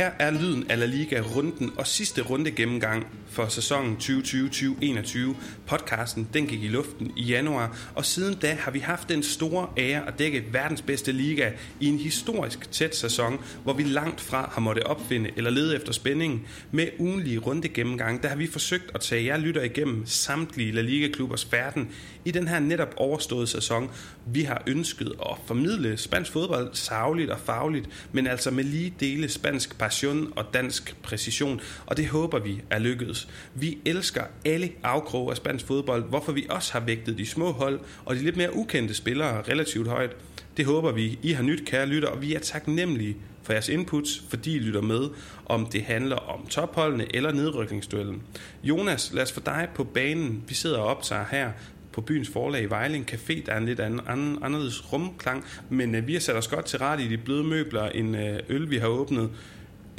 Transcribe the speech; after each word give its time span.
Her 0.00 0.10
er 0.18 0.30
lyden 0.30 0.70
af 0.70 0.78
La 0.78 0.86
Liga-runden 0.86 1.72
og 1.76 1.86
sidste 1.86 2.22
runde 2.22 2.50
gennemgang 2.50 3.06
for 3.28 3.48
sæsonen 3.48 3.96
2020-2021. 3.96 5.18
Podcasten 5.66 6.28
den 6.34 6.46
gik 6.46 6.62
i 6.62 6.68
luften 6.68 7.12
i 7.16 7.22
januar, 7.22 7.76
og 7.94 8.04
siden 8.04 8.34
da 8.34 8.54
har 8.54 8.70
vi 8.70 8.78
haft 8.78 9.08
den 9.08 9.22
store 9.22 9.68
ære 9.78 10.08
at 10.08 10.18
dække 10.18 10.44
verdens 10.52 10.82
bedste 10.82 11.12
liga 11.12 11.50
i 11.80 11.86
en 11.86 11.98
historisk 11.98 12.70
tæt 12.70 12.96
sæson, 12.96 13.40
hvor 13.64 13.72
vi 13.72 13.82
langt 13.82 14.20
fra 14.20 14.50
har 14.52 14.60
måttet 14.60 14.84
opfinde 14.84 15.30
eller 15.36 15.50
lede 15.50 15.76
efter 15.76 15.92
spændingen. 15.92 16.46
Med 16.70 16.88
ugenlige 16.98 17.38
runde 17.38 17.68
gennemgang, 17.68 18.22
der 18.22 18.28
har 18.28 18.36
vi 18.36 18.46
forsøgt 18.46 18.90
at 18.94 19.00
tage 19.00 19.24
jer 19.24 19.36
lytter 19.36 19.62
igennem 19.62 20.06
samtlige 20.06 20.72
La 20.72 20.80
Liga-klubbers 20.80 21.44
færden 21.44 21.88
i 22.24 22.30
den 22.30 22.48
her 22.48 22.60
netop 22.60 22.94
overståede 22.96 23.46
sæson. 23.46 23.90
Vi 24.26 24.42
har 24.42 24.62
ønsket 24.66 25.12
at 25.30 25.36
formidle 25.46 25.96
spansk 25.96 26.32
fodbold 26.32 26.70
savligt 26.74 27.30
og 27.30 27.40
fagligt, 27.40 27.88
men 28.12 28.26
altså 28.26 28.50
med 28.50 28.64
lige 28.64 28.94
dele 29.00 29.28
spansk 29.28 29.78
passion 29.90 30.32
og 30.36 30.44
dansk 30.54 30.96
præcision, 31.02 31.60
og 31.86 31.96
det 31.96 32.06
håber 32.06 32.38
vi 32.38 32.62
er 32.70 32.78
lykkedes. 32.78 33.28
Vi 33.54 33.78
elsker 33.84 34.24
alle 34.44 34.72
afkroge 34.82 35.30
af 35.30 35.36
spansk 35.36 35.66
fodbold, 35.66 36.04
hvorfor 36.08 36.32
vi 36.32 36.46
også 36.50 36.72
har 36.72 36.80
vægtet 36.80 37.18
de 37.18 37.26
små 37.26 37.52
hold 37.52 37.80
og 38.04 38.16
de 38.16 38.20
lidt 38.20 38.36
mere 38.36 38.56
ukendte 38.56 38.94
spillere 38.94 39.42
relativt 39.42 39.88
højt. 39.88 40.16
Det 40.56 40.66
håber 40.66 40.92
vi, 40.92 41.18
I 41.22 41.32
har 41.32 41.42
nyt, 41.42 41.66
kære 41.66 41.86
lytter, 41.86 42.08
og 42.08 42.22
vi 42.22 42.34
er 42.34 42.38
taknemmelige 42.38 43.16
for 43.42 43.52
jeres 43.52 43.68
inputs, 43.68 44.22
fordi 44.28 44.56
I 44.56 44.58
lytter 44.58 44.80
med, 44.82 45.08
om 45.46 45.66
det 45.66 45.82
handler 45.82 46.16
om 46.16 46.46
topholdene 46.46 47.16
eller 47.16 47.32
nedrykningsduellen. 47.32 48.22
Jonas, 48.62 49.10
lad 49.12 49.22
os 49.22 49.32
få 49.32 49.40
dig 49.46 49.68
på 49.74 49.84
banen. 49.84 50.44
Vi 50.48 50.54
sidder 50.54 50.78
og 50.78 50.86
optager 50.86 51.24
her 51.30 51.50
på 51.92 52.00
byens 52.00 52.28
forlag 52.28 52.62
i 52.62 52.66
Vejling 52.66 53.10
Café. 53.10 53.46
Der 53.46 53.52
er 53.52 53.58
en 53.58 53.66
lidt 53.66 53.80
anden, 53.80 54.00
anden, 54.08 54.38
anderledes 54.42 54.92
rumklang, 54.92 55.44
men 55.70 55.94
øh, 55.94 56.06
vi 56.06 56.12
har 56.12 56.20
sat 56.20 56.36
os 56.36 56.48
godt 56.48 56.64
til 56.64 56.78
ret 56.78 57.00
i 57.00 57.08
de 57.08 57.18
bløde 57.18 57.44
møbler, 57.44 57.88
en 57.88 58.14
øh, 58.14 58.38
øl, 58.48 58.70
vi 58.70 58.78
har 58.78 58.88
åbnet. 58.88 59.30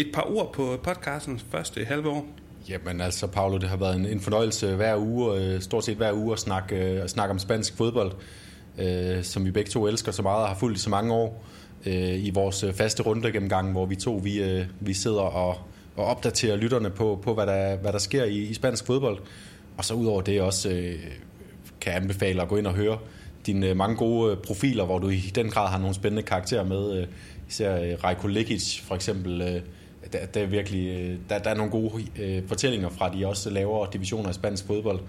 Et 0.02 0.11
par 0.13 0.35
ord 0.35 0.53
på 0.53 0.80
podcastens 0.83 1.45
første 1.52 1.85
halve 1.85 2.09
år. 2.09 2.27
Jamen 2.69 3.02
altså, 3.02 3.27
Paolo, 3.27 3.57
det 3.57 3.69
har 3.69 3.77
været 3.77 3.95
en, 3.95 4.05
en 4.05 4.19
fornøjelse 4.19 4.75
hver 4.75 4.97
uge, 4.97 5.39
øh, 5.39 5.61
stort 5.61 5.85
set 5.85 5.97
hver 5.97 6.13
uge, 6.13 6.33
at 6.33 6.39
snakke, 6.39 6.75
øh, 6.75 7.03
at 7.03 7.09
snakke 7.09 7.31
om 7.31 7.39
spansk 7.39 7.77
fodbold, 7.77 8.11
øh, 8.77 9.23
som 9.23 9.45
vi 9.45 9.52
begge 9.52 9.69
to 9.69 9.88
elsker 9.88 10.11
så 10.11 10.22
meget 10.22 10.41
og 10.41 10.47
har 10.47 10.55
fulgt 10.55 10.77
i 10.77 10.81
så 10.81 10.89
mange 10.89 11.13
år 11.13 11.44
øh, 11.85 12.25
i 12.25 12.31
vores 12.33 12.63
øh, 12.63 12.73
faste 12.73 13.03
runde 13.03 13.31
gennemgang, 13.31 13.72
hvor 13.72 13.85
vi 13.85 13.95
to 13.95 14.16
vi, 14.23 14.44
øh, 14.44 14.66
vi 14.79 14.94
sidder 14.94 15.22
og, 15.22 15.57
og 15.95 16.05
opdaterer 16.05 16.55
lytterne 16.55 16.89
på, 16.89 17.19
på 17.23 17.33
hvad, 17.33 17.47
der, 17.47 17.75
hvad 17.75 17.94
der 17.94 17.99
sker 17.99 18.23
i, 18.23 18.38
i 18.38 18.53
spansk 18.53 18.85
fodbold. 18.85 19.19
Og 19.77 19.85
så 19.85 19.94
udover 19.94 20.22
det 20.22 20.41
også 20.41 20.69
øh, 20.69 20.99
kan 21.81 21.94
jeg 21.94 22.02
anbefale 22.02 22.41
at 22.41 22.47
gå 22.47 22.57
ind 22.57 22.67
og 22.67 22.73
høre 22.73 22.97
dine 23.45 23.67
øh, 23.67 23.77
mange 23.77 23.95
gode 23.95 24.31
øh, 24.31 24.38
profiler, 24.38 24.85
hvor 24.85 24.99
du 24.99 25.09
i 25.09 25.31
den 25.35 25.49
grad 25.49 25.69
har 25.69 25.79
nogle 25.79 25.95
spændende 25.95 26.23
karakterer 26.23 26.63
med. 26.63 27.07
Især 27.49 27.81
øh, 27.81 28.03
Rajko 28.03 28.27
Lekic 28.27 28.81
for 28.81 28.95
eksempel. 28.95 29.61
Øh, 30.15 30.21
der, 30.21 30.25
der, 30.25 30.41
er 30.41 30.45
virkelig, 30.45 31.17
der, 31.29 31.39
der 31.39 31.49
er 31.49 31.55
nogle 31.55 31.71
gode 31.71 32.03
øh, 32.19 32.47
fortællinger 32.47 32.89
fra 32.89 33.13
de 33.13 33.27
også 33.27 33.49
lavere 33.49 33.87
divisioner 33.93 34.29
af 34.29 34.35
spansk 34.35 34.65
fodbold. 34.65 34.99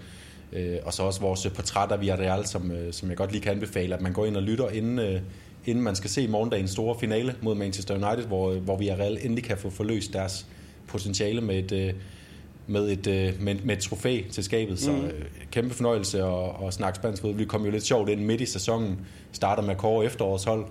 Øh, 0.53 0.77
og 0.83 0.93
så 0.93 1.03
også 1.03 1.21
vores 1.21 1.47
portræt 1.55 1.91
af 1.91 1.99
Villarreal, 1.99 2.45
som, 2.45 2.71
øh, 2.71 2.93
som 2.93 3.09
jeg 3.09 3.17
godt 3.17 3.31
lige 3.31 3.41
kan 3.41 3.51
anbefale, 3.51 3.95
at 3.95 4.01
man 4.01 4.13
går 4.13 4.25
ind 4.25 4.37
og 4.37 4.43
lytter, 4.43 4.69
inden, 4.69 4.99
øh, 4.99 5.21
inden 5.65 5.83
man 5.83 5.95
skal 5.95 6.09
se 6.09 6.27
morgendagens 6.27 6.71
store 6.71 6.99
finale 6.99 7.35
mod 7.41 7.55
Manchester 7.55 7.93
United, 7.93 8.27
hvor, 8.27 8.53
hvor 8.53 8.77
Villarreal 8.77 9.17
endelig 9.21 9.43
kan 9.43 9.57
få 9.57 9.69
forløst 9.69 10.13
deres 10.13 10.47
potentiale 10.87 11.41
med 11.41 11.55
et, 11.55 11.71
øh, 11.71 11.93
med 12.67 12.89
et, 12.89 13.07
øh, 13.07 13.41
med, 13.41 13.55
med 13.63 13.77
et 13.77 13.83
trofæ 13.83 14.21
til 14.31 14.43
skabet. 14.43 14.79
Så 14.79 14.91
mm. 14.91 15.05
øh, 15.05 15.25
kæmpe 15.51 15.73
fornøjelse 15.73 16.23
at, 16.23 16.67
at 16.67 16.73
snakke 16.73 16.95
spansk 16.95 17.21
fodbold. 17.21 17.37
Vi 17.37 17.45
kom 17.45 17.65
jo 17.65 17.71
lidt 17.71 17.83
sjovt 17.83 18.09
ind 18.09 18.21
midt 18.21 18.41
i 18.41 18.45
sæsonen, 18.45 18.99
starter 19.31 19.63
med 19.63 19.75
Kåre 19.75 20.05
efterårshold, 20.05 20.65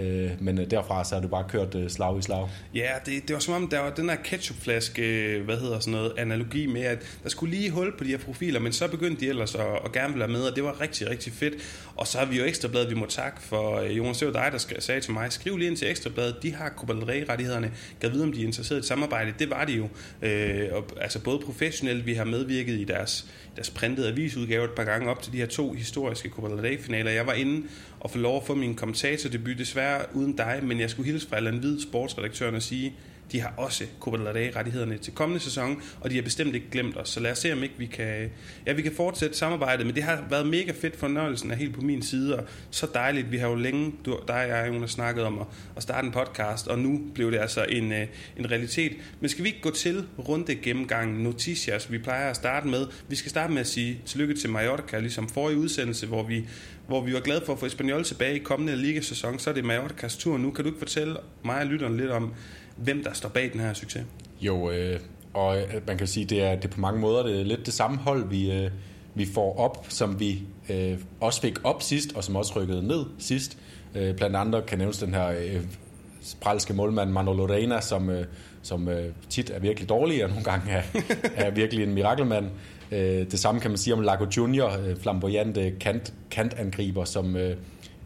Øh, 0.00 0.30
men 0.40 0.58
øh, 0.58 0.70
derfra 0.70 1.04
så 1.04 1.14
har 1.14 1.22
du 1.22 1.28
bare 1.28 1.44
kørt 1.48 1.74
øh, 1.74 1.90
slag 1.90 2.18
i 2.18 2.22
slag. 2.22 2.48
Ja, 2.74 2.90
det, 3.06 3.28
det 3.28 3.34
var 3.34 3.40
som 3.40 3.54
om, 3.54 3.68
der 3.68 3.80
var 3.80 3.90
den 3.90 4.08
her 4.08 4.16
ketchupflaske, 4.16 5.02
øh, 5.02 5.44
hvad 5.44 5.56
hedder 5.56 5.78
sådan 5.78 5.92
noget, 5.92 6.12
analogi 6.18 6.66
med, 6.66 6.82
at 6.82 6.98
der 7.22 7.28
skulle 7.28 7.56
lige 7.56 7.70
hul 7.70 7.98
på 7.98 8.04
de 8.04 8.08
her 8.08 8.18
profiler, 8.18 8.60
men 8.60 8.72
så 8.72 8.88
begyndte 8.88 9.20
de 9.20 9.28
ellers 9.28 9.54
at, 9.54 9.66
at 9.84 9.92
gerne 9.92 10.18
være 10.18 10.28
med, 10.28 10.42
og 10.42 10.56
det 10.56 10.64
var 10.64 10.80
rigtig, 10.80 11.10
rigtig 11.10 11.32
fedt. 11.32 11.54
Og 11.96 12.06
så 12.06 12.18
har 12.18 12.26
vi 12.26 12.38
jo 12.38 12.44
Ekstrabladet, 12.44 12.90
vi 12.90 12.94
må 12.94 13.06
takke 13.06 13.42
for 13.42 13.78
øh, 13.78 13.96
Jonas, 13.96 14.18
det 14.18 14.26
var 14.26 14.32
dig, 14.32 14.52
der 14.52 14.80
sagde 14.80 15.00
til 15.00 15.12
mig, 15.12 15.32
skriv 15.32 15.56
lige 15.56 15.68
ind 15.68 15.76
til 15.76 15.90
Ekstrabladet, 15.90 16.36
de 16.42 16.54
har 16.54 16.72
Copa 16.76 16.92
del 16.92 17.04
Rey-rettighederne, 17.04 17.72
kan 18.00 18.12
vide, 18.12 18.22
om 18.22 18.32
de 18.32 18.42
er 18.42 18.46
interesseret 18.46 18.78
i 18.78 18.80
et 18.80 18.84
samarbejde. 18.84 19.32
Det 19.38 19.50
var 19.50 19.64
de 19.64 19.72
jo. 19.72 19.88
Øh, 20.22 20.68
og, 20.72 20.86
altså 21.00 21.18
både 21.18 21.38
professionelt, 21.38 22.06
vi 22.06 22.14
har 22.14 22.24
medvirket 22.24 22.80
i 22.80 22.84
deres, 22.84 23.26
deres 23.56 23.70
printede 23.70 24.08
avisudgave 24.08 24.64
et 24.64 24.70
par 24.70 24.84
gange 24.84 25.10
op 25.10 25.22
til 25.22 25.32
de 25.32 25.38
her 25.38 25.46
to 25.46 25.72
historiske 25.72 26.28
Copa 26.28 26.48
del 26.48 26.60
Rey-finaler. 26.60 27.10
Jeg 27.10 27.26
var 27.26 27.32
inde 27.32 27.66
og 28.04 28.10
få 28.10 28.18
lov 28.18 28.36
at 28.36 28.42
få 28.42 28.54
min 28.54 28.74
kommentatordebut, 28.74 29.58
desværre 29.58 30.04
uden 30.14 30.36
dig, 30.36 30.60
men 30.62 30.80
jeg 30.80 30.90
skulle 30.90 31.10
hilse 31.10 31.28
fra 31.28 31.36
Allan 31.36 31.58
Hvid, 31.58 31.80
sportsredaktøren, 31.80 32.54
og 32.54 32.62
sige, 32.62 32.94
de 33.32 33.40
har 33.40 33.54
også 33.56 33.84
Copa 34.00 34.16
del 34.16 34.26
Rey-rettighederne 34.26 34.98
til 34.98 35.12
kommende 35.12 35.44
sæson, 35.44 35.82
og 36.00 36.10
de 36.10 36.14
har 36.14 36.22
bestemt 36.22 36.54
ikke 36.54 36.70
glemt 36.70 36.96
os. 36.96 37.08
Så 37.08 37.20
lad 37.20 37.32
os 37.32 37.38
se, 37.38 37.52
om 37.52 37.62
ikke 37.62 37.74
vi 37.78 37.86
kan, 37.86 38.30
ja, 38.66 38.72
vi 38.72 38.82
kan 38.82 38.92
fortsætte 38.92 39.36
samarbejdet. 39.36 39.86
Men 39.86 39.94
det 39.94 40.02
har 40.02 40.24
været 40.30 40.46
mega 40.46 40.72
fedt 40.80 40.96
fornøjelsen 40.96 41.50
er 41.50 41.54
helt 41.54 41.74
på 41.74 41.80
min 41.80 42.02
side, 42.02 42.38
og 42.38 42.44
så 42.70 42.86
dejligt. 42.94 43.32
Vi 43.32 43.38
har 43.38 43.48
jo 43.48 43.54
længe, 43.54 43.92
du, 44.04 44.18
dig 44.28 44.36
og 44.36 44.48
jeg, 44.48 44.80
har 44.80 44.86
snakket 44.86 45.24
om 45.24 45.38
at, 45.38 45.46
at 45.76 45.82
starte 45.82 46.06
en 46.06 46.12
podcast, 46.12 46.68
og 46.68 46.78
nu 46.78 47.00
blev 47.14 47.32
det 47.32 47.38
altså 47.38 47.64
en, 47.68 47.92
øh, 47.92 48.06
en 48.38 48.50
realitet. 48.50 48.92
Men 49.20 49.30
skal 49.30 49.44
vi 49.44 49.48
ikke 49.48 49.60
gå 49.60 49.70
til 49.70 50.04
runde 50.28 50.54
gennemgang 50.54 51.22
noticias, 51.22 51.92
vi 51.92 51.98
plejer 51.98 52.30
at 52.30 52.36
starte 52.36 52.68
med? 52.68 52.86
Vi 53.08 53.16
skal 53.16 53.30
starte 53.30 53.52
med 53.52 53.60
at 53.60 53.66
sige 53.66 54.00
tillykke 54.06 54.34
til 54.34 54.50
Mallorca, 54.50 54.98
ligesom 54.98 55.28
forrige 55.28 55.58
udsendelse, 55.58 56.06
hvor 56.06 56.22
vi 56.22 56.44
hvor 56.86 57.00
vi 57.00 57.14
var 57.14 57.20
glade 57.20 57.42
for 57.46 57.52
at 57.52 57.58
få 57.58 57.66
Espanyol 57.66 58.04
tilbage 58.04 58.36
i 58.36 58.38
kommende 58.38 58.76
ligasæson, 58.76 59.38
så 59.38 59.50
er 59.50 59.54
det 59.54 59.64
Mallorcas 59.64 60.16
tur 60.16 60.38
nu. 60.38 60.50
Kan 60.50 60.64
du 60.64 60.70
ikke 60.70 60.78
fortælle 60.78 61.16
mig 61.44 61.60
og 61.60 61.66
lytteren 61.66 61.96
lidt 61.96 62.10
om, 62.10 62.34
hvem 62.76 63.04
der 63.04 63.12
står 63.12 63.28
bag 63.28 63.50
den 63.52 63.60
her 63.60 63.72
succes? 63.72 64.04
Jo, 64.40 64.70
øh, 64.70 65.00
og 65.34 65.58
øh, 65.58 65.86
man 65.86 65.98
kan 65.98 66.06
sige, 66.06 66.26
det 66.26 66.42
er, 66.42 66.54
det 66.54 66.64
er 66.64 66.68
på 66.68 66.80
mange 66.80 67.00
måder 67.00 67.22
det 67.22 67.40
er 67.40 67.44
lidt 67.44 67.66
det 67.66 67.74
samme 67.74 67.96
hold, 67.96 68.28
vi, 68.28 68.52
øh, 68.52 68.70
vi 69.14 69.26
får 69.26 69.58
op, 69.58 69.86
som 69.88 70.20
vi 70.20 70.42
øh, 70.70 70.98
også 71.20 71.40
fik 71.40 71.64
op 71.64 71.82
sidst, 71.82 72.12
og 72.16 72.24
som 72.24 72.36
også 72.36 72.60
rykkede 72.60 72.86
ned 72.86 73.04
sidst. 73.18 73.58
Øh, 73.94 74.16
blandt 74.16 74.36
andet 74.36 74.66
kan 74.66 74.78
nævnes 74.78 74.98
den 74.98 75.14
her 75.14 75.28
øh, 75.28 75.60
spralske 76.22 76.74
målmand 76.74 77.10
Manolo 77.10 77.46
Reina, 77.46 77.80
som, 77.80 78.10
øh, 78.10 78.26
som 78.62 78.88
øh, 78.88 79.12
tit 79.28 79.50
er 79.50 79.58
virkelig 79.58 79.88
dårlig, 79.88 80.24
og 80.24 80.28
nogle 80.28 80.44
gange 80.44 80.70
er, 80.70 80.82
er 81.46 81.50
virkelig 81.50 81.84
en 81.84 81.94
mirakelmand. 81.94 82.46
Øh, 82.92 83.30
det 83.30 83.38
samme 83.38 83.60
kan 83.60 83.70
man 83.70 83.78
sige 83.78 83.94
om 83.94 84.00
Lago 84.00 84.26
Junior, 84.36 84.70
øh, 84.70 84.96
flamboyante 84.96 85.70
kant, 85.80 86.12
kantangriber, 86.30 87.04
som, 87.04 87.36
øh, 87.36 87.56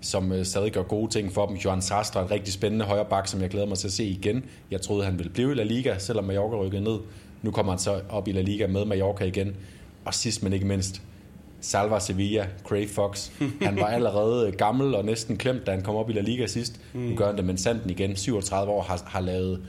som 0.01 0.33
øh, 0.33 0.45
stadig 0.45 0.73
gør 0.73 0.83
gode 0.83 1.11
ting 1.13 1.33
for 1.33 1.47
dem. 1.47 1.57
Johan 1.57 1.83
Sastra, 1.83 2.23
en 2.23 2.31
rigtig 2.31 2.53
spændende 2.53 2.85
højreback, 2.85 3.29
som 3.29 3.43
jeg 3.43 3.51
glæder 3.51 3.67
mig 3.67 3.79
til 3.79 3.89
at 3.89 3.93
se 3.93 4.05
igen. 4.05 4.45
Jeg 4.71 4.81
troede, 4.81 5.05
han 5.05 5.19
ville 5.19 5.33
blive 5.33 5.53
i 5.53 5.55
La 5.55 5.63
Liga, 5.63 5.99
selvom 5.99 6.25
Mallorca 6.25 6.57
rykkede 6.57 6.85
ned. 6.85 6.99
Nu 7.43 7.51
kommer 7.51 7.73
han 7.73 7.79
så 7.79 8.01
op 8.11 8.29
i 8.29 8.33
La 8.33 8.41
Liga 8.41 8.67
med 8.67 8.85
Mallorca 8.85 9.25
igen. 9.25 9.57
Og 10.05 10.15
sidst 10.15 10.43
men 10.43 10.53
ikke 10.53 10.67
mindst, 10.67 11.03
Salva 11.61 11.99
Sevilla, 11.99 12.47
Craig 12.65 12.89
Fox. 12.91 13.31
Han 13.63 13.77
var 13.77 13.87
allerede 13.87 14.53
gammel 14.53 14.95
og 14.95 15.05
næsten 15.05 15.37
klemt, 15.37 15.67
da 15.67 15.71
han 15.71 15.83
kom 15.83 15.97
op 15.97 16.11
i 16.11 16.13
La 16.13 16.21
Liga 16.21 16.47
sidst. 16.47 16.81
Nu 16.95 17.17
gør 17.17 17.27
han 17.27 17.37
det 17.37 17.45
med 17.45 17.57
Sanden 17.57 17.91
igen. 17.91 18.17
37 18.17 18.73
år 18.73 18.83
har, 18.83 19.03
har 19.07 19.21
lavet 19.21 19.61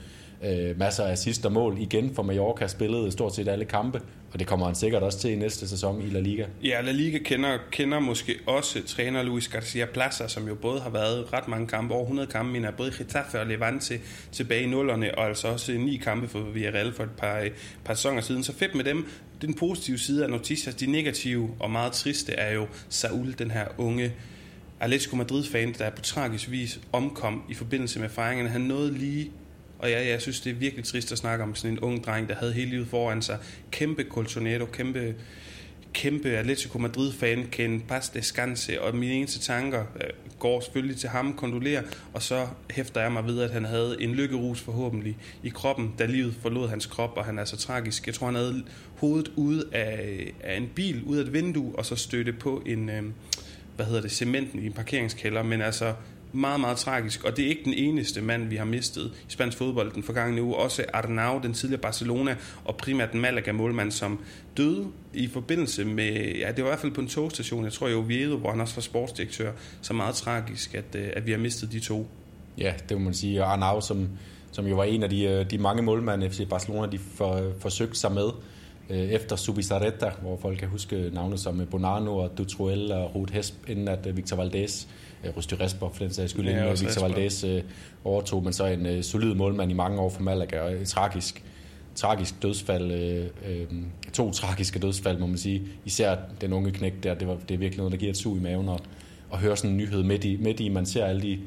øh, 0.44 0.78
masser 0.78 1.04
af 1.04 1.12
assist 1.12 1.46
og 1.46 1.52
mål 1.52 1.76
igen 1.78 2.14
for 2.14 2.22
Mallorca, 2.22 2.66
spillet 2.66 3.12
stort 3.12 3.34
set 3.34 3.48
alle 3.48 3.64
kampe, 3.64 4.00
og 4.32 4.38
det 4.38 4.46
kommer 4.46 4.66
han 4.66 4.74
sikkert 4.74 5.02
også 5.02 5.18
til 5.18 5.30
i 5.30 5.36
næste 5.36 5.68
sæson 5.68 6.02
i 6.02 6.10
La 6.10 6.20
Liga. 6.20 6.46
Ja, 6.64 6.80
La 6.80 6.92
Liga 6.92 7.18
kender, 7.18 7.58
kender 7.70 8.00
måske 8.00 8.34
også 8.46 8.82
træner 8.86 9.22
Luis 9.22 9.48
Garcia 9.48 9.86
Plaza, 9.86 10.28
som 10.28 10.48
jo 10.48 10.54
både 10.54 10.80
har 10.80 10.90
været 10.90 11.32
ret 11.32 11.48
mange 11.48 11.66
kampe, 11.66 11.94
over 11.94 12.02
100 12.02 12.28
kampe, 12.28 12.52
mener 12.52 12.70
både 12.70 12.92
Getafe 12.98 13.40
og 13.40 13.46
Levante 13.46 14.00
tilbage 14.32 14.62
i 14.62 14.66
nullerne, 14.66 15.18
og 15.18 15.26
altså 15.26 15.48
også 15.48 15.72
ni 15.72 15.96
kampe 15.96 16.28
for 16.28 16.40
Villarreal 16.40 16.92
for 16.92 17.02
et 17.02 17.10
par, 17.10 17.48
par 17.84 17.94
sæsoner 17.94 18.20
siden. 18.20 18.44
Så 18.44 18.52
fedt 18.52 18.74
med 18.74 18.84
dem. 18.84 19.06
Den 19.42 19.54
positive 19.54 19.98
side 19.98 20.24
af 20.24 20.30
Noticias, 20.30 20.74
de 20.74 20.86
negative 20.86 21.50
og 21.60 21.70
meget 21.70 21.92
triste 21.92 22.32
er 22.32 22.54
jo 22.54 22.66
Saul, 22.88 23.34
den 23.38 23.50
her 23.50 23.66
unge 23.78 24.12
Atletico 24.80 25.16
Madrid-fan, 25.16 25.74
der 25.78 25.90
på 25.90 26.02
tragisk 26.02 26.50
vis 26.50 26.80
omkom 26.92 27.42
i 27.48 27.54
forbindelse 27.54 28.00
med 28.00 28.08
fejringerne. 28.08 28.50
Han 28.50 28.60
nåede 28.60 28.98
lige 28.98 29.30
og 29.82 29.90
ja, 29.90 30.08
jeg 30.08 30.20
synes, 30.20 30.40
det 30.40 30.50
er 30.50 30.54
virkelig 30.54 30.84
trist 30.84 31.12
at 31.12 31.18
snakke 31.18 31.44
om 31.44 31.54
sådan 31.54 31.70
en 31.70 31.80
ung 31.80 32.04
dreng, 32.04 32.28
der 32.28 32.34
havde 32.34 32.52
hele 32.52 32.70
livet 32.70 32.88
foran 32.88 33.22
sig. 33.22 33.38
Kæmpe 33.70 34.04
Colchonero, 34.10 34.64
kæmpe, 34.64 35.14
kæmpe 35.92 36.28
Atletico 36.28 36.78
Madrid-fan, 36.78 37.46
Ken 37.52 37.80
Paz 37.80 38.08
Descanse, 38.08 38.82
og 38.82 38.96
mine 38.96 39.12
eneste 39.12 39.38
tanker 39.38 39.84
øh, 39.96 40.10
går 40.38 40.60
selvfølgelig 40.60 40.96
til 40.96 41.08
ham, 41.08 41.34
kondolerer, 41.36 41.82
og 42.12 42.22
så 42.22 42.46
hæfter 42.70 43.00
jeg 43.00 43.12
mig 43.12 43.26
ved, 43.26 43.40
at 43.40 43.50
han 43.50 43.64
havde 43.64 43.96
en 44.00 44.14
lykkerus 44.14 44.60
forhåbentlig 44.60 45.16
i 45.42 45.48
kroppen, 45.48 45.94
da 45.98 46.06
livet 46.06 46.34
forlod 46.42 46.68
hans 46.68 46.86
krop, 46.86 47.16
og 47.16 47.24
han 47.24 47.38
er 47.38 47.44
så 47.44 47.56
tragisk. 47.56 48.06
Jeg 48.06 48.14
tror, 48.14 48.26
han 48.26 48.34
havde 48.34 48.64
hovedet 48.96 49.32
ud 49.36 49.62
af, 49.72 50.32
af 50.40 50.56
en 50.56 50.68
bil, 50.74 51.02
ud 51.06 51.16
af 51.16 51.22
et 51.22 51.32
vindue, 51.32 51.72
og 51.78 51.86
så 51.86 51.96
støtte 51.96 52.32
på 52.32 52.62
en, 52.66 52.88
øh, 52.88 53.02
hvad 53.76 53.86
hedder 53.86 54.00
det, 54.00 54.12
cementen 54.12 54.62
i 54.62 54.66
en 54.66 54.72
parkeringskælder, 54.72 55.42
men 55.42 55.62
altså 55.62 55.94
meget, 56.32 56.60
meget 56.60 56.78
tragisk, 56.78 57.24
og 57.24 57.36
det 57.36 57.44
er 57.44 57.48
ikke 57.48 57.64
den 57.64 57.74
eneste 57.74 58.20
mand, 58.20 58.48
vi 58.48 58.56
har 58.56 58.64
mistet 58.64 59.12
i 59.28 59.32
spansk 59.32 59.58
fodbold 59.58 59.92
den 59.92 60.02
forgangne 60.02 60.42
uge. 60.42 60.56
Også 60.56 60.84
Arnau, 60.92 61.40
den 61.42 61.54
tidligere 61.54 61.80
Barcelona, 61.80 62.36
og 62.64 62.76
primært 62.76 63.12
den 63.12 63.20
Malaga-målmand, 63.20 63.90
som 63.90 64.18
døde 64.56 64.86
i 65.14 65.28
forbindelse 65.28 65.84
med, 65.84 66.34
ja, 66.36 66.52
det 66.52 66.64
var 66.64 66.70
i 66.70 66.70
hvert 66.70 66.78
fald 66.78 66.92
på 66.92 67.00
en 67.00 67.08
togstation, 67.08 67.64
jeg 67.64 67.72
tror 67.72 67.88
i 67.88 67.94
Oviedo, 67.94 68.36
hvor 68.36 68.50
han 68.50 68.60
også 68.60 68.74
var 68.74 68.82
sportsdirektør, 68.82 69.52
så 69.80 69.92
meget 69.92 70.14
tragisk, 70.14 70.74
at, 70.74 70.94
øh, 70.94 71.08
at 71.16 71.26
vi 71.26 71.30
har 71.30 71.38
mistet 71.38 71.72
de 71.72 71.80
to. 71.80 72.08
Ja, 72.58 72.74
det 72.88 72.96
må 72.96 73.04
man 73.04 73.14
sige. 73.14 73.44
Og 73.44 73.52
Arnau, 73.52 73.80
som, 73.80 74.08
som 74.52 74.66
jo 74.66 74.76
var 74.76 74.84
en 74.84 75.02
af 75.02 75.10
de, 75.10 75.24
øh, 75.24 75.50
de 75.50 75.58
mange 75.58 75.82
målmænd, 75.82 76.30
FC 76.30 76.48
Barcelona 76.48 76.92
de 76.92 76.98
for, 76.98 77.52
forsøgte 77.60 77.98
sig 77.98 78.12
med 78.12 78.26
øh, 78.26 78.49
efter 78.90 79.36
Subizarreta, 79.36 80.10
hvor 80.22 80.36
folk 80.36 80.58
kan 80.58 80.68
huske 80.68 81.10
navne 81.12 81.38
som 81.38 81.66
Bonano 81.70 82.16
og 82.16 82.38
Dutruel 82.38 82.92
og 82.92 83.14
Ruth 83.14 83.34
Hesp, 83.34 83.54
inden 83.68 83.88
at 83.88 84.06
øh, 84.06 84.16
Victor 84.16 84.36
Valdez, 84.36 84.86
øh, 85.24 85.36
Rusty 85.36 85.54
Resper 85.54 85.88
for 85.92 86.04
den 86.04 86.12
sags 86.12 86.30
skyld, 86.30 86.48
ja, 86.48 86.62
inden 86.62 86.80
Victor 86.80 87.08
Valdez 87.08 87.44
øh, 87.44 87.62
overtog, 88.04 88.44
men 88.44 88.52
så 88.52 88.66
en 88.66 88.86
øh, 88.86 89.02
solid 89.02 89.34
målmand 89.34 89.70
i 89.70 89.74
mange 89.74 90.00
år 90.00 90.10
for 90.10 90.22
Malaga, 90.22 90.60
og 90.60 90.72
et 90.72 90.88
tragisk, 90.88 91.44
tragisk 91.94 92.42
dødsfald, 92.42 92.92
øh, 92.92 93.26
øh, 93.48 93.66
to 94.12 94.30
tragiske 94.30 94.78
dødsfald, 94.78 95.18
må 95.18 95.26
man 95.26 95.38
sige. 95.38 95.62
Især 95.84 96.16
den 96.40 96.52
unge 96.52 96.70
knæk 96.70 96.94
der, 97.02 97.14
det, 97.14 97.28
var, 97.28 97.36
det 97.48 97.54
er 97.54 97.58
virkelig 97.58 97.78
noget, 97.78 97.92
der 97.92 97.98
giver 97.98 98.10
et 98.10 98.16
sug 98.16 98.36
i 98.36 98.40
maven, 98.40 98.68
og, 98.68 98.80
og 99.30 99.38
høre 99.38 99.56
sådan 99.56 99.70
en 99.70 99.76
nyhed 99.76 100.02
midt 100.02 100.24
i, 100.24 100.36
midt 100.36 100.60
i 100.60 100.68
man 100.68 100.86
ser 100.86 101.04
alle 101.04 101.22
de 101.22 101.38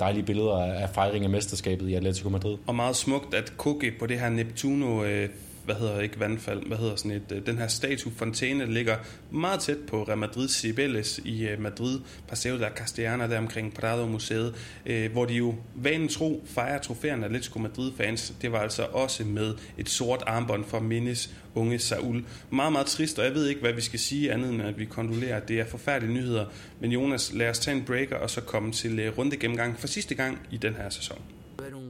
dejlige 0.00 0.22
billeder 0.22 0.56
af 0.56 0.90
fejring 0.90 1.24
af 1.24 1.30
mesterskabet 1.30 1.88
i 1.88 1.94
Atletico 1.94 2.28
Madrid. 2.28 2.56
Og 2.66 2.74
meget 2.74 2.96
smukt, 2.96 3.34
at 3.34 3.52
Koke 3.56 3.92
på 3.98 4.06
det 4.06 4.20
her 4.20 4.28
Neptuno 4.28 5.04
øh, 5.04 5.28
hvad 5.64 5.74
hedder 5.74 6.00
ikke 6.00 6.20
vandfald, 6.20 6.66
hvad 6.66 6.76
hedder 6.76 6.96
sådan 6.96 7.10
et, 7.10 7.32
øh, 7.32 7.46
den 7.46 7.58
her 7.58 7.68
statue 7.68 8.12
fontæne, 8.16 8.72
ligger 8.72 8.96
meget 9.30 9.60
tæt 9.60 9.78
på 9.88 10.02
Real 10.02 10.18
Madrid 10.18 10.48
Cibeles 10.48 11.20
i 11.24 11.48
øh, 11.48 11.60
Madrid, 11.60 12.00
Paseo 12.28 12.54
de 12.54 12.60
la 12.60 12.68
Castellana, 12.68 13.26
der 13.26 13.38
omkring 13.38 13.74
Prado 13.74 14.06
Museet, 14.06 14.54
øh, 14.86 15.12
hvor 15.12 15.24
de 15.24 15.34
jo 15.34 15.54
vanen 15.74 16.08
tro 16.08 16.42
fejrer 16.46 16.80
trofæerne 16.80 17.22
af 17.22 17.28
Atletico 17.28 17.58
Madrid-fans. 17.58 18.32
Det 18.42 18.52
var 18.52 18.58
altså 18.60 18.82
også 18.84 19.24
med 19.24 19.54
et 19.78 19.88
sort 19.88 20.22
armbånd 20.26 20.64
for 20.64 20.80
mindes 20.80 21.34
unge 21.54 21.78
Saul. 21.78 22.24
Meget, 22.50 22.72
meget 22.72 22.86
trist, 22.86 23.18
og 23.18 23.24
jeg 23.24 23.34
ved 23.34 23.48
ikke, 23.48 23.60
hvad 23.60 23.72
vi 23.72 23.80
skal 23.80 23.98
sige 23.98 24.32
andet 24.32 24.50
end, 24.50 24.62
at 24.62 24.78
vi 24.78 24.84
kondolerer. 24.84 25.40
Det 25.40 25.60
er 25.60 25.66
forfærdelige 25.66 26.14
nyheder. 26.14 26.46
Men 26.80 26.92
Jonas, 26.92 27.32
lad 27.32 27.50
os 27.50 27.58
tage 27.58 27.76
en 27.76 27.84
breaker 27.84 28.16
og 28.16 28.30
så 28.30 28.40
komme 28.40 28.72
til 28.72 29.10
runde 29.10 29.36
gennemgang 29.36 29.78
for 29.78 29.86
sidste 29.86 30.14
gang 30.14 30.38
i 30.50 30.56
den 30.56 30.74
her 30.74 30.90
sæson. 30.90 31.18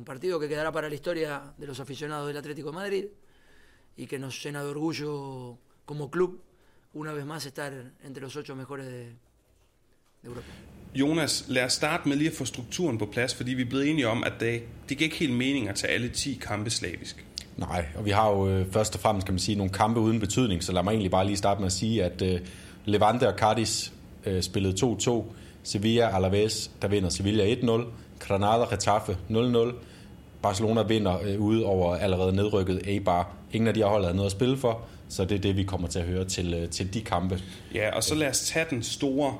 un 0.01 0.05
partido 0.05 0.41
que 0.41 0.49
quedará 0.49 0.73
para 0.73 0.89
la 0.89 0.95
historia 0.95 1.53
de 1.59 1.67
los 1.67 1.79
aficionados 1.79 2.27
del 2.29 2.37
Atlético 2.37 2.71
de 2.71 2.77
Madrid 2.77 3.05
y 3.97 4.07
que 4.07 4.19
nos 4.19 4.43
llena 4.43 4.63
de 4.63 4.71
orgullo 4.71 5.57
como 5.87 6.11
club 6.11 6.41
una 6.95 7.13
vez 7.13 7.25
más 7.25 7.47
estar 7.47 7.73
entre 8.05 8.23
los 8.23 8.37
ocho 8.37 8.55
mejores 8.55 8.87
de, 8.87 9.05
de 10.23 10.29
Europa. 10.29 10.49
Jonas, 10.95 11.45
lad 11.49 11.65
os 11.65 11.73
starte 11.73 12.09
med 12.09 12.17
lige 12.17 12.31
at 12.31 12.37
få 12.37 12.45
strukturen 12.45 12.99
på 12.99 13.07
plads, 13.07 13.35
fordi 13.35 13.55
vi 13.55 13.63
er 13.63 13.69
blevet 13.69 13.91
enige 13.91 14.09
om, 14.09 14.25
at 14.25 14.33
det, 14.41 14.63
det 14.89 14.99
giver 14.99 15.07
ikke 15.07 15.17
helt 15.17 15.33
mening 15.33 15.69
at 15.69 15.75
tage 15.75 15.93
alle 15.93 16.09
10 16.09 16.35
kampe 16.35 16.71
slavisk. 16.71 17.25
Nej, 17.57 17.87
og 17.97 18.05
vi 18.05 18.11
har 18.11 18.31
jo 18.31 18.49
øh, 18.49 18.73
først 18.73 18.95
og 18.95 19.01
fremmest, 19.01 19.27
kan 19.27 19.35
man 19.35 19.39
sige, 19.39 19.57
nogle 19.57 19.73
kampe 19.73 20.01
uden 20.01 20.21
betydning, 20.21 20.65
så 20.65 20.73
lad 20.73 20.83
mig 20.83 20.91
egentlig 20.91 21.11
bare 21.11 21.27
lige 21.27 21.37
starte 21.37 21.61
med 21.61 21.67
at 21.67 21.73
sige, 21.73 22.05
at 22.05 22.23
øh, 22.23 22.41
Levante 22.85 23.29
og 23.29 23.39
Cardis 23.39 23.93
øh, 24.27 24.43
spillede 24.43 24.87
2-2, 24.87 25.25
Sevilla 25.63 26.17
Alaves, 26.17 26.71
der 26.83 26.89
vinder 26.89 27.09
Sevilla 27.09 27.55
1-0, 27.55 27.85
Granada 28.19 28.65
Getafe 28.71 29.19
0-0, 29.31 29.75
Barcelona 30.43 30.83
vinder 30.83 31.19
øh, 31.23 31.41
ude 31.41 31.65
over 31.65 31.97
allerede 31.97 32.37
nedrykket 32.37 32.87
A-bar. 32.87 33.33
Ingen 33.53 33.69
af 33.69 33.75
de 33.75 33.81
her 33.81 33.87
hold 33.87 34.03
havde 34.03 34.17
noget 34.17 34.27
at 34.27 34.33
spille 34.33 34.57
for, 34.57 34.83
så 35.09 35.25
det 35.25 35.35
er 35.35 35.39
det, 35.39 35.57
vi 35.57 35.63
kommer 35.63 35.89
til 35.89 35.99
at 35.99 36.05
høre 36.05 36.25
til, 36.25 36.55
øh, 36.55 36.69
til 36.69 36.95
de 36.95 37.01
kampe. 37.01 37.41
Ja, 37.75 37.97
og 37.97 38.05
så 38.05 38.15
lad 38.15 38.29
os 38.29 38.41
tage 38.41 38.67
den 38.71 38.83
store 38.83 39.35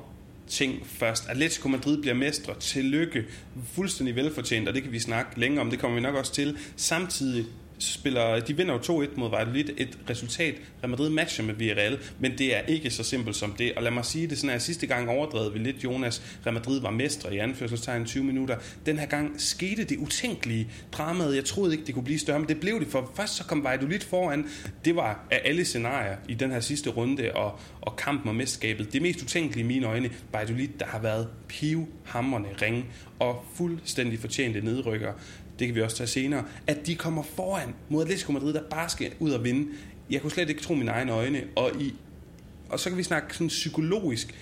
ting 0.47 0.87
først. 0.87 1.29
Atletico 1.29 1.67
Madrid 1.67 2.01
bliver 2.01 2.13
mestre. 2.13 2.53
Tillykke. 2.59 3.23
Fuldstændig 3.73 4.15
velfortjent, 4.15 4.67
og 4.67 4.73
det 4.73 4.83
kan 4.83 4.91
vi 4.91 4.99
snakke 4.99 5.39
længere 5.39 5.61
om. 5.61 5.69
Det 5.69 5.79
kommer 5.79 5.95
vi 5.95 6.01
nok 6.01 6.15
også 6.15 6.33
til. 6.33 6.57
Samtidig 6.75 7.45
spiller, 7.83 8.39
de 8.39 8.57
vinder 8.57 8.73
jo 8.73 9.03
2-1 9.03 9.07
mod 9.15 9.29
Valladolid, 9.29 9.69
et 9.77 9.97
resultat, 10.09 10.55
Real 10.83 10.89
Madrid 10.89 11.09
matcher 11.09 11.45
med 11.45 11.53
Villarreal, 11.53 11.99
men 12.19 12.37
det 12.37 12.55
er 12.55 12.61
ikke 12.61 12.89
så 12.89 13.03
simpelt 13.03 13.35
som 13.35 13.51
det. 13.51 13.73
Og 13.73 13.83
lad 13.83 13.91
mig 13.91 14.05
sige 14.05 14.27
det 14.27 14.37
sådan, 14.37 14.49
her, 14.49 14.59
sidste 14.59 14.87
gang 14.87 15.09
overdrevet 15.09 15.53
vi 15.53 15.59
lidt 15.59 15.83
Jonas, 15.83 16.21
Real 16.45 16.53
Madrid 16.53 16.81
var 16.81 16.89
mestre 16.89 17.35
i 17.35 17.37
anførselstegn 17.37 18.05
20 18.05 18.23
minutter. 18.23 18.57
Den 18.85 18.99
her 18.99 19.05
gang 19.05 19.41
skete 19.41 19.83
det 19.83 19.97
utænkelige 19.97 20.67
dramaet. 20.91 21.35
Jeg 21.35 21.45
troede 21.45 21.71
ikke, 21.73 21.85
det 21.85 21.93
kunne 21.93 22.03
blive 22.03 22.19
større, 22.19 22.39
men 22.39 22.47
det 22.47 22.59
blev 22.59 22.79
det, 22.79 22.87
for 22.87 23.11
først 23.15 23.35
så 23.35 23.43
kom 23.43 23.63
Valladolid 23.63 23.99
foran. 23.99 24.45
Det 24.85 24.95
var 24.95 25.27
af 25.31 25.41
alle 25.45 25.65
scenarier 25.65 26.15
i 26.27 26.33
den 26.33 26.51
her 26.51 26.59
sidste 26.59 26.89
runde 26.89 27.31
og, 27.35 27.59
og 27.81 27.95
kampen 27.95 28.29
om 28.29 28.35
mesterskabet. 28.35 28.93
Det 28.93 29.01
mest 29.01 29.21
utænkelige 29.21 29.63
i 29.63 29.67
mine 29.67 29.87
øjne, 29.87 30.09
Valladolid, 30.33 30.67
der 30.79 30.85
har 30.85 30.99
været 30.99 31.27
pivhammerne 31.47 32.47
ringe 32.61 32.85
og 33.19 33.45
fuldstændig 33.55 34.19
fortjente 34.19 34.61
nedrykker 34.61 35.13
det 35.61 35.67
kan 35.67 35.75
vi 35.75 35.81
også 35.81 35.97
tage 35.97 36.07
senere, 36.07 36.43
at 36.67 36.87
de 36.87 36.95
kommer 36.95 37.23
foran 37.23 37.73
mod 37.89 38.03
Atletico 38.03 38.31
Madrid, 38.31 38.53
der 38.53 38.61
bare 38.69 38.89
skal 38.89 39.11
ud 39.19 39.31
og 39.31 39.43
vinde. 39.43 39.67
Jeg 40.09 40.21
kunne 40.21 40.31
slet 40.31 40.49
ikke 40.49 40.61
tro 40.61 40.73
mine 40.73 40.91
egne 40.91 41.11
øjne, 41.11 41.43
og, 41.55 41.71
i, 41.79 41.93
og 42.69 42.79
så 42.79 42.89
kan 42.89 42.97
vi 42.97 43.03
snakke 43.03 43.33
sådan 43.33 43.47
psykologisk. 43.47 44.35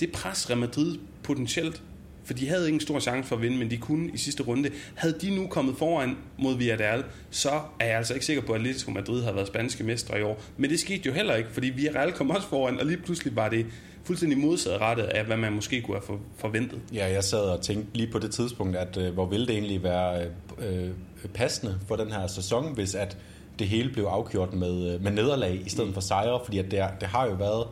Det 0.00 0.12
pres 0.12 0.50
Real 0.50 0.60
Madrid 0.60 0.98
potentielt 1.22 1.82
for 2.24 2.34
de 2.34 2.48
havde 2.48 2.68
ingen 2.68 2.80
stor 2.80 3.00
chance 3.00 3.28
for 3.28 3.36
at 3.36 3.42
vinde, 3.42 3.56
men 3.56 3.70
de 3.70 3.76
kunne 3.76 4.10
i 4.14 4.16
sidste 4.16 4.42
runde. 4.42 4.70
Havde 4.94 5.18
de 5.20 5.36
nu 5.36 5.46
kommet 5.46 5.76
foran 5.78 6.16
mod 6.38 6.56
Villarreal, 6.56 7.04
så 7.30 7.50
er 7.80 7.86
jeg 7.86 7.96
altså 7.96 8.14
ikke 8.14 8.26
sikker 8.26 8.42
på, 8.42 8.52
at 8.52 8.60
Atletico 8.60 8.90
Madrid 8.90 9.22
har 9.22 9.32
været 9.32 9.46
spanske 9.46 9.84
mestre 9.84 10.18
i 10.18 10.22
år. 10.22 10.42
Men 10.56 10.70
det 10.70 10.80
skete 10.80 11.02
jo 11.06 11.12
heller 11.12 11.34
ikke, 11.34 11.50
fordi 11.52 11.68
Villarreal 11.68 12.12
kom 12.12 12.30
også 12.30 12.48
foran, 12.48 12.78
og 12.80 12.86
lige 12.86 12.96
pludselig 12.96 13.36
var 13.36 13.48
det 13.48 13.66
fuldstændig 14.04 14.38
modsatrettet 14.38 15.04
af, 15.04 15.24
hvad 15.24 15.36
man 15.36 15.52
måske 15.52 15.82
kunne 15.82 16.00
have 16.08 16.18
forventet. 16.36 16.80
Ja, 16.94 17.12
jeg 17.12 17.24
sad 17.24 17.40
og 17.40 17.60
tænkte 17.60 17.96
lige 17.96 18.12
på 18.12 18.18
det 18.18 18.30
tidspunkt, 18.30 18.76
at 18.76 18.96
øh, 18.96 19.14
hvor 19.14 19.26
ville 19.26 19.46
det 19.46 19.54
egentlig 19.54 19.82
være 19.82 20.24
øh, 20.58 20.84
øh, 20.84 20.90
passende 21.34 21.78
for 21.88 21.96
den 21.96 22.12
her 22.12 22.26
sæson, 22.26 22.74
hvis 22.74 22.94
at 22.94 23.16
det 23.58 23.68
hele 23.68 23.92
blev 23.92 24.04
afgjort 24.04 24.54
med, 24.54 24.94
øh, 24.94 25.02
med 25.02 25.10
nederlag 25.10 25.62
i 25.66 25.68
stedet 25.68 25.88
mm. 25.88 25.94
for 25.94 26.00
sejre, 26.00 26.40
fordi 26.44 26.58
at 26.58 26.70
det, 26.70 26.84
det 27.00 27.08
har 27.08 27.26
jo 27.26 27.34
været 27.34 27.66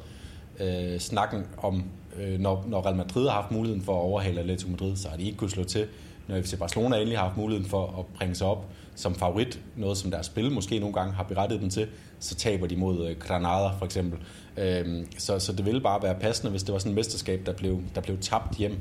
øh, 0.61 0.99
snakken 0.99 1.47
om, 1.59 1.85
øh, 2.21 2.41
når, 2.41 2.65
når 2.69 2.87
Real 2.87 2.97
Madrid 2.97 3.29
har 3.29 3.35
haft 3.35 3.51
muligheden 3.51 3.85
for 3.85 3.93
at 3.93 4.03
overhale 4.03 4.41
Atletico 4.41 4.71
Madrid, 4.71 4.97
så 4.97 5.09
har 5.09 5.17
de 5.17 5.25
ikke 5.25 5.39
kunnet 5.39 5.53
slå 5.53 5.65
til. 5.65 5.87
Når 6.29 6.43
FC 6.43 6.59
Barcelona 6.59 6.97
endelig 6.97 7.19
har 7.19 7.25
haft 7.25 7.37
muligheden 7.37 7.71
for 7.71 7.99
at 7.99 8.07
bringe 8.19 8.35
sig 8.35 8.47
op 8.47 8.65
som 8.95 9.15
favorit, 9.15 9.61
noget 9.77 9.99
som 9.99 10.11
deres 10.11 10.27
spil 10.27 10.51
måske 10.53 10.79
nogle 10.79 10.95
gange 10.95 11.13
har 11.13 11.23
berettet 11.23 11.61
dem 11.61 11.71
til, 11.71 11.87
så 12.19 12.35
taber 12.35 12.67
de 12.67 12.77
mod 12.77 13.09
øh, 13.09 13.17
Granada 13.19 13.69
for 13.79 13.85
eksempel. 13.85 14.19
Øh, 14.59 15.07
så, 15.19 15.39
så 15.39 15.53
det 15.53 15.67
ville 15.67 15.81
bare 15.81 16.03
være 16.03 16.15
passende, 16.21 16.51
hvis 16.51 16.63
det 16.63 16.73
var 16.73 16.79
sådan 16.79 16.93
et 16.93 16.97
mesterskab, 16.97 17.47
der 17.47 17.53
blev, 17.53 17.83
der 17.95 18.01
blev 18.01 18.19
tabt 18.21 18.57
hjem. 18.57 18.77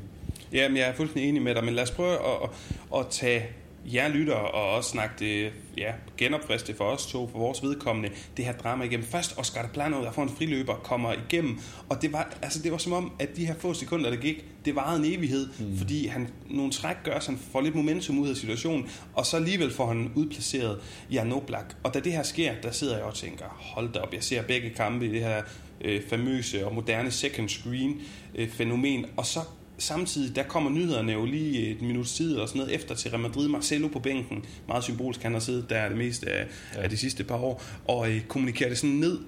Jamen, 0.53 0.77
jeg 0.77 0.87
er 0.87 0.93
fuldstændig 0.93 1.29
enig 1.29 1.41
med 1.41 1.55
dig, 1.55 1.63
men 1.63 1.73
lad 1.73 1.83
os 1.83 1.91
prøve 1.91 2.13
at, 2.13 2.19
at, 2.43 2.99
at 2.99 3.07
tage 3.09 3.45
jer 3.93 4.07
lytter 4.07 4.33
og 4.33 4.71
også 4.71 4.89
snakke 4.89 5.15
det, 5.19 5.51
ja, 5.77 5.91
genopfriste 6.17 6.73
for 6.73 6.83
os 6.83 7.05
to, 7.05 7.29
for 7.31 7.39
vores 7.39 7.63
vedkommende, 7.63 8.09
det 8.37 8.45
her 8.45 8.53
drama 8.53 8.83
igennem. 8.83 9.05
Først 9.05 9.39
Oscar 9.39 9.61
de 9.61 9.67
Plano, 9.73 10.03
der 10.03 10.11
får 10.11 10.23
en 10.23 10.29
friløber, 10.29 10.75
kommer 10.75 11.13
igennem, 11.13 11.59
og 11.89 12.01
det 12.01 12.13
var, 12.13 12.37
altså 12.41 12.61
det 12.63 12.71
var 12.71 12.77
som 12.77 12.93
om, 12.93 13.11
at 13.19 13.35
de 13.35 13.45
her 13.45 13.55
få 13.55 13.73
sekunder, 13.73 14.09
der 14.09 14.17
gik, 14.17 14.45
det 14.65 14.75
varede 14.75 15.07
en 15.07 15.13
evighed, 15.13 15.47
mm. 15.59 15.77
fordi 15.77 16.07
han 16.07 16.29
nogle 16.49 16.71
træk 16.71 16.95
gør, 17.03 17.19
så 17.19 17.31
han 17.31 17.39
får 17.51 17.61
lidt 17.61 17.75
momentum 17.75 18.19
ud 18.19 18.29
af 18.29 18.35
situationen, 18.35 18.89
og 19.13 19.25
så 19.25 19.37
alligevel 19.37 19.71
får 19.71 19.87
han 19.87 20.11
udplaceret 20.15 20.79
Jan 21.11 21.33
Oblak. 21.33 21.75
Og 21.83 21.93
da 21.93 21.99
det 21.99 22.11
her 22.11 22.23
sker, 22.23 22.51
der 22.63 22.71
sidder 22.71 22.95
jeg 22.95 23.05
og 23.05 23.13
tænker, 23.13 23.45
hold 23.59 23.93
da 23.93 23.99
op, 23.99 24.13
jeg 24.13 24.23
ser 24.23 24.41
begge 24.41 24.69
kampe 24.69 25.05
i 25.05 25.09
det 25.09 25.21
her 25.21 25.41
øh, 25.81 26.01
famøse 26.09 26.65
og 26.65 26.75
moderne 26.75 27.11
second 27.11 27.49
screen 27.49 28.01
øh, 28.35 28.49
fænomen, 28.49 29.05
og 29.17 29.25
så 29.25 29.39
samtidig, 29.77 30.35
der 30.35 30.43
kommer 30.43 30.69
nyhederne 30.69 31.11
jo 31.11 31.25
lige 31.25 31.67
et 31.67 31.81
minut 31.81 32.05
tid 32.05 32.35
og 32.35 32.47
sådan 32.47 32.59
noget 32.59 32.75
efter 32.75 32.95
til 32.95 33.11
Real 33.11 33.21
Madrid. 33.21 33.47
Marcelo 33.47 33.87
på 33.87 33.99
bænken, 33.99 34.45
meget 34.67 34.83
symbolsk, 34.83 35.23
han 35.23 35.33
har 35.33 35.39
siddet 35.39 35.69
der 35.69 35.87
det 35.89 35.97
meste 35.97 36.29
af, 36.29 36.47
ja. 36.75 36.81
af 36.81 36.89
de 36.89 36.97
sidste 36.97 37.23
par 37.23 37.37
år, 37.37 37.63
og 37.87 38.11
øh, 38.11 38.21
kommunikerer 38.21 38.69
det 38.69 38.77
sådan 38.77 38.95
ned. 38.95 39.19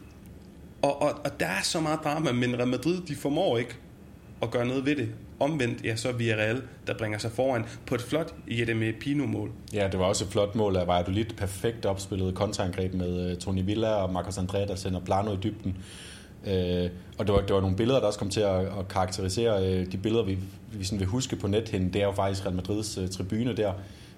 Og, 0.82 1.02
og, 1.02 1.12
og 1.26 1.40
der 1.40 1.46
er 1.46 1.62
så 1.64 1.80
meget 1.80 2.00
drama, 2.04 2.32
men 2.32 2.58
Real 2.58 2.68
Madrid, 2.68 3.02
de 3.02 3.16
formår 3.16 3.58
ikke 3.58 3.76
at 4.42 4.52
gøre 4.52 4.66
noget 4.66 4.86
ved 4.86 4.96
det. 4.96 5.10
Omvendt, 5.40 5.84
ja, 5.84 5.96
så 5.96 6.10
er 6.10 6.14
Villarreal, 6.14 6.62
der 6.88 6.98
bringer 6.98 7.18
sig 7.18 7.32
foran 7.32 7.64
på 7.86 7.96
et 7.96 8.02
flot 8.02 8.36
med 8.48 9.00
Pino-mål. 9.00 9.52
Ja, 9.74 9.88
det 9.92 10.00
var 10.00 10.06
også 10.06 10.26
et 10.26 10.32
flot 10.32 10.56
mål 10.56 10.76
af 10.76 10.88
Valladolid. 10.88 11.26
Perfekt 11.26 11.86
opspillet 11.86 12.36
kontraangreb 12.36 12.94
med 12.94 13.32
uh, 13.32 13.38
Tony 13.38 13.66
Villa 13.66 13.90
og 13.90 14.14
Marcos 14.14 14.38
André, 14.38 14.58
der 14.58 14.76
sender 14.76 15.00
Plano 15.00 15.34
i 15.34 15.38
dybden. 15.44 15.78
Øh, 16.48 16.90
og 17.18 17.28
det 17.28 17.36
var, 17.36 17.42
det 17.42 17.56
var 17.56 17.62
nogle 17.62 17.76
billeder, 17.76 18.00
der 18.00 18.08
også 18.08 18.20
kom 18.20 18.30
til 18.30 18.42
at, 18.42 18.60
at 18.60 18.88
karakterisere 18.90 19.68
øh, 19.68 19.92
de 19.92 19.98
billeder, 19.98 20.24
vi, 20.24 20.38
vi 20.74 20.84
sådan 20.84 21.00
vil 21.00 21.08
huske 21.08 21.36
på 21.36 21.48
nethen. 21.48 21.94
Det 21.94 22.02
er 22.02 22.06
jo 22.06 22.12
faktisk 22.12 22.46
Real 22.46 22.56
Madrids 22.56 22.98
øh, 22.98 23.10
tribune 23.10 23.56
der. 23.56 23.74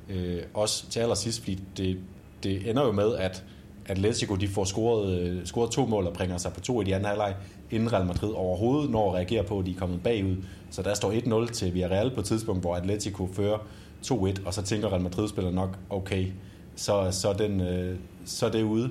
Øh, 0.10 0.42
også 0.54 0.90
til 0.90 1.00
allersidst, 1.00 1.40
fordi 1.40 1.60
det, 1.78 1.98
det 2.44 2.70
ender 2.70 2.86
jo 2.86 2.92
med, 2.92 3.16
at 3.16 3.44
Atletico 3.86 4.36
de 4.36 4.48
får 4.48 4.64
scoret, 4.64 5.20
øh, 5.20 5.46
scoret 5.46 5.72
to 5.72 5.86
mål 5.86 6.08
og 6.08 6.14
bringer 6.14 6.38
sig 6.38 6.54
på 6.54 6.60
to 6.60 6.82
i 6.82 6.84
de 6.84 6.96
anden 6.96 7.08
halvleg, 7.08 7.36
inden 7.72 7.94
Real 7.94 8.06
Madrid 8.06 8.30
overhovedet 8.30 8.92
når 8.92 9.10
at 9.10 9.16
reagere 9.16 9.44
på, 9.44 9.60
at 9.60 9.66
de 9.66 9.72
er 9.72 9.76
kommet 9.76 10.04
bagud. 10.04 10.36
Så 10.72 10.82
der 10.82 10.94
står 10.94 11.44
1-0 11.46 11.52
til 11.52 11.74
Villarreal 11.74 12.12
på 12.14 12.20
et 12.20 12.26
tidspunkt, 12.26 12.62
hvor 12.62 12.76
Atletico 12.76 13.30
fører 13.34 13.58
2-1, 14.06 14.46
og 14.46 14.54
så 14.54 14.62
tænker 14.62 14.90
Real 14.90 15.02
Madrid 15.02 15.30
spiller 15.30 15.52
nok, 15.52 15.78
okay, 15.90 16.28
så, 16.76 17.08
så, 17.12 17.34
den, 17.34 17.62
øh, 17.62 17.96
så 18.26 18.46
er 18.46 18.52
det 18.52 18.64
ude. 18.64 18.90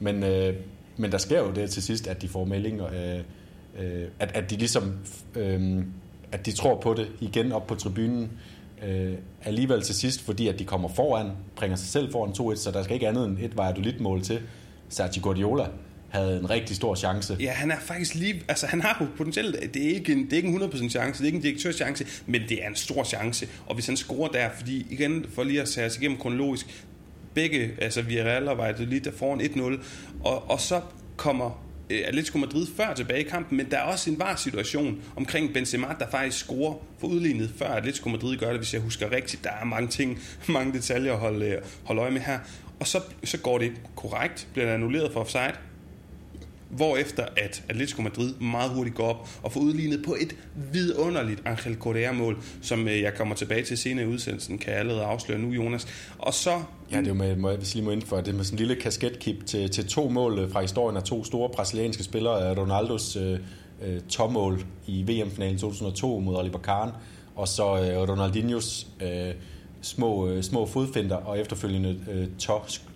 Men, 0.00 0.22
øh, 0.22 0.54
men 0.98 1.12
der 1.12 1.18
sker 1.18 1.40
jo 1.40 1.50
det 1.50 1.70
til 1.70 1.82
sidst, 1.82 2.06
at 2.06 2.22
de 2.22 2.28
får 2.28 2.44
meldinger, 2.44 2.86
øh, 2.86 3.20
øh, 3.78 4.08
at, 4.18 4.30
at 4.34 4.50
de 4.50 4.56
ligesom, 4.56 4.98
øh, 5.34 5.84
at 6.32 6.46
de 6.46 6.52
tror 6.52 6.80
på 6.80 6.94
det 6.94 7.08
igen 7.20 7.52
op 7.52 7.66
på 7.66 7.74
tribunen, 7.74 8.30
øh, 8.86 9.14
alligevel 9.44 9.82
til 9.82 9.94
sidst, 9.94 10.22
fordi 10.22 10.48
at 10.48 10.58
de 10.58 10.64
kommer 10.64 10.88
foran, 10.88 11.30
bringer 11.56 11.76
sig 11.76 11.88
selv 11.88 12.12
foran 12.12 12.54
2-1, 12.54 12.56
så 12.56 12.70
der 12.70 12.82
skal 12.82 12.94
ikke 12.94 13.08
andet 13.08 13.26
end 13.26 13.38
et 13.38 13.56
Valladolid-mål 13.56 14.22
til. 14.22 14.40
Sergio 14.88 15.22
Guardiola, 15.22 15.66
havde 16.08 16.38
en 16.38 16.50
rigtig 16.50 16.76
stor 16.76 16.94
chance. 16.94 17.36
Ja, 17.40 17.50
han 17.50 17.70
er 17.70 17.78
faktisk 17.80 18.14
lige... 18.14 18.42
Altså, 18.48 18.66
han 18.66 18.80
har 18.80 18.96
jo 19.00 19.06
potentielt... 19.16 19.74
Det 19.74 19.86
er 19.86 19.94
ikke 19.94 20.12
en, 20.12 20.24
det 20.24 20.32
er 20.32 20.36
ikke 20.36 20.48
en 20.48 20.62
100% 20.62 20.88
chance, 20.88 21.18
det 21.18 21.20
er 21.20 21.26
ikke 21.26 21.36
en 21.36 21.42
direktørchance, 21.42 22.06
men 22.26 22.42
det 22.48 22.64
er 22.64 22.68
en 22.68 22.76
stor 22.76 23.04
chance. 23.04 23.48
Og 23.66 23.74
hvis 23.74 23.86
han 23.86 23.96
scorer 23.96 24.28
der, 24.28 24.48
fordi 24.56 24.86
igen, 24.90 25.26
for 25.34 25.44
lige 25.44 25.62
at 25.62 25.68
sætte 25.68 25.86
os 25.86 25.96
igennem 25.96 26.18
kronologisk, 26.18 26.86
begge, 27.38 27.70
altså 27.78 28.02
Villarreal 28.02 28.48
og 28.48 28.58
Valladolid, 28.58 29.00
der 29.00 29.10
foran 29.10 29.40
1-0, 29.40 29.84
og, 30.24 30.50
og 30.50 30.60
så 30.60 30.80
kommer 31.16 31.64
øh, 31.90 32.00
Atletico 32.04 32.38
Madrid 32.38 32.66
før 32.76 32.94
tilbage 32.94 33.20
i 33.20 33.28
kampen, 33.28 33.56
men 33.56 33.70
der 33.70 33.78
er 33.78 33.82
også 33.82 34.10
en 34.10 34.18
var 34.18 34.34
situation 34.34 35.02
omkring 35.16 35.54
Benzema, 35.54 35.86
der 35.98 36.06
faktisk 36.10 36.44
scorer 36.44 36.74
for 37.00 37.08
udlignet, 37.08 37.50
før 37.58 37.66
Atletico 37.68 38.08
Madrid 38.08 38.36
gør 38.36 38.50
det, 38.50 38.58
hvis 38.58 38.74
jeg 38.74 38.80
husker 38.80 39.12
rigtigt. 39.12 39.44
Der 39.44 39.50
er 39.60 39.64
mange 39.64 39.88
ting, 39.88 40.18
mange 40.48 40.72
detaljer 40.72 41.12
at 41.12 41.18
holde, 41.18 41.46
øh, 41.46 41.62
holde 41.84 42.02
øje 42.02 42.10
med 42.10 42.20
her. 42.20 42.38
Og 42.80 42.86
så, 42.86 43.00
så 43.24 43.38
går 43.38 43.58
det 43.58 43.72
korrekt, 43.96 44.48
bliver 44.52 44.66
det 44.66 44.74
annulleret 44.74 45.12
for 45.12 45.20
offside, 45.20 45.54
Hvorefter 46.70 47.26
at 47.36 47.64
Atletico 47.68 48.02
Madrid 48.02 48.34
meget 48.34 48.70
hurtigt 48.70 48.96
går 48.96 49.08
op 49.08 49.28
og 49.42 49.52
får 49.52 49.60
udlignet 49.60 50.02
på 50.06 50.16
et 50.20 50.36
vidunderligt 50.72 51.42
Angel 51.44 51.76
Correa-mål, 51.76 52.38
som 52.62 52.88
øh, 52.88 53.00
jeg 53.00 53.14
kommer 53.14 53.34
tilbage 53.34 53.62
til 53.62 53.78
senere 53.78 54.04
i 54.04 54.08
udsendelsen, 54.08 54.58
kan 54.58 54.72
jeg 54.72 54.80
allerede 54.80 55.02
afsløre 55.02 55.38
nu, 55.38 55.48
Jonas. 55.48 55.86
Og 56.18 56.34
så... 56.34 56.62
Ja, 56.92 56.98
det 56.98 57.08
er 57.08 57.12
med, 57.12 57.36
må 57.36 57.50
jeg 57.50 57.58
lige 57.58 57.84
må 57.84 57.90
indføre, 57.90 58.20
det 58.20 58.28
er 58.28 58.32
med 58.32 58.44
sådan 58.44 58.54
en 58.54 58.66
lille 58.66 58.82
kasketkip 58.82 59.46
til, 59.46 59.70
til 59.70 59.86
to 59.86 60.08
mål 60.08 60.38
øh, 60.38 60.50
fra 60.50 60.60
historien 60.60 60.96
af 60.96 61.02
to 61.02 61.24
store 61.24 61.48
brasilianske 61.48 62.02
spillere, 62.02 62.50
øh, 62.50 62.58
Ronaldos 62.58 63.16
øh, 63.16 63.38
øh, 63.82 64.00
topmål 64.08 64.64
i 64.86 65.02
VM-finalen 65.02 65.58
2002 65.58 66.20
mod 66.20 66.36
Oliver 66.36 66.58
Kahn, 66.58 66.90
og 67.36 67.48
så 67.48 67.64
øh, 67.64 68.08
Ronaldinhos 68.08 68.86
øh, 69.02 69.34
små, 69.80 70.28
øh, 70.28 70.42
små 70.42 70.66
fodfinder 70.66 71.16
og 71.16 71.38
efterfølgende 71.38 72.00
øh, 72.10 72.26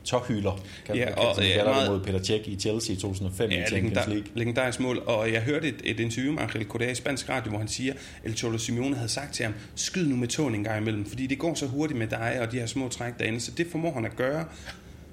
tåhyler, 0.05 0.61
kan, 0.87 0.97
ja, 0.97 1.15
og, 1.15 1.37
kan, 1.37 1.47
ja, 1.47 1.65
meget, 1.65 1.91
mod 1.91 2.01
Peter 2.01 2.23
Cech 2.25 2.49
i 2.49 2.57
Chelsea 2.57 2.95
i 2.95 2.99
2005 2.99 3.51
ja, 3.51 3.65
i 3.65 3.67
Champions 3.69 4.07
League. 4.07 4.25
legendarisk 4.35 4.81
mål, 4.81 5.03
og 5.07 5.33
jeg 5.33 5.43
hørte 5.43 5.69
et, 5.69 5.81
et 5.85 6.01
interview 6.01 6.33
med 6.33 6.43
Angel 6.43 6.65
Correa 6.65 6.91
i 6.91 6.95
spansk 6.95 7.29
radio, 7.29 7.51
hvor 7.51 7.59
han 7.59 7.69
siger, 7.69 7.95
El 8.25 8.37
Cholo 8.37 8.59
Simeone 8.59 8.95
havde 8.95 9.09
sagt 9.09 9.35
til 9.35 9.45
ham, 9.45 9.55
skyd 9.75 10.07
nu 10.07 10.17
med 10.17 10.29
tåen 10.29 10.55
en 10.55 10.65
gang 10.65 10.81
imellem, 10.81 11.07
fordi 11.07 11.27
det 11.27 11.39
går 11.39 11.55
så 11.55 11.67
hurtigt 11.67 11.99
med 11.99 12.07
dig 12.07 12.39
og 12.41 12.53
de 12.53 12.59
her 12.59 12.67
små 12.67 12.89
træk 12.89 13.13
derinde, 13.19 13.41
så 13.41 13.51
det 13.57 13.67
formår 13.71 13.93
han 13.93 14.05
at 14.05 14.17
gøre. 14.17 14.45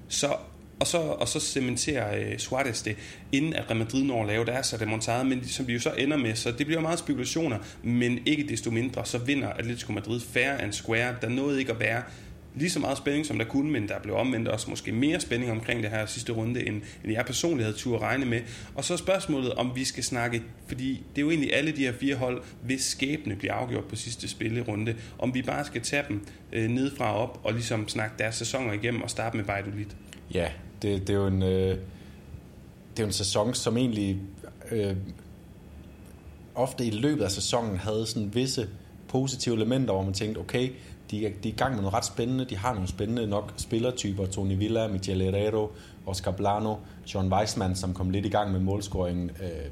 Så 0.08 0.36
og 0.80 0.88
så, 0.88 0.98
og 0.98 1.28
så 1.28 1.40
cementerer 1.40 2.20
øh, 2.20 2.38
Suarez 2.38 2.84
det, 2.84 2.96
inden 3.32 3.54
at 3.54 3.64
Real 3.70 3.78
Madrid 3.78 4.04
når 4.04 4.22
at 4.22 4.28
lave 4.28 4.46
deres 4.46 4.82
remontade, 4.82 5.24
men 5.24 5.48
som 5.48 5.66
de 5.66 5.74
jo 5.74 5.80
så 5.80 5.92
ender 5.98 6.18
med. 6.18 6.36
Så 6.36 6.52
det 6.52 6.66
bliver 6.66 6.82
meget 6.82 7.00
spekulationer, 7.00 7.58
men 7.84 8.20
ikke 8.26 8.48
desto 8.50 8.72
mindre, 8.72 9.06
så 9.06 9.18
vinder 9.18 9.48
Atletico 9.48 9.92
Madrid 9.92 10.20
fair 10.20 10.52
and 10.52 10.74
square. 10.74 11.16
Der 11.22 11.30
nåede 11.30 11.60
ikke 11.60 11.72
at 11.72 11.80
være 11.80 12.04
lige 12.56 12.70
så 12.70 12.80
meget 12.80 12.98
spænding, 12.98 13.26
som 13.26 13.38
der 13.38 13.46
kunne, 13.46 13.72
men 13.72 13.88
der 13.88 14.00
blev 14.00 14.16
omvendt 14.16 14.48
også 14.48 14.70
måske 14.70 14.92
mere 14.92 15.20
spænding 15.20 15.52
omkring 15.52 15.84
det 15.84 15.90
her 15.90 16.06
sidste 16.06 16.32
runde, 16.32 16.68
end, 16.68 16.82
end 17.04 17.14
jeg 17.14 17.26
personligt 17.26 17.66
havde 17.66 17.78
tur 17.78 17.96
at 17.96 18.02
regne 18.02 18.26
med. 18.26 18.42
Og 18.76 18.86
så 18.86 18.98
spørgsmålet, 18.98 19.54
om 19.54 19.72
vi 19.76 19.84
skal 19.84 20.04
snakke, 20.04 20.44
fordi 20.68 20.90
det 20.90 21.22
er 21.22 21.22
jo 21.22 21.30
egentlig 21.30 21.56
alle 21.56 21.72
de 21.72 21.82
her 21.82 21.94
fire 21.94 22.16
hold, 22.16 22.44
hvis 22.64 22.82
skæbne 22.82 23.36
bliver 23.36 23.54
afgjort 23.54 23.86
på 23.86 23.96
sidste 23.96 24.28
spillerunde, 24.28 24.96
om 25.20 25.34
vi 25.34 25.42
bare 25.42 25.66
skal 25.66 25.82
tage 25.82 26.04
dem 26.08 26.26
øh, 26.54 26.70
nedfra 26.70 27.14
og 27.14 27.22
op 27.22 27.40
og 27.44 27.54
ligesom 27.54 27.88
snakke 27.88 28.16
deres 28.20 28.36
sæsoner 28.36 28.74
igennem 28.74 29.02
og 29.02 29.10
starte 29.10 29.38
med 29.38 29.46
Bajdolit. 29.46 29.96
Ja, 30.34 30.52
det, 30.82 31.08
det 31.08 31.10
er 31.10 31.18
jo 31.18 31.28
en, 31.28 31.44
øh, 31.44 31.78
det 32.98 33.04
er 33.04 33.08
en 33.08 33.14
sæson, 33.14 33.54
som 33.54 33.78
egentlig 33.78 34.18
øh, 34.72 34.96
ofte 36.56 36.86
i 36.86 36.92
løbet 36.92 37.24
af 37.24 37.32
sæsonen 37.32 37.78
havde 37.78 38.06
sådan 38.06 38.36
visse 38.36 38.70
positive 39.08 39.56
elementer, 39.56 39.94
hvor 39.94 40.04
man 40.04 40.14
tænkte, 40.14 40.40
okay, 40.40 40.70
de 41.12 41.26
er, 41.26 41.30
de 41.44 41.50
er 41.50 41.54
i 41.54 41.56
gang 41.56 41.74
med 41.74 41.82
noget 41.82 41.94
ret 41.94 42.06
spændende, 42.06 42.46
de 42.46 42.58
har 42.58 42.74
nogle 42.74 42.88
spændende 42.88 43.28
nok 43.28 43.54
spillertyper, 43.58 44.26
Tony 44.26 44.58
Villa, 44.58 44.88
Michel 44.88 45.22
Herrero, 45.22 45.72
Oscar 46.06 46.32
Blano, 46.32 46.76
John 47.14 47.34
Weissmann, 47.34 47.76
som 47.76 47.94
kom 47.94 48.10
lidt 48.10 48.26
i 48.26 48.30
gang 48.30 48.52
med 48.52 48.60
målscoringen, 48.60 49.30
øh, 49.30 49.72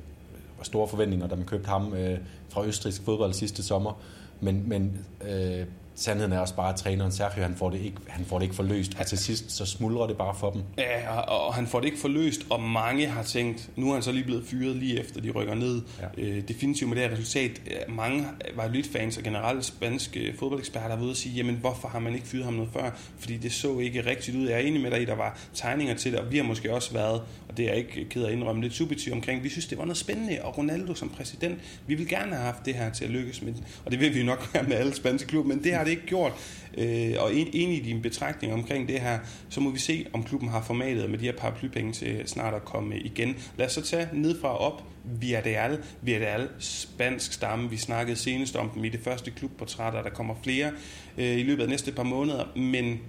og 0.59 0.65
store 0.65 0.87
forventninger, 0.87 1.27
da 1.27 1.35
man 1.35 1.45
købte 1.45 1.69
ham 1.69 1.93
øh, 1.93 2.19
fra 2.49 2.65
østrisk 2.65 3.01
fodbold 3.01 3.33
sidste 3.33 3.63
sommer, 3.63 3.99
men, 4.41 4.69
men 4.69 5.05
øh, 5.29 5.65
sandheden 5.97 6.33
er 6.33 6.39
også 6.39 6.55
bare, 6.55 6.69
at 6.69 6.75
træneren 6.75 7.11
Sergio, 7.11 7.43
han 7.43 7.55
får 7.55 7.69
det 7.69 7.81
ikke, 7.81 7.97
han 8.07 8.25
får 8.25 8.39
det 8.39 8.43
ikke 8.43 8.55
forløst, 8.55 8.91
og 8.99 9.05
til 9.05 9.17
sidst 9.17 9.51
så 9.51 9.65
smuldrer 9.65 10.07
det 10.07 10.17
bare 10.17 10.35
for 10.39 10.49
dem. 10.51 10.61
Ja, 10.77 11.19
og, 11.19 11.47
og 11.47 11.53
han 11.53 11.67
får 11.67 11.79
det 11.79 11.85
ikke 11.85 11.99
forløst, 11.99 12.41
og 12.49 12.61
mange 12.61 13.07
har 13.07 13.23
tænkt, 13.23 13.69
nu 13.75 13.89
er 13.89 13.93
han 13.93 14.03
så 14.03 14.11
lige 14.11 14.23
blevet 14.23 14.45
fyret 14.45 14.75
lige 14.75 14.99
efter, 14.99 15.21
de 15.21 15.31
rykker 15.31 15.55
ned. 15.55 15.81
Ja. 16.17 16.23
Øh, 16.23 16.47
definitivt 16.47 16.89
med 16.89 16.97
det 16.97 17.09
her 17.09 17.17
resultat. 17.17 17.61
Mange 17.89 18.27
var 18.55 18.67
lidt 18.67 18.87
fans 18.87 19.17
og 19.17 19.23
generelt 19.23 19.65
spanske 19.65 20.33
fodboldeksperter 20.39 20.81
har 20.81 20.95
været 20.95 21.03
ude 21.05 21.11
og 21.11 21.17
sige, 21.17 21.35
jamen 21.35 21.55
hvorfor 21.55 21.87
har 21.87 21.99
man 21.99 22.13
ikke 22.13 22.27
fyret 22.27 22.45
ham 22.45 22.53
noget 22.53 22.69
før? 22.73 22.91
Fordi 23.19 23.37
det 23.37 23.53
så 23.53 23.79
ikke 23.79 24.05
rigtigt 24.05 24.37
ud. 24.37 24.47
Jeg 24.47 24.55
er 24.55 24.59
enig 24.59 24.81
med 24.81 24.91
dig 24.91 25.01
i, 25.01 25.05
der 25.05 25.15
var 25.15 25.39
tegninger 25.53 25.95
til 25.95 26.11
det, 26.11 26.19
og 26.19 26.31
vi 26.31 26.37
har 26.37 26.43
måske 26.43 26.73
også 26.73 26.93
været, 26.93 27.21
og 27.49 27.57
det 27.57 27.65
er 27.65 27.69
jeg 27.69 27.77
ikke 27.77 28.05
ked 28.09 28.23
af 28.23 28.27
at 28.27 28.33
indrømme, 28.33 28.61
lidt 28.61 28.73
subjektivt 28.73 29.15
omkring, 29.15 29.43
vi 29.43 29.49
synes, 29.49 29.65
det 29.65 29.77
var 29.77 29.85
noget 29.85 29.97
spændende, 29.97 30.37
og 30.41 30.57
Ronaldo 30.57 30.95
som 30.95 31.09
præsident, 31.09 31.59
vi 31.87 31.95
vil 31.95 32.07
gerne 32.07 32.35
have 32.35 32.45
haft 32.45 32.65
det 32.65 32.73
her 32.73 32.89
til 32.89 33.05
at 33.05 33.11
lykkes 33.11 33.41
med, 33.41 33.53
og 33.85 33.91
det 33.91 33.99
vil 33.99 34.15
vi 34.15 34.23
nok 34.23 34.49
være 34.53 34.63
med 34.63 34.75
alle 34.75 34.95
spanske 34.95 35.27
klubber, 35.27 35.55
men 35.55 35.63
det 35.63 35.73
har 35.73 35.83
det 35.87 35.95
ikke 35.95 36.07
gjort. 36.07 36.33
Øh, 36.77 37.13
og 37.19 37.35
en, 37.35 37.47
enig 37.53 37.77
i 37.77 37.81
din 37.81 38.01
betragtning 38.01 38.53
omkring 38.53 38.87
det 38.87 38.99
her, 38.99 39.19
så 39.49 39.61
må 39.61 39.69
vi 39.69 39.79
se, 39.79 40.05
om 40.13 40.23
klubben 40.23 40.49
har 40.49 40.61
formatet 40.61 41.09
med 41.09 41.19
de 41.19 41.25
her 41.25 41.33
paraplypenge 41.33 41.93
til 41.93 42.21
snart 42.25 42.53
at 42.53 42.65
komme 42.65 42.99
igen. 42.99 43.35
Lad 43.57 43.65
os 43.65 43.73
så 43.73 43.81
tage 43.81 44.09
ned 44.13 44.41
fra 44.41 44.57
op. 44.57 44.83
Villarreal, 45.19 45.83
Villarreal, 46.01 46.49
spansk 46.59 47.33
stamme. 47.33 47.69
Vi 47.69 47.77
snakkede 47.77 48.17
senest 48.17 48.55
om 48.55 48.69
dem 48.69 48.85
i 48.85 48.89
det 48.89 48.99
første 49.03 49.31
klubportræt, 49.31 49.93
og 49.93 50.03
der 50.03 50.09
kommer 50.09 50.35
flere 50.43 50.71
øh, 51.17 51.39
i 51.39 51.43
løbet 51.43 51.63
af 51.63 51.69
næste 51.69 51.91
par 51.91 52.03
måneder. 52.03 52.45
Men 52.55 52.99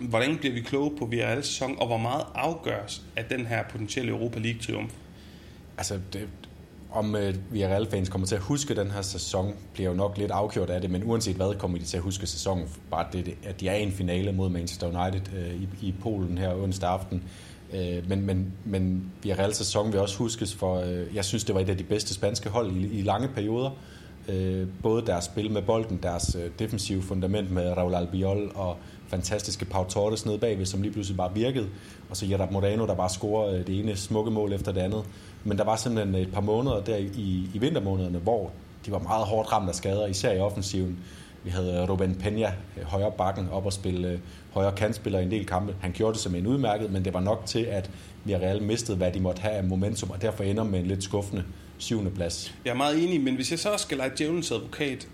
hvordan 0.00 0.36
bliver 0.36 0.54
vi 0.54 0.60
kloge 0.60 0.96
på 0.98 1.06
Villarreals 1.06 1.46
sæson, 1.46 1.76
og 1.78 1.86
hvor 1.86 1.98
meget 1.98 2.24
afgøres 2.34 3.02
af 3.16 3.24
den 3.24 3.46
her 3.46 3.62
potentielle 3.70 4.10
Europa 4.10 4.38
League-triumf? 4.38 4.92
Altså, 5.78 6.00
det, 6.12 6.28
om 6.90 7.16
øh, 7.16 7.28
uh, 7.28 7.52
Villarreal-fans 7.52 8.08
kommer 8.08 8.26
til 8.26 8.34
at 8.34 8.40
huske 8.40 8.74
den 8.74 8.90
her 8.90 9.02
sæson, 9.02 9.54
bliver 9.74 9.90
jo 9.90 9.96
nok 9.96 10.18
lidt 10.18 10.30
afgjort 10.30 10.70
af 10.70 10.80
det, 10.80 10.90
men 10.90 11.04
uanset 11.04 11.36
hvad, 11.36 11.54
kommer 11.58 11.78
de 11.78 11.84
til 11.84 11.96
at 11.96 12.02
huske 12.02 12.26
sæsonen. 12.26 12.68
Bare 12.90 13.06
det, 13.12 13.34
at 13.44 13.60
de 13.60 13.68
er 13.68 13.74
i 13.74 13.82
en 13.82 13.92
finale 13.92 14.32
mod 14.32 14.48
Manchester 14.48 14.86
United 14.86 15.22
øh, 15.36 15.54
i, 15.54 15.68
i 15.80 15.94
Polen 16.02 16.38
her 16.38 16.54
onsdag 16.54 16.90
aften. 16.90 17.22
Øh, 17.74 18.08
men, 18.08 18.26
men, 18.26 18.52
men 18.64 19.12
Villarreal 19.22 19.54
sæson 19.54 19.92
vil 19.92 20.00
også 20.00 20.18
huskes 20.18 20.54
for, 20.54 20.80
øh, 20.80 21.14
jeg 21.14 21.24
synes, 21.24 21.44
det 21.44 21.54
var 21.54 21.60
et 21.60 21.68
af 21.68 21.76
de 21.76 21.84
bedste 21.84 22.14
spanske 22.14 22.48
hold 22.48 22.76
i, 22.76 22.98
i 22.98 23.02
lange 23.02 23.28
perioder. 23.28 23.70
Øh, 24.28 24.66
både 24.82 25.06
deres 25.06 25.24
spil 25.24 25.50
med 25.50 25.62
bolden, 25.62 25.98
deres 26.02 26.34
øh, 26.34 26.50
defensive 26.58 27.02
fundament 27.02 27.50
med 27.50 27.76
Raul 27.76 27.94
Albiol 27.94 28.52
og 28.54 28.76
fantastiske 29.06 29.64
Pau 29.64 29.84
Torres 29.84 30.26
nede 30.26 30.38
bagved, 30.38 30.66
som 30.66 30.82
lige 30.82 30.92
pludselig 30.92 31.16
bare 31.16 31.34
virkede. 31.34 31.66
Og 32.10 32.16
så 32.16 32.26
Gerard 32.26 32.52
Moreno, 32.52 32.86
der 32.86 32.94
bare 32.94 33.10
scorer 33.10 33.54
øh, 33.54 33.66
det 33.66 33.80
ene 33.80 33.96
smukke 33.96 34.30
mål 34.30 34.52
efter 34.52 34.72
det 34.72 34.80
andet. 34.80 35.04
Men 35.44 35.58
der 35.58 35.64
var 35.64 35.76
simpelthen 35.76 36.14
et 36.14 36.32
par 36.32 36.40
måneder 36.40 36.80
der 36.80 36.96
i, 36.96 37.50
i 37.54 37.58
vintermånederne, 37.58 38.18
hvor 38.18 38.50
de 38.86 38.92
var 38.92 38.98
meget 38.98 39.26
hårdt 39.26 39.52
ramt 39.52 39.68
af 39.68 39.74
skader, 39.74 40.06
især 40.06 40.32
i 40.32 40.38
offensiven. 40.38 40.98
Vi 41.44 41.50
havde 41.50 41.86
Ruben 41.86 42.16
Peña 42.22 42.50
højre 42.84 43.12
bakken 43.18 43.48
op 43.52 43.66
og 43.66 43.72
spille 43.72 44.20
højre 44.52 44.72
kantspiller 44.72 45.18
i 45.18 45.22
en 45.22 45.30
del 45.30 45.46
kampe. 45.46 45.74
Han 45.80 45.92
gjorde 45.92 46.12
det 46.12 46.20
som 46.20 46.34
en 46.34 46.46
udmærket, 46.46 46.92
men 46.92 47.04
det 47.04 47.14
var 47.14 47.20
nok 47.20 47.42
til, 47.46 47.62
at 47.64 47.90
Villarreal 48.24 48.62
mistede, 48.62 48.96
hvad 48.96 49.12
de 49.12 49.20
måtte 49.20 49.42
have 49.42 49.54
af 49.54 49.64
momentum, 49.64 50.10
og 50.10 50.22
derfor 50.22 50.44
ender 50.44 50.64
med 50.64 50.80
en 50.80 50.86
lidt 50.86 51.04
skuffende 51.04 51.44
syvende 51.78 52.10
plads. 52.10 52.54
Jeg 52.64 52.70
er 52.70 52.74
meget 52.74 53.04
enig, 53.04 53.20
men 53.20 53.34
hvis 53.34 53.50
jeg 53.50 53.58
så 53.58 53.76
skal 53.76 53.96
lege 53.96 54.10
djævelens 54.18 54.50
advokat, 54.50 55.08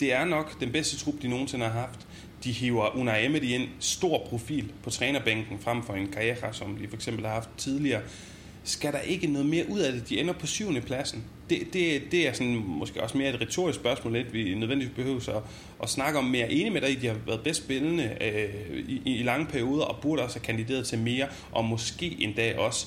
det 0.00 0.12
er 0.12 0.24
nok 0.24 0.60
den 0.60 0.72
bedste 0.72 0.96
trup, 0.96 1.14
de 1.22 1.28
nogensinde 1.28 1.64
har 1.64 1.80
haft. 1.80 2.06
De 2.44 2.52
hiver 2.52 2.96
Unai 2.96 3.26
Emery 3.26 3.42
ind, 3.42 3.68
stor 3.80 4.26
profil 4.28 4.72
på 4.82 4.90
trænerbænken, 4.90 5.58
frem 5.60 5.82
for 5.82 5.94
en 5.94 6.08
karriere, 6.08 6.52
som 6.52 6.76
de 6.76 6.88
for 6.88 6.96
eksempel 6.96 7.24
har 7.26 7.32
haft 7.32 7.48
tidligere 7.56 8.00
skal 8.64 8.92
der 8.92 9.00
ikke 9.00 9.26
noget 9.26 9.48
mere 9.48 9.64
ud 9.70 9.80
af 9.80 9.92
det? 9.92 10.08
De 10.08 10.20
ender 10.20 10.34
på 10.34 10.46
syvende 10.46 10.80
pladsen. 10.80 11.24
Det, 11.50 11.58
det, 11.72 12.02
det 12.10 12.28
er 12.28 12.32
sådan, 12.32 12.62
måske 12.66 13.02
også 13.02 13.18
mere 13.18 13.34
et 13.34 13.40
retorisk 13.40 13.78
spørgsmål, 13.78 14.12
lidt 14.12 14.32
vi 14.32 14.54
nødvendigvis 14.54 14.94
behøver 14.96 15.36
at, 15.36 15.42
at 15.82 15.90
snakke 15.90 16.18
om 16.18 16.24
mere. 16.24 16.52
Enig 16.52 16.72
med 16.72 16.80
dig, 16.80 17.02
de 17.02 17.06
har 17.06 17.16
været 17.26 17.40
bedst 17.40 17.64
spillende 17.64 18.16
øh, 18.20 18.78
i, 18.88 19.02
i 19.04 19.22
lange 19.22 19.46
perioder, 19.46 19.84
og 19.84 20.00
burde 20.02 20.22
også 20.22 20.38
have 20.38 20.44
kandideret 20.44 20.86
til 20.86 20.98
mere, 20.98 21.26
og 21.52 21.64
måske 21.64 22.16
endda 22.18 22.58
også 22.58 22.86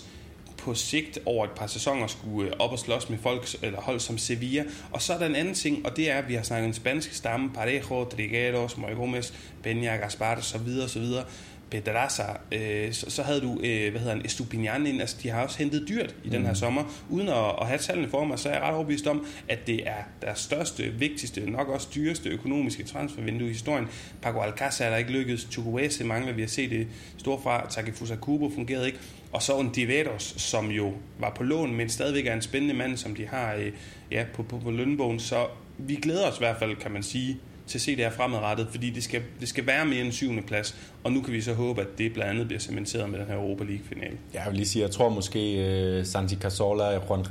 på 0.57 0.73
sigt 0.73 1.19
over 1.25 1.45
et 1.45 1.51
par 1.51 1.67
sæsoner 1.67 2.07
skulle 2.07 2.49
øh, 2.49 2.55
op 2.59 2.71
og 2.71 2.79
slås 2.79 3.09
med 3.09 3.17
folk 3.17 3.55
eller 3.61 3.81
hold 3.81 3.99
som 3.99 4.17
Sevilla. 4.17 4.63
Og 4.91 5.01
så 5.01 5.13
er 5.13 5.17
der 5.17 5.25
en 5.25 5.35
anden 5.35 5.53
ting, 5.53 5.85
og 5.85 5.97
det 5.97 6.11
er, 6.11 6.17
at 6.17 6.27
vi 6.27 6.33
har 6.33 6.43
snakket 6.43 6.67
en 6.67 6.73
spansk 6.73 7.13
stamme, 7.13 7.49
Parejo, 7.53 8.03
Trigueros, 8.03 8.77
Moy 8.77 8.95
Gomez, 8.95 9.31
Peña, 9.65 9.95
Gaspar, 10.01 10.39
så 10.41 10.57
videre, 10.57 10.89
så 10.89 10.99
videre. 10.99 11.23
Pedraza, 11.69 12.23
øh, 12.51 12.93
så, 12.93 13.09
så 13.09 13.23
havde 13.23 13.41
du, 13.41 13.59
øh, 13.63 13.91
hvad 13.91 14.01
hedder 14.01 14.15
han, 14.15 14.25
Estupinian 14.25 14.87
ind. 14.87 15.01
Altså, 15.01 15.17
de 15.23 15.29
har 15.29 15.43
også 15.43 15.57
hentet 15.57 15.85
dyrt 15.89 16.15
i 16.23 16.27
mm. 16.27 16.31
den 16.31 16.41
her 16.41 16.49
mm. 16.49 16.55
sommer. 16.55 16.83
Uden 17.09 17.29
at, 17.29 17.55
at 17.61 17.67
have 17.67 17.79
tallene 17.79 18.09
for 18.09 18.25
mig, 18.25 18.39
så 18.39 18.49
er 18.49 18.53
jeg 18.53 18.61
ret 18.61 18.73
overbevist 18.73 19.07
om, 19.07 19.25
at 19.47 19.67
det 19.67 19.87
er 19.87 20.03
deres 20.21 20.39
største, 20.39 20.83
vigtigste, 20.83 21.51
nok 21.51 21.69
også 21.69 21.87
dyreste 21.95 22.29
økonomiske 22.29 22.83
transfervindue 22.83 23.47
i 23.47 23.51
historien. 23.51 23.87
Paco 24.21 24.39
Alcázar 24.39 24.83
er 24.83 24.89
der 24.89 24.97
ikke 24.97 25.11
lykkedes. 25.11 25.47
Chukwueze 25.51 26.03
mangler, 26.03 26.33
vi 26.33 26.41
har 26.41 26.49
set 26.49 26.69
det 26.69 26.87
store 27.17 27.39
fra. 27.43 27.67
Takefusa 27.69 28.15
Kubo 28.15 28.51
fungerede 28.55 28.85
ikke. 28.85 28.99
Og 29.37 29.43
så 29.43 29.57
Ontiveros, 29.57 30.33
som 30.37 30.71
jo 30.71 30.93
var 31.19 31.33
på 31.37 31.43
lån, 31.43 31.75
men 31.75 31.89
stadigvæk 31.89 32.27
er 32.27 32.33
en 32.33 32.41
spændende 32.41 32.75
mand, 32.75 32.97
som 32.97 33.15
de 33.15 33.27
har 33.27 33.53
øh, 33.53 33.71
ja, 34.11 34.25
på, 34.33 34.43
på, 34.43 34.59
på 34.59 34.71
lønbogen. 34.71 35.19
Så 35.19 35.45
vi 35.77 35.95
glæder 35.95 36.27
os 36.27 36.35
i 36.35 36.39
hvert 36.39 36.55
fald, 36.59 36.75
kan 36.75 36.91
man 36.91 37.03
sige, 37.03 37.37
til 37.67 37.77
at 37.77 37.81
se 37.81 37.95
det 37.95 38.03
her 38.03 38.11
fremadrettet, 38.11 38.67
fordi 38.71 38.89
det 38.89 39.03
skal, 39.03 39.21
det 39.39 39.49
skal 39.49 39.67
være 39.67 39.85
mere 39.85 40.01
end 40.01 40.11
syvende 40.11 40.41
plads, 40.41 40.75
og 41.03 41.11
nu 41.11 41.21
kan 41.21 41.33
vi 41.33 41.41
så 41.41 41.53
håbe, 41.53 41.81
at 41.81 41.87
det 41.97 42.13
blandt 42.13 42.31
andet 42.31 42.47
bliver 42.47 42.59
cementeret 42.59 43.09
med 43.09 43.19
den 43.19 43.27
her 43.27 43.35
Europa 43.35 43.63
League-finale. 43.63 44.17
Ja, 44.33 44.39
jeg 44.39 44.51
vil 44.51 44.55
lige 44.55 44.67
sige, 44.67 44.83
jeg 44.83 44.91
tror 44.91 45.09
måske 45.09 45.97
uh, 45.99 46.05
Santi 46.05 46.35
Casola, 46.35 46.91
Juan 46.91 47.19
uh, 47.19 47.27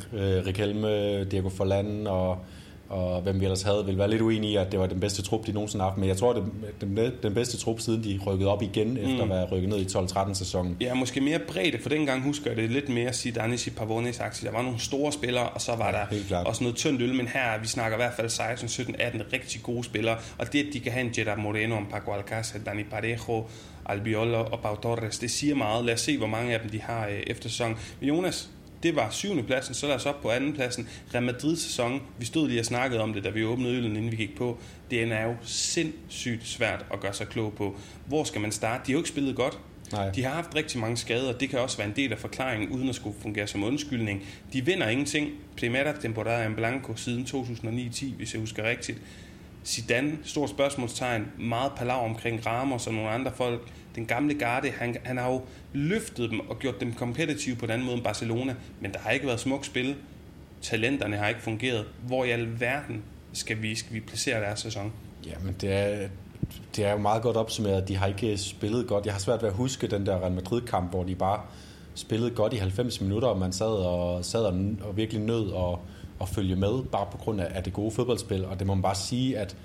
Riquelme, 0.47 1.25
Diego 1.25 1.49
Forlan 1.49 2.07
og 2.07 2.39
og 2.89 3.21
hvem 3.23 3.41
vi 3.41 3.45
ellers 3.45 3.63
havde, 3.63 3.87
vil 3.87 3.99
være 3.99 4.11
lidt 4.11 4.23
uenige 4.23 4.53
i, 4.53 4.57
at 4.57 4.73
det 4.73 4.81
var 4.81 4.87
den 4.87 5.01
bedste 5.01 5.23
trup, 5.23 5.47
de 5.47 5.53
nogensinde 5.53 5.83
har 5.83 5.91
haft. 5.91 5.99
Men 5.99 6.09
jeg 6.09 6.17
tror, 6.17 6.33
det 6.33 6.99
er 6.99 7.11
den 7.23 7.35
bedste 7.35 7.57
trup, 7.57 7.81
siden 7.81 8.05
de 8.05 8.21
rykkede 8.27 8.51
op 8.51 8.63
igen, 8.63 8.91
mm. 8.91 8.97
efter 8.97 9.23
at 9.23 9.29
være 9.29 9.45
rykket 9.45 9.69
ned 9.69 9.79
i 9.79 9.85
12-13 9.85 10.35
sæsonen. 10.35 10.77
Ja, 10.81 10.95
måske 10.95 11.21
mere 11.21 11.39
bredt, 11.39 11.83
for 11.83 11.89
dengang 11.89 12.23
husker 12.23 12.51
jeg 12.51 12.57
det 12.57 12.71
lidt 12.71 12.89
mere 12.89 13.13
Zidane 13.13 13.55
i 13.67 13.71
Pavones 13.71 14.21
aktie. 14.21 14.49
Der 14.49 14.55
var 14.55 14.63
nogle 14.63 14.81
store 14.81 15.13
spillere, 15.13 15.49
og 15.49 15.61
så 15.61 15.75
var 15.77 16.07
ja, 16.11 16.17
der 16.29 16.45
også 16.45 16.65
noget 16.65 16.77
tyndt 16.77 17.03
øl, 17.03 17.15
men 17.15 17.29
her 17.29 17.61
vi 17.61 17.67
snakker 17.67 17.99
i 17.99 18.01
hvert 18.01 18.15
fald 18.15 18.29
16, 18.29 18.69
17, 18.69 18.97
18 18.99 19.23
rigtig 19.33 19.63
gode 19.63 19.85
spillere. 19.85 20.19
Og 20.39 20.53
det, 20.53 20.67
at 20.67 20.73
de 20.73 20.81
kan 20.81 20.93
have 20.93 21.07
en 21.07 21.13
Jetta 21.19 21.35
Moreno, 21.35 21.79
en 21.79 21.87
Paco 21.91 22.13
Alcácer, 22.13 22.65
Dani 22.65 22.83
Parejo, 22.83 23.47
Albiol 23.89 24.35
og 24.35 24.61
Pau 24.61 24.77
Torres, 24.77 25.19
det 25.19 25.31
siger 25.31 25.55
meget. 25.55 25.85
Lad 25.85 25.95
os 25.95 26.01
se, 26.01 26.19
hvor 26.19 26.27
mange 26.27 26.55
af 26.55 26.61
dem 26.61 26.71
de 26.71 26.81
har 26.81 27.07
øh, 27.07 27.21
efter 27.27 27.49
sæsonen. 27.49 27.77
Men 28.01 28.09
Jonas, 28.09 28.51
det 28.83 28.97
var 28.97 29.11
syvende 29.11 29.43
pladsen, 29.43 29.75
så 29.75 29.87
lad 29.87 29.95
os 29.95 30.07
op 30.07 30.23
på 30.23 30.31
anden 30.31 30.53
pladsen. 30.53 30.89
Real 31.15 31.25
Madrid 31.25 31.57
sæson, 31.57 32.03
vi 32.19 32.25
stod 32.25 32.49
lige 32.49 32.61
og 32.61 32.67
snakkede 32.67 33.01
om 33.01 33.13
det, 33.13 33.25
da 33.25 33.31
vi 33.31 33.45
åbnede 33.45 33.75
øllen, 33.75 33.97
inden 33.97 34.11
vi 34.11 34.17
gik 34.17 34.37
på. 34.37 34.59
Det 34.91 35.03
er 35.03 35.23
jo 35.23 35.35
sindssygt 35.43 36.47
svært 36.47 36.85
at 36.93 37.01
gøre 37.01 37.13
sig 37.13 37.29
klog 37.29 37.53
på. 37.53 37.77
Hvor 38.07 38.25
skal 38.25 38.41
man 38.41 38.53
starte? 38.53 38.83
De 38.87 38.93
har 38.93 38.93
jo 38.93 38.99
ikke 38.99 39.09
spillet 39.09 39.37
godt. 39.37 39.59
Nej. 39.93 40.11
De 40.11 40.23
har 40.23 40.31
haft 40.31 40.55
rigtig 40.55 40.81
mange 40.81 40.97
skader, 40.97 41.33
det 41.33 41.51
kan 41.51 41.59
også 41.59 41.77
være 41.77 41.87
en 41.87 41.97
del 41.97 42.13
af 42.13 42.19
forklaringen, 42.19 42.69
uden 42.69 42.89
at 42.89 42.95
skulle 42.95 43.17
fungere 43.23 43.47
som 43.47 43.65
undskyldning. 43.65 44.23
De 44.53 44.65
vinder 44.65 44.89
ingenting. 44.89 45.31
Primera 45.59 45.93
temporada 46.01 46.47
en 46.47 46.55
blanco 46.55 46.97
siden 46.97 47.25
2009-10, 47.25 48.15
hvis 48.17 48.33
jeg 48.33 48.41
husker 48.41 48.69
rigtigt. 48.69 48.99
Zidane, 49.65 50.19
stort 50.25 50.51
spørgsmålstegn, 50.51 51.27
meget 51.39 51.73
palaver 51.77 52.01
omkring 52.01 52.47
Ramos 52.47 52.87
og 52.87 52.95
nogle 52.95 53.11
andre 53.11 53.33
folk. 53.37 53.69
Den 53.97 54.07
gamle 54.07 54.35
garde, 54.35 54.71
han, 54.71 54.97
han 55.05 55.17
har 55.17 55.31
jo 55.31 55.43
løftet 55.73 56.31
dem 56.31 56.41
og 56.41 56.59
gjort 56.59 56.81
dem 56.81 56.93
kompetitive 56.93 57.57
på 57.57 57.65
en 57.65 57.71
anden 57.71 57.85
måde 57.87 57.97
end 57.97 58.05
Barcelona, 58.05 58.55
men 58.81 58.93
der 58.93 58.99
har 58.99 59.11
ikke 59.11 59.27
været 59.27 59.41
smukt 59.41 59.67
spil. 59.67 59.95
Talenterne 60.63 61.17
har 61.17 61.29
ikke 61.29 61.43
fungeret. 61.43 61.85
Hvor 62.07 62.25
i 62.25 62.31
alverden 62.31 63.03
skal 63.33 63.63
vi, 63.63 63.75
skal 63.75 63.95
vi 63.95 64.01
placere 64.01 64.41
deres 64.41 64.61
sæson? 64.61 64.93
Jamen, 65.27 65.57
det 65.61 65.73
er, 65.73 66.09
det 66.77 66.85
er 66.85 66.93
jo 66.93 66.99
meget 66.99 67.23
godt 67.23 67.37
opsummeret. 67.37 67.89
De 67.89 67.97
har 67.97 68.07
ikke 68.07 68.39
spillet 68.39 68.87
godt. 68.87 69.07
Jeg 69.07 69.15
har 69.15 69.21
svært 69.21 69.43
ved 69.43 69.49
at 69.49 69.55
huske 69.55 69.87
den 69.87 70.07
der 70.07 70.19
Real 70.19 70.33
Madrid-kamp, 70.33 70.91
hvor 70.91 71.05
de 71.05 71.15
bare 71.15 71.41
spillede 71.95 72.31
godt 72.31 72.53
i 72.53 72.57
90 72.57 73.01
minutter, 73.01 73.29
og 73.29 73.39
man 73.39 73.53
sad 73.53 73.67
og, 73.67 74.25
sad 74.25 74.43
og, 74.43 74.55
og 74.81 74.97
virkelig 74.97 75.23
nød 75.23 75.53
at, 75.57 75.79
at 76.21 76.29
følge 76.29 76.57
med, 76.57 76.83
bare 76.83 77.07
på 77.13 77.17
grund 77.17 77.41
af, 77.41 77.63
det 77.63 77.73
gode 77.73 77.91
fodboldspil. 77.91 78.45
Og 78.45 78.59
det 78.59 78.67
må 78.67 78.75
man 78.75 78.83
bare 78.83 78.95
sige, 78.95 79.39
at 79.39 79.57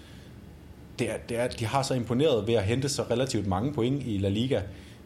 det 1.00 1.12
er, 1.12 1.18
det 1.30 1.40
er, 1.40 1.48
de 1.48 1.66
har 1.66 1.84
så 1.84 1.94
imponeret 1.94 2.48
ved 2.48 2.54
at 2.54 2.64
hente 2.64 2.90
så 2.90 3.04
relativt 3.12 3.48
mange 3.48 3.74
point 3.74 4.04
i 4.06 4.18
La 4.18 4.30
Liga. 4.30 4.62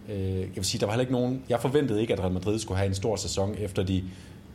Øh, 0.10 0.40
jeg 0.40 0.56
vil 0.56 0.66
sige, 0.66 0.80
der 0.80 0.86
var 0.86 0.94
heller 0.94 1.02
ikke 1.02 1.14
nogen... 1.14 1.44
Jeg 1.50 1.62
forventede 1.62 2.02
ikke, 2.02 2.14
at 2.14 2.20
Real 2.20 2.32
Madrid 2.32 2.60
skulle 2.60 2.78
have 2.78 2.88
en 2.88 2.96
stor 2.96 3.16
sæson, 3.16 3.56
efter 3.60 3.84
de, 3.84 4.04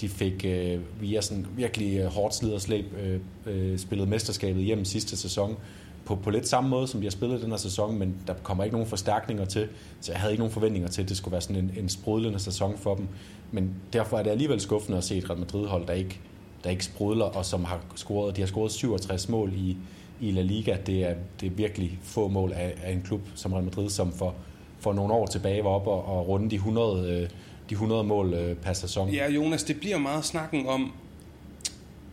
de 0.00 0.08
fik 0.08 0.44
øh, 0.44 0.80
via 1.00 1.20
sådan 1.20 1.46
virkelig 1.56 1.98
øh, 1.98 2.06
hårdt 2.06 2.34
slid 2.34 2.52
og 2.52 2.60
slæb 2.60 2.84
øh, 3.02 3.20
øh, 3.46 3.78
spillet 3.78 4.08
mesterskabet 4.08 4.64
hjem 4.64 4.84
sidste 4.84 5.16
sæson 5.16 5.56
på, 6.04 6.16
på 6.16 6.30
lidt 6.30 6.48
samme 6.48 6.70
måde, 6.70 6.88
som 6.88 7.00
de 7.00 7.06
har 7.06 7.10
spillet 7.10 7.42
den 7.42 7.50
her 7.50 7.56
sæson, 7.56 7.98
men 7.98 8.16
der 8.26 8.34
kommer 8.42 8.64
ikke 8.64 8.74
nogen 8.74 8.88
forstærkninger 8.88 9.44
til, 9.44 9.68
så 10.00 10.12
jeg 10.12 10.20
havde 10.20 10.32
ikke 10.32 10.40
nogen 10.40 10.52
forventninger 10.52 10.88
til, 10.88 11.02
at 11.02 11.08
det 11.08 11.16
skulle 11.16 11.32
være 11.32 11.40
sådan 11.40 11.56
en, 11.56 11.72
en 11.76 11.88
sprudlende 11.88 12.38
sæson 12.38 12.78
for 12.78 12.94
dem. 12.94 13.08
Men 13.52 13.74
derfor 13.92 14.18
er 14.18 14.22
det 14.22 14.30
alligevel 14.30 14.60
skuffende 14.60 14.98
at 14.98 15.04
se 15.04 15.16
et 15.16 15.30
Real 15.30 15.38
Madrid-hold, 15.38 15.86
der 15.86 15.92
ikke, 15.92 16.20
der 16.64 16.70
ikke 16.70 16.84
sprudler, 16.84 17.24
og 17.24 17.44
som 17.44 17.64
har 17.64 17.80
scoret, 17.94 18.36
de 18.36 18.40
har 18.40 18.46
scoret 18.46 18.72
67 18.72 19.28
mål 19.28 19.52
i, 19.56 19.76
i 20.20 20.30
La 20.30 20.42
Liga. 20.42 20.76
Det 20.86 21.04
er, 21.04 21.14
det 21.40 21.46
er 21.46 21.50
virkelig 21.50 21.98
få 22.02 22.28
mål 22.28 22.52
af, 22.52 22.74
af 22.82 22.92
en 22.92 23.02
klub 23.02 23.20
som 23.34 23.52
Real 23.52 23.64
Madrid, 23.64 23.90
som 23.90 24.12
for, 24.12 24.34
for 24.78 24.92
nogle 24.92 25.14
år 25.14 25.26
tilbage 25.26 25.64
var 25.64 25.70
op 25.70 25.86
og, 25.86 26.04
og 26.04 26.28
runde 26.28 26.50
de 26.50 26.54
100, 26.54 27.10
øh, 27.10 27.28
de 27.70 27.74
100 27.74 28.04
mål 28.04 28.34
øh, 28.34 28.56
per 28.56 28.72
sæson. 28.72 29.08
Ja, 29.08 29.30
Jonas, 29.30 29.64
det 29.64 29.80
bliver 29.80 29.98
meget 29.98 30.24
snakken 30.24 30.66
om, 30.66 30.92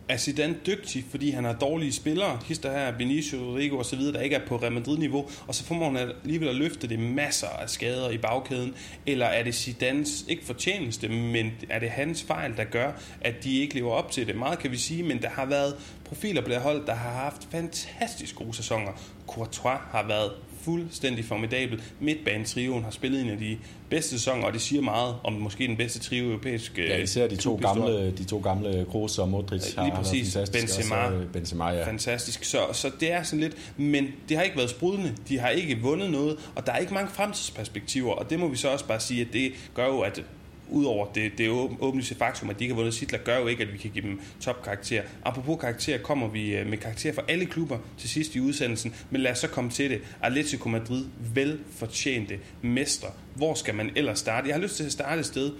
er 0.08 0.16
Zidane 0.16 0.56
dygtig, 0.66 1.04
fordi 1.10 1.30
han 1.30 1.44
har 1.44 1.52
dårlige 1.52 1.92
spillere, 1.92 2.40
hister 2.46 2.72
her, 2.72 2.98
Benicio, 2.98 3.38
Rodrigo 3.38 3.78
og 3.78 3.86
så 3.86 3.96
videre, 3.96 4.12
der 4.12 4.20
ikke 4.20 4.36
er 4.36 4.46
på 4.46 4.56
Real 4.56 4.72
Madrid-niveau, 4.72 5.28
og 5.46 5.54
så 5.54 5.64
formår 5.64 5.90
han 5.90 6.10
alligevel 6.24 6.48
at 6.48 6.54
løfte 6.54 6.88
det 6.88 6.98
masser 6.98 7.48
af 7.48 7.70
skader 7.70 8.10
i 8.10 8.18
bagkæden, 8.18 8.74
eller 9.06 9.26
er 9.26 9.42
det 9.42 9.54
Zidanes, 9.54 10.24
ikke 10.28 10.44
fortjeneste, 10.44 11.08
men 11.08 11.52
er 11.68 11.78
det 11.78 11.90
hans 11.90 12.22
fejl, 12.22 12.56
der 12.56 12.64
gør, 12.64 12.92
at 13.20 13.44
de 13.44 13.60
ikke 13.60 13.74
lever 13.74 13.92
op 13.92 14.10
til 14.10 14.26
det? 14.26 14.36
Meget 14.36 14.58
kan 14.58 14.70
vi 14.70 14.76
sige, 14.76 15.02
men 15.02 15.22
der 15.22 15.28
har 15.28 15.44
været 15.44 15.74
profiler 16.04 16.42
på 16.42 16.48
det 16.48 16.60
hold, 16.60 16.86
der 16.86 16.94
har 16.94 17.10
haft 17.10 17.48
fantastisk 17.50 18.34
gode 18.34 18.54
sæsoner. 18.54 18.92
Courtois 19.26 19.78
har 19.90 20.06
været 20.06 20.32
fuldstændig 20.62 21.24
formidabel. 21.24 21.82
Midtbanetrioen 22.00 22.84
har 22.84 22.90
spillet 22.90 23.20
en 23.20 23.28
af 23.30 23.38
de 23.38 23.58
bedste 23.90 24.10
sæsoner, 24.10 24.46
og 24.46 24.52
det 24.52 24.60
siger 24.60 24.82
meget 24.82 25.14
om 25.24 25.32
måske 25.32 25.66
den 25.66 25.76
bedste 25.76 25.98
trio 25.98 26.24
europæisk. 26.24 26.78
Ja, 26.78 26.96
især 26.96 27.28
de 27.28 27.36
to 27.36 27.56
gamle, 27.62 28.10
de 28.10 28.24
to 28.24 28.38
gamle 28.38 28.86
Kroos 28.90 29.18
og 29.18 29.28
Modric 29.28 29.74
har, 29.74 29.84
Lige 29.84 29.94
præcis. 29.96 30.34
har 30.34 30.48
Benzema, 30.52 30.96
og 30.96 31.12
Benzema 31.32 31.68
ja. 31.68 31.86
fantastisk. 31.86 32.44
Så, 32.44 32.58
så 32.72 32.90
det 33.00 33.12
er 33.12 33.22
sådan 33.22 33.40
lidt, 33.40 33.56
men 33.76 34.08
det 34.28 34.36
har 34.36 34.44
ikke 34.44 34.56
været 34.56 34.70
sprudende. 34.70 35.14
De 35.28 35.38
har 35.38 35.48
ikke 35.48 35.80
vundet 35.80 36.10
noget, 36.10 36.50
og 36.54 36.66
der 36.66 36.72
er 36.72 36.78
ikke 36.78 36.94
mange 36.94 37.10
fremtidsperspektiver, 37.10 38.12
og 38.12 38.30
det 38.30 38.40
må 38.40 38.48
vi 38.48 38.56
så 38.56 38.68
også 38.68 38.84
bare 38.84 39.00
sige, 39.00 39.20
at 39.20 39.32
det 39.32 39.52
gør 39.74 39.86
jo, 39.86 40.00
at 40.00 40.22
udover 40.70 41.06
det, 41.12 41.38
det 41.38 41.48
åbenlyse 41.80 42.14
faktum, 42.14 42.50
at 42.50 42.58
de 42.58 42.64
ikke 42.64 42.74
har 42.74 42.76
vundet 42.76 42.94
titler, 42.94 43.18
gør 43.18 43.38
jo 43.38 43.46
ikke, 43.46 43.62
at 43.62 43.72
vi 43.72 43.78
kan 43.78 43.90
give 43.90 44.04
dem 44.04 44.20
topkarakter. 44.40 45.02
Apropos 45.24 45.60
karakter, 45.60 45.98
kommer 45.98 46.28
vi 46.28 46.56
øh, 46.56 46.66
med 46.66 46.78
karakter 46.78 47.12
for 47.12 47.24
alle 47.28 47.46
klubber 47.46 47.78
til 47.98 48.08
sidst 48.08 48.34
i 48.34 48.40
udsendelsen, 48.40 48.94
men 49.10 49.20
lad 49.20 49.30
os 49.30 49.38
så 49.38 49.48
komme 49.48 49.70
til 49.70 49.90
det. 49.90 50.00
Atletico 50.22 50.68
Madrid, 50.68 51.04
velfortjente 51.34 52.38
mester. 52.62 53.08
Hvor 53.34 53.54
skal 53.54 53.74
man 53.74 53.90
ellers 53.96 54.18
starte? 54.18 54.48
Jeg 54.48 54.56
har 54.56 54.62
lyst 54.62 54.76
til 54.76 54.84
at 54.84 54.92
starte 54.92 55.20
et 55.20 55.26
sted. 55.26 55.52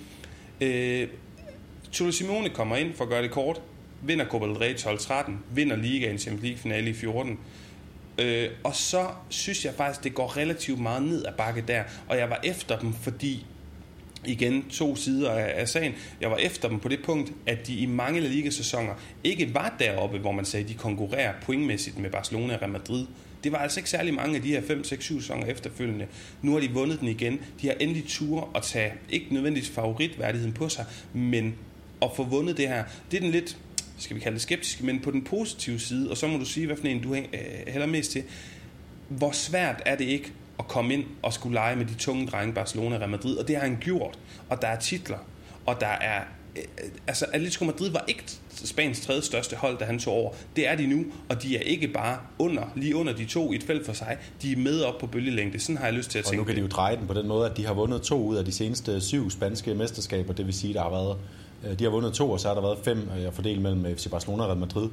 Øh, 0.61 1.09
Cholo 1.93 2.13
Simone 2.13 2.49
kommer 2.49 2.77
ind, 2.77 2.95
for 2.95 3.05
at 3.05 3.11
gøre 3.11 3.23
det 3.23 3.31
kort, 3.31 3.63
vinder 4.03 4.25
Copa 4.25 4.47
del 4.47 4.57
Rey 4.57 4.75
12-13, 4.75 5.31
vinder 5.55 5.77
Ligaen 5.77 6.19
Champions 6.19 6.43
League 6.43 6.59
finale 6.59 6.91
i 6.91 6.93
14, 6.93 7.39
Øh, 8.19 8.51
og 8.65 8.75
så 8.75 9.07
synes 9.29 9.65
jeg 9.65 9.75
faktisk, 9.75 10.05
det 10.05 10.15
går 10.15 10.37
relativt 10.37 10.81
meget 10.81 11.03
ned 11.03 11.25
ad 11.25 11.33
bakke 11.33 11.65
der. 11.69 11.83
Og 12.09 12.19
jeg 12.19 12.31
var 12.31 12.41
efter 12.45 12.79
dem, 12.79 12.93
fordi 12.93 13.47
igen 14.27 14.65
to 14.71 14.97
sider 14.97 15.31
af, 15.31 15.61
af 15.61 15.69
sagen. 15.69 15.95
Jeg 16.21 16.31
var 16.31 16.37
efter 16.37 16.69
dem 16.69 16.81
på 16.81 16.89
det 16.89 16.99
punkt, 17.05 17.33
at 17.47 17.67
de 17.67 17.75
i 17.75 17.87
mange 17.87 18.21
La 18.21 18.29
Liga-sæsoner 18.29 18.93
ikke 19.25 19.55
var 19.55 19.77
deroppe, 19.79 20.19
hvor 20.19 20.33
man 20.33 20.45
sagde, 20.45 20.65
at 20.65 20.71
de 20.71 20.75
konkurrerer 20.75 21.33
pointmæssigt 21.43 21.99
med 21.99 22.11
Barcelona 22.11 22.55
og 22.55 22.61
Real 22.63 22.73
Madrid. 22.73 23.07
Det 23.45 23.53
var 23.53 23.59
altså 23.59 23.81
ikke 23.81 23.91
særlig 23.91 24.15
mange 24.15 24.37
af 24.37 24.43
de 24.43 24.49
her 24.49 24.63
5, 24.63 24.85
6, 24.85 25.05
7 25.05 25.21
sæsoner 25.21 25.47
efterfølgende. 25.47 26.07
Nu 26.43 26.53
har 26.53 26.61
de 26.61 26.71
vundet 26.71 27.01
den 27.01 27.09
igen. 27.09 27.41
De 27.63 27.67
har 27.67 27.75
endelig 27.81 28.05
tur 28.09 28.51
at 28.55 28.63
tage, 28.63 28.93
ikke 29.11 29.35
nødvendigvis 29.35 29.71
favoritværdigheden 29.71 30.53
på 30.53 30.69
sig, 30.69 30.85
men 31.13 31.55
at 32.03 32.11
få 32.17 32.25
vundet 32.25 32.57
det 32.57 32.69
her. 32.69 32.85
Det 33.11 33.17
er 33.17 33.21
den 33.21 33.31
lidt, 33.31 33.57
skal 33.99 34.17
vi 34.17 34.21
kalde 34.21 34.35
det 34.35 34.43
skeptiske, 34.43 34.87
men 34.87 35.01
på 35.01 35.11
den 35.11 35.23
positive 35.23 35.79
side, 35.79 36.11
og 36.11 36.17
så 36.17 36.27
må 36.27 36.39
du 36.39 36.45
sige, 36.45 36.67
hvad 36.67 36.77
for 36.77 36.87
en 36.87 37.03
du 37.03 37.15
øh, 37.15 37.23
hælder 37.67 37.87
mest 37.87 38.13
til. 38.13 38.23
Hvor 39.09 39.31
svært 39.31 39.83
er 39.87 39.97
det 39.97 40.05
ikke 40.05 40.33
at 40.59 40.69
komme 40.69 40.95
ind 40.95 41.05
og 41.23 41.33
skulle 41.33 41.55
lege 41.55 41.77
med 41.77 41.87
de 41.87 41.95
tunge 41.95 42.27
drenge 42.27 42.55
Barcelona 42.55 42.95
og 42.95 43.01
Real 43.01 43.11
Madrid, 43.11 43.37
og 43.37 43.49
det 43.49 43.57
har 43.57 43.63
han 43.63 43.79
gjort. 43.81 44.19
Og 44.49 44.63
der 44.63 44.69
er 44.69 44.79
titler, 44.79 45.19
og 45.67 45.81
der 45.81 45.87
er 45.87 46.23
øh, 46.57 46.63
altså 47.07 47.27
Atletico 47.33 47.65
Madrid 47.65 47.91
var 47.91 48.05
ikke 48.09 48.23
Spaniens 48.65 49.01
tredje 49.01 49.23
største 49.23 49.57
hold, 49.57 49.79
da 49.79 49.85
han 49.85 49.99
tog 49.99 50.15
over. 50.15 50.33
Det 50.57 50.69
er 50.69 50.77
de 50.77 50.87
nu, 50.87 51.05
og 51.29 51.43
de 51.43 51.57
er 51.57 51.61
ikke 51.61 51.89
bare 51.89 52.19
under, 52.39 52.63
lige 52.77 52.97
under 52.97 53.13
de 53.13 53.25
to 53.25 53.53
i 53.53 53.57
et 53.57 53.63
felt 53.63 53.87
for 53.87 53.93
sig. 53.93 54.17
De 54.43 54.53
er 54.53 54.57
med 54.57 54.83
op 54.83 54.99
på 55.01 55.07
bølgelængde. 55.07 55.61
Sådan 55.61 55.77
har 55.77 55.85
jeg 55.85 55.95
lyst 55.95 56.11
til 56.11 56.19
at 56.19 56.25
tænke. 56.25 56.35
Og 56.35 56.39
nu 56.39 56.45
kan 56.45 56.57
de 56.57 56.61
jo 56.61 56.67
dreje 56.67 56.97
den 56.97 57.07
på 57.07 57.15
den 57.15 57.29
måde, 57.29 57.51
at 57.51 57.57
de 57.57 57.67
har 57.67 57.75
vundet 57.75 58.03
to 58.03 58.25
ud 58.25 58.37
af 58.37 58.45
de 58.45 58.53
seneste 58.53 59.01
syv 59.01 59.31
spanske 59.31 59.75
mesterskaber. 59.75 60.33
Det 60.33 60.47
vil 60.47 60.55
sige, 60.55 60.75
der 60.75 60.83
har 60.83 60.91
været, 60.91 61.17
øh, 61.65 61.79
de 61.79 61.85
har 61.85 61.91
vundet 61.91 62.13
to, 62.13 62.31
og 62.31 62.41
så 62.41 62.49
har 62.49 62.55
der 62.55 62.63
været 62.63 62.79
fem 62.85 63.11
at 63.27 63.35
fordele 63.35 63.61
mellem 63.61 63.97
FC 63.97 64.11
Barcelona 64.11 64.43
og 64.43 64.49
Real 64.49 64.59
Madrid. 64.59 64.89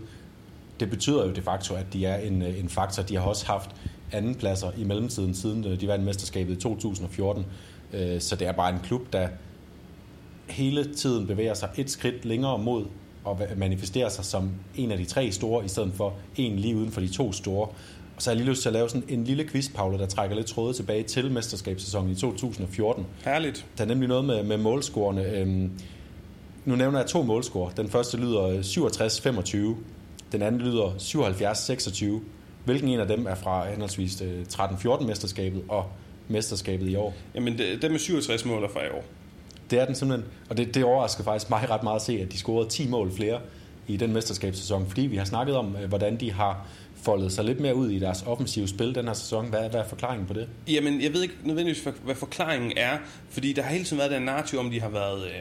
Det 0.80 0.89
betyder 0.89 1.25
jo 1.25 1.32
de 1.34 1.41
facto, 1.41 1.75
at 1.75 1.86
de 1.93 2.06
er 2.06 2.17
en, 2.17 2.41
øh, 2.41 2.60
en 2.60 2.69
faktor. 2.69 3.04
De 3.04 3.15
har 3.15 3.23
også 3.23 3.45
haft 3.45 3.69
andenpladser 4.11 4.71
i 4.77 4.83
mellemtiden, 4.83 5.33
siden 5.33 5.65
øh, 5.65 5.81
de 5.81 5.87
vandt 5.87 6.05
mesterskabet 6.05 6.53
i 6.53 6.55
2014. 6.55 7.45
Øh, 7.93 8.21
så 8.21 8.35
det 8.35 8.47
er 8.47 8.51
bare 8.51 8.73
en 8.73 8.79
klub, 8.83 9.13
der 9.13 9.27
hele 10.49 10.93
tiden 10.93 11.27
bevæger 11.27 11.53
sig 11.53 11.69
et 11.77 11.89
skridt 11.89 12.25
længere 12.25 12.57
mod 12.59 12.85
at 13.27 13.57
manifestere 13.57 14.09
sig 14.09 14.25
som 14.25 14.51
en 14.75 14.91
af 14.91 14.97
de 14.97 15.05
tre 15.05 15.31
store, 15.31 15.65
i 15.65 15.67
stedet 15.67 15.93
for 15.93 16.13
en 16.35 16.59
lige 16.59 16.75
uden 16.75 16.91
for 16.91 17.01
de 17.01 17.07
to 17.07 17.31
store. 17.31 17.67
Og 18.15 18.21
så 18.21 18.29
har 18.29 18.35
jeg 18.35 18.43
lige 18.43 18.51
lyst 18.51 18.61
til 18.61 18.69
at 18.69 18.73
lave 18.73 18.89
sådan 18.89 19.03
en 19.07 19.23
lille 19.23 19.47
quiz, 19.47 19.69
Paula, 19.75 19.97
der 19.97 20.05
trækker 20.05 20.35
lidt 20.35 20.47
tråde 20.47 20.73
tilbage 20.73 21.03
til 21.03 21.31
mesterskabssæsonen 21.31 22.11
i 22.11 22.15
2014. 22.15 23.05
Herligt. 23.25 23.65
Der 23.77 23.83
er 23.83 23.87
nemlig 23.87 24.09
noget 24.09 24.25
med, 24.25 24.43
med 24.43 24.57
målscorerne. 24.57 25.25
Øhm, 25.25 25.71
nu 26.65 26.75
nævner 26.75 26.99
jeg 26.99 27.07
to 27.07 27.23
målscore. 27.23 27.71
Den 27.77 27.89
første 27.89 28.17
lyder 28.17 28.61
67-25. 29.75 29.81
Den 30.31 30.41
anden 30.41 30.61
lyder 30.61 30.89
77-26. 32.19 32.34
Hvilken 32.65 32.89
en 32.89 32.99
af 32.99 33.08
dem 33.08 33.28
er 33.28 33.36
fra 33.36 33.69
henholdsvis 33.69 34.21
13-14 34.54 35.01
øh, 35.01 35.08
mesterskabet 35.08 35.63
og 35.67 35.86
mesterskabet 36.28 36.89
i 36.89 36.95
år? 36.95 37.13
Jamen, 37.36 37.58
det, 37.58 37.82
dem 37.82 37.91
med 37.91 37.99
67 37.99 38.45
mål 38.45 38.63
er 38.63 38.69
fra 38.69 38.86
i 38.86 38.89
år. 38.89 39.04
Det 39.69 39.80
er 39.80 39.86
den 39.86 39.95
simpelthen, 39.95 40.30
og 40.49 40.58
det, 40.58 40.75
det 40.75 40.84
overrasker 40.84 41.23
faktisk 41.23 41.49
mig 41.49 41.69
ret 41.69 41.84
meget 41.84 41.95
at 41.95 42.01
se, 42.01 42.19
at 42.21 42.32
de 42.32 42.38
scorede 42.38 42.69
10 42.69 42.88
mål 42.88 43.12
flere 43.15 43.39
i 43.88 43.97
den 43.97 44.13
mesterskabssæson, 44.13 44.88
fordi 44.88 45.01
vi 45.01 45.17
har 45.17 45.25
snakket 45.25 45.56
om, 45.56 45.75
øh, 45.75 45.89
hvordan 45.89 46.19
de 46.19 46.32
har 46.32 46.67
foldet 46.95 47.32
sig 47.32 47.45
lidt 47.45 47.60
mere 47.60 47.75
ud 47.75 47.89
i 47.89 47.99
deres 47.99 48.23
offensive 48.28 48.67
spil 48.67 48.95
den 48.95 49.06
her 49.06 49.13
sæson. 49.13 49.49
Hvad, 49.49 49.69
hvad 49.69 49.80
er 49.80 49.88
forklaringen 49.88 50.28
på 50.28 50.34
det? 50.34 50.47
Jamen, 50.67 51.01
jeg 51.01 51.13
ved 51.13 51.21
ikke 51.21 51.36
nødvendigvis, 51.43 51.88
hvad 52.04 52.15
forklaringen 52.15 52.73
er, 52.78 52.97
fordi 53.30 53.54
der 53.54 53.62
har 53.62 53.71
hele 53.71 53.86
tiden 53.86 53.97
været 53.97 54.12
den 54.12 54.21
narrativ 54.21 54.60
om, 54.60 54.71
de 54.71 54.82
har 54.82 54.89
været... 54.89 55.25
Øh 55.25 55.32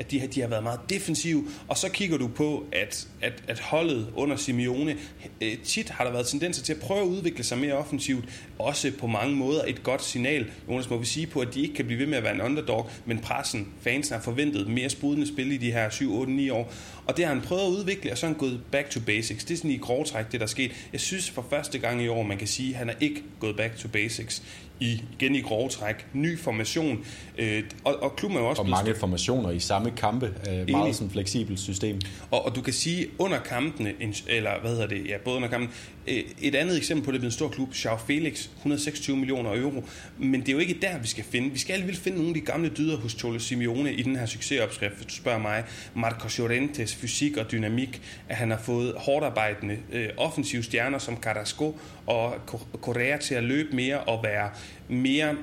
at 0.00 0.10
de, 0.10 0.28
de 0.34 0.40
har 0.40 0.48
været 0.48 0.62
meget 0.62 0.80
defensive, 0.90 1.44
og 1.68 1.78
så 1.78 1.88
kigger 1.88 2.18
du 2.18 2.28
på, 2.28 2.66
at, 2.72 3.08
at, 3.22 3.42
at 3.48 3.60
holdet 3.60 4.12
under 4.14 4.36
Simeone, 4.36 4.96
øh, 5.40 5.58
tit 5.64 5.88
har 5.88 6.04
der 6.04 6.12
været 6.12 6.26
tendenser 6.26 6.62
til 6.62 6.72
at 6.72 6.80
prøve 6.80 7.00
at 7.00 7.06
udvikle 7.06 7.44
sig 7.44 7.58
mere 7.58 7.74
offensivt, 7.74 8.24
også 8.58 8.92
på 8.98 9.06
mange 9.06 9.36
måder 9.36 9.62
et 9.66 9.82
godt 9.82 10.04
signal. 10.04 10.50
Jonas 10.68 10.90
må 10.90 10.96
vi 10.96 11.06
sige 11.06 11.26
på, 11.26 11.40
at 11.40 11.54
de 11.54 11.60
ikke 11.60 11.74
kan 11.74 11.84
blive 11.84 11.98
ved 12.00 12.06
med 12.06 12.18
at 12.18 12.24
være 12.24 12.34
en 12.34 12.40
underdog, 12.40 12.90
men 13.06 13.18
pressen, 13.18 13.68
fansen 13.80 14.14
har 14.14 14.22
forventet 14.22 14.68
mere 14.68 14.88
sprudende 14.88 15.28
spil 15.28 15.52
i 15.52 15.56
de 15.56 15.72
her 15.72 15.90
7, 15.90 16.14
8, 16.14 16.32
9 16.32 16.50
år, 16.50 16.72
og 17.06 17.16
det 17.16 17.24
har 17.24 17.34
han 17.34 17.42
prøvet 17.42 17.62
at 17.62 17.68
udvikle, 17.68 18.12
og 18.12 18.18
så 18.18 18.26
er 18.26 18.30
han 18.30 18.38
gået 18.38 18.60
back 18.72 18.90
to 18.90 19.00
basics. 19.00 19.44
Det 19.44 19.54
er 19.54 19.58
sådan 19.58 19.70
i 19.70 19.78
grovtræk, 19.78 20.32
det 20.32 20.40
der 20.40 20.46
er 20.46 20.50
sket. 20.50 20.72
Jeg 20.92 21.00
synes 21.00 21.30
for 21.30 21.46
første 21.50 21.78
gang 21.78 22.02
i 22.02 22.08
år, 22.08 22.22
man 22.22 22.38
kan 22.38 22.46
sige, 22.46 22.70
at 22.70 22.76
han 22.76 22.88
er 22.88 22.94
ikke 23.00 23.22
gået 23.40 23.56
back 23.56 23.76
to 23.76 23.88
basics 23.88 24.42
i, 24.80 25.02
igen 25.18 25.34
i 25.34 25.40
grove 25.40 25.68
træk. 25.68 26.06
Ny 26.12 26.38
formation. 26.38 27.04
Øh, 27.38 27.62
og, 27.84 28.02
og 28.02 28.16
klubben 28.16 28.38
er 28.38 28.42
jo 28.42 28.48
også 28.48 28.62
og 28.62 28.68
mange 28.68 28.94
formationer 28.94 29.50
i 29.50 29.58
samme 29.58 29.90
kampe. 29.90 30.34
Øh, 30.50 30.70
meget 30.70 30.96
sådan 30.96 31.10
fleksibelt 31.10 31.60
system. 31.60 32.00
Og, 32.30 32.44
og 32.44 32.56
du 32.56 32.60
kan 32.60 32.72
sige, 32.72 33.06
under 33.18 33.38
kampene, 33.38 33.92
eller 34.28 34.60
hvad 34.60 34.70
hedder 34.70 34.86
det, 34.86 35.08
ja, 35.08 35.16
både 35.24 35.36
under 35.36 35.48
kampen, 35.48 35.70
Øh, 36.10 36.24
et 36.40 36.54
andet 36.54 36.76
eksempel 36.76 37.04
på 37.04 37.12
det 37.12 37.20
er 37.20 37.24
en 37.24 37.30
stor 37.30 37.48
klub, 37.48 37.74
Joao 37.74 37.96
Felix, 37.96 38.48
126 38.56 39.16
millioner 39.16 39.56
euro. 39.56 39.84
Men 40.18 40.40
det 40.40 40.48
er 40.48 40.52
jo 40.52 40.58
ikke 40.58 40.78
der, 40.82 40.98
vi 40.98 41.06
skal 41.06 41.24
finde. 41.24 41.50
Vi 41.50 41.58
skal 41.58 41.72
alligevel 41.72 41.96
finde 41.96 42.18
nogle 42.18 42.30
af 42.30 42.34
de 42.34 42.40
gamle 42.40 42.68
dyder 42.68 42.96
hos 42.96 43.12
Cholo 43.12 43.38
Simeone 43.38 43.92
i 43.92 44.02
den 44.02 44.16
her 44.16 44.26
succesopskrift, 44.26 44.94
hvis 44.94 45.06
du 45.06 45.14
spørger 45.14 45.38
mig. 45.38 45.64
Marcos 45.94 46.38
Llorentes 46.38 46.94
fysik 46.94 47.36
og 47.36 47.52
dynamik, 47.52 48.02
at 48.28 48.36
han 48.36 48.50
har 48.50 48.58
fået 48.58 48.94
hårdt 48.96 49.24
arbejdende 49.24 49.78
øh, 49.92 50.08
offensive 50.16 50.62
stjerner 50.62 50.98
som 50.98 51.16
Carrasco 51.16 51.78
og 52.06 52.34
Correa 52.80 53.16
til 53.16 53.34
at 53.34 53.44
løbe 53.44 53.76
mere 53.76 54.00
og 54.00 54.24
være 54.24 54.50
mere 54.88 55.36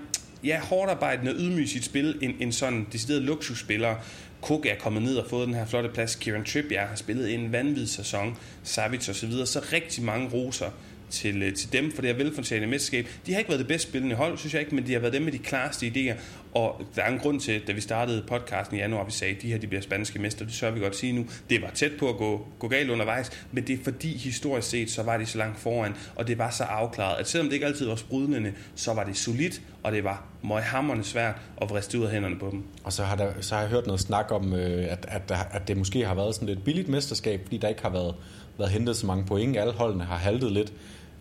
ja, 0.44 0.60
hårdt 0.60 0.92
arbejdende 0.92 1.32
og 1.32 1.38
ydmyge 1.40 1.68
sit 1.68 1.86
spil 1.86 2.18
end, 2.22 2.34
end 2.40 2.52
sådan 2.52 2.88
decideret 2.92 3.22
luksusspillere. 3.22 3.98
Cook 4.42 4.66
er 4.66 4.76
kommet 4.80 5.04
ned 5.04 5.18
og 5.18 5.30
fået 5.30 5.48
den 5.48 5.56
her 5.56 5.66
flotte 5.66 5.90
plads. 5.90 6.16
Kieran 6.16 6.44
Trippier 6.44 6.88
har 6.88 6.96
spillet 6.96 7.34
en 7.34 7.52
vanvittig 7.52 7.90
sæson. 7.90 8.38
Savic 8.64 9.10
og 9.10 9.16
Så, 9.16 9.28
videre. 9.28 9.46
så 9.46 9.66
rigtig 9.74 10.04
mange 10.04 10.30
roser 10.30 10.70
til, 11.10 11.44
øh, 11.44 11.54
til 11.54 11.74
dem 11.74 11.92
for 11.92 12.02
det 12.02 12.12
her 12.16 12.18
velfortjente 12.24 12.68
mesterskab. 12.68 13.08
De 13.26 13.32
har 13.32 13.40
ikke 13.40 13.50
været 13.50 13.60
det 13.60 13.68
bedst 13.68 13.88
spillende 13.88 14.16
hold, 14.16 14.38
synes 14.38 14.54
jeg 14.54 14.62
ikke, 14.62 14.76
men 14.76 14.88
de 14.88 14.94
har 14.94 15.00
været 15.00 15.14
dem 15.14 15.22
med 15.22 15.32
de 15.32 15.38
klareste 15.38 15.88
idéer. 15.88 16.14
Og 16.58 16.82
der 16.96 17.02
er 17.02 17.12
en 17.12 17.20
grund 17.20 17.40
til, 17.40 17.68
da 17.68 17.72
vi 17.72 17.82
startede 17.82 18.24
podcasten 18.28 18.78
i 18.78 18.80
januar, 18.80 19.04
vi 19.04 19.12
sagde, 19.12 19.36
at 19.36 19.42
de 19.42 19.48
her 19.48 19.58
de 19.58 19.68
bliver 19.68 19.82
spanske 19.82 20.20
mester. 20.20 20.46
Det 20.46 20.54
sørger 20.54 20.74
vi 20.74 20.80
godt 20.80 20.94
at 20.94 21.00
sige 21.00 21.14
nu. 21.14 21.26
Det 21.50 21.62
var 21.62 21.70
tæt 21.70 21.92
på 22.00 22.10
at 22.10 22.18
gå, 22.18 22.48
gå 22.60 22.68
galt 22.68 22.90
undervejs, 22.90 23.32
men 23.52 23.68
det 23.68 23.80
er 23.80 23.84
fordi 23.84 24.18
historisk 24.18 24.70
set, 24.70 24.92
så 24.92 25.04
var 25.04 25.18
de 25.18 25.26
så 25.26 25.38
langt 25.38 25.60
foran, 25.60 25.96
og 26.16 26.28
det 26.28 26.38
var 26.38 26.50
så 26.50 26.64
afklaret, 26.64 27.20
at 27.20 27.30
selvom 27.30 27.48
det 27.48 27.54
ikke 27.54 27.66
altid 27.66 27.86
var 27.86 27.96
sprudlende, 27.96 28.54
så 28.76 28.94
var 28.94 29.04
det 29.04 29.18
solidt, 29.18 29.62
og 29.84 29.92
det 29.92 30.04
var 30.04 30.26
møghamrende 30.44 31.04
svært 31.04 31.36
at 31.62 31.70
vriste 31.70 32.00
ud 32.00 32.06
af 32.06 32.12
hænderne 32.12 32.40
på 32.40 32.50
dem. 32.52 32.64
Og 32.84 32.94
så 32.94 33.04
har, 33.04 33.16
der, 33.16 33.32
så 33.42 33.56
har 33.56 33.62
jeg 33.62 33.70
hørt 33.70 33.86
noget 33.86 34.02
snak 34.02 34.32
om, 34.32 34.54
øh, 34.54 34.92
at, 34.92 35.06
at, 35.08 35.34
at 35.52 35.68
det 35.68 35.78
måske 35.78 36.06
har 36.06 36.16
været 36.16 36.36
sådan 36.36 36.48
lidt 36.48 36.64
billigt 36.64 36.88
mesterskab, 36.88 37.42
fordi 37.44 37.58
der 37.58 37.68
ikke 37.68 37.82
har 37.82 37.90
været, 37.90 38.16
været 38.58 38.72
hentet 38.72 38.96
så 38.98 39.06
mange 39.08 39.26
point. 39.26 39.58
Alle 39.58 39.74
holdene 39.74 40.04
har 40.04 40.18
haltet 40.18 40.52
lidt. 40.52 40.74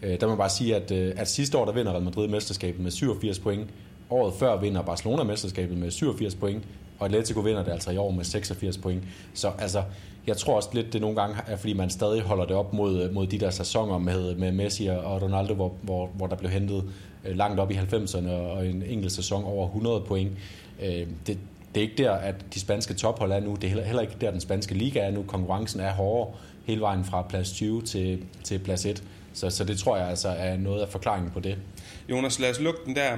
Øh, 0.02 0.20
der 0.20 0.26
må 0.26 0.28
man 0.28 0.38
bare 0.38 0.50
sige, 0.50 0.76
at, 0.76 0.90
øh, 0.90 1.12
at 1.16 1.28
sidste 1.28 1.58
år 1.58 1.64
der 1.64 1.72
vinder 1.72 1.92
Real 1.92 2.02
Madrid 2.02 2.28
mesterskabet 2.28 2.80
med 2.80 2.90
87 2.90 3.38
point. 3.38 3.70
Året 4.10 4.34
før 4.34 4.60
vinder 4.60 4.82
Barcelona 4.82 5.22
mesterskabet 5.22 5.78
med 5.78 5.90
87 5.90 6.34
point, 6.34 6.64
og 6.98 7.06
Atletico 7.06 7.40
vinder 7.40 7.64
det 7.64 7.72
altså 7.72 7.90
i 7.90 7.96
år 7.96 8.10
med 8.10 8.24
86 8.24 8.78
point. 8.78 9.02
Så 9.34 9.52
altså, 9.58 9.82
jeg 10.26 10.36
tror 10.36 10.56
også 10.56 10.68
lidt, 10.72 10.92
det 10.92 11.00
nogle 11.00 11.16
gange 11.16 11.36
er, 11.46 11.56
fordi 11.56 11.72
man 11.72 11.90
stadig 11.90 12.22
holder 12.22 12.44
det 12.44 12.56
op 12.56 12.72
mod, 12.72 13.02
øh, 13.02 13.14
mod 13.14 13.26
de 13.26 13.38
der 13.38 13.50
sæsoner 13.50 13.98
med, 13.98 14.34
med 14.34 14.52
Messi 14.52 14.86
og 14.86 15.22
Ronaldo, 15.22 15.54
hvor, 15.54 15.72
hvor, 15.82 16.06
hvor 16.06 16.26
der 16.26 16.36
blev 16.36 16.50
hentet 16.50 16.84
øh, 17.24 17.36
langt 17.36 17.60
op 17.60 17.70
i 17.70 17.74
90'erne 17.74 18.30
og 18.30 18.66
en 18.66 18.82
enkelt 18.82 19.12
sæson 19.12 19.44
over 19.44 19.66
100 19.66 20.00
point. 20.00 20.30
Øh, 20.82 21.06
det, 21.26 21.38
det 21.74 21.80
er 21.80 21.80
ikke 21.80 22.02
der, 22.02 22.12
at 22.12 22.34
de 22.54 22.60
spanske 22.60 22.94
tophold 22.94 23.32
er 23.32 23.40
nu. 23.40 23.54
Det 23.54 23.64
er 23.64 23.68
heller, 23.68 23.84
heller 23.84 24.02
ikke 24.02 24.14
der, 24.20 24.30
den 24.30 24.40
spanske 24.40 24.74
liga 24.74 25.00
er 25.00 25.10
nu. 25.10 25.22
Konkurrencen 25.22 25.80
er 25.80 25.92
hårdere 25.92 26.34
hele 26.64 26.80
vejen 26.80 27.04
fra 27.04 27.22
plads 27.22 27.52
20 27.52 27.82
til, 27.82 28.22
til 28.44 28.58
plads 28.58 28.86
1. 28.86 29.02
Så, 29.32 29.50
så 29.50 29.64
det 29.64 29.78
tror 29.78 29.96
jeg 29.96 30.08
altså 30.08 30.28
er 30.28 30.56
noget 30.56 30.80
af 30.80 30.88
forklaringen 30.88 31.30
på 31.30 31.40
det. 31.40 31.58
Jonas, 32.10 32.40
lad 32.40 32.50
os 32.50 32.60
lukke 32.60 32.80
den 32.86 32.96
der 32.96 33.16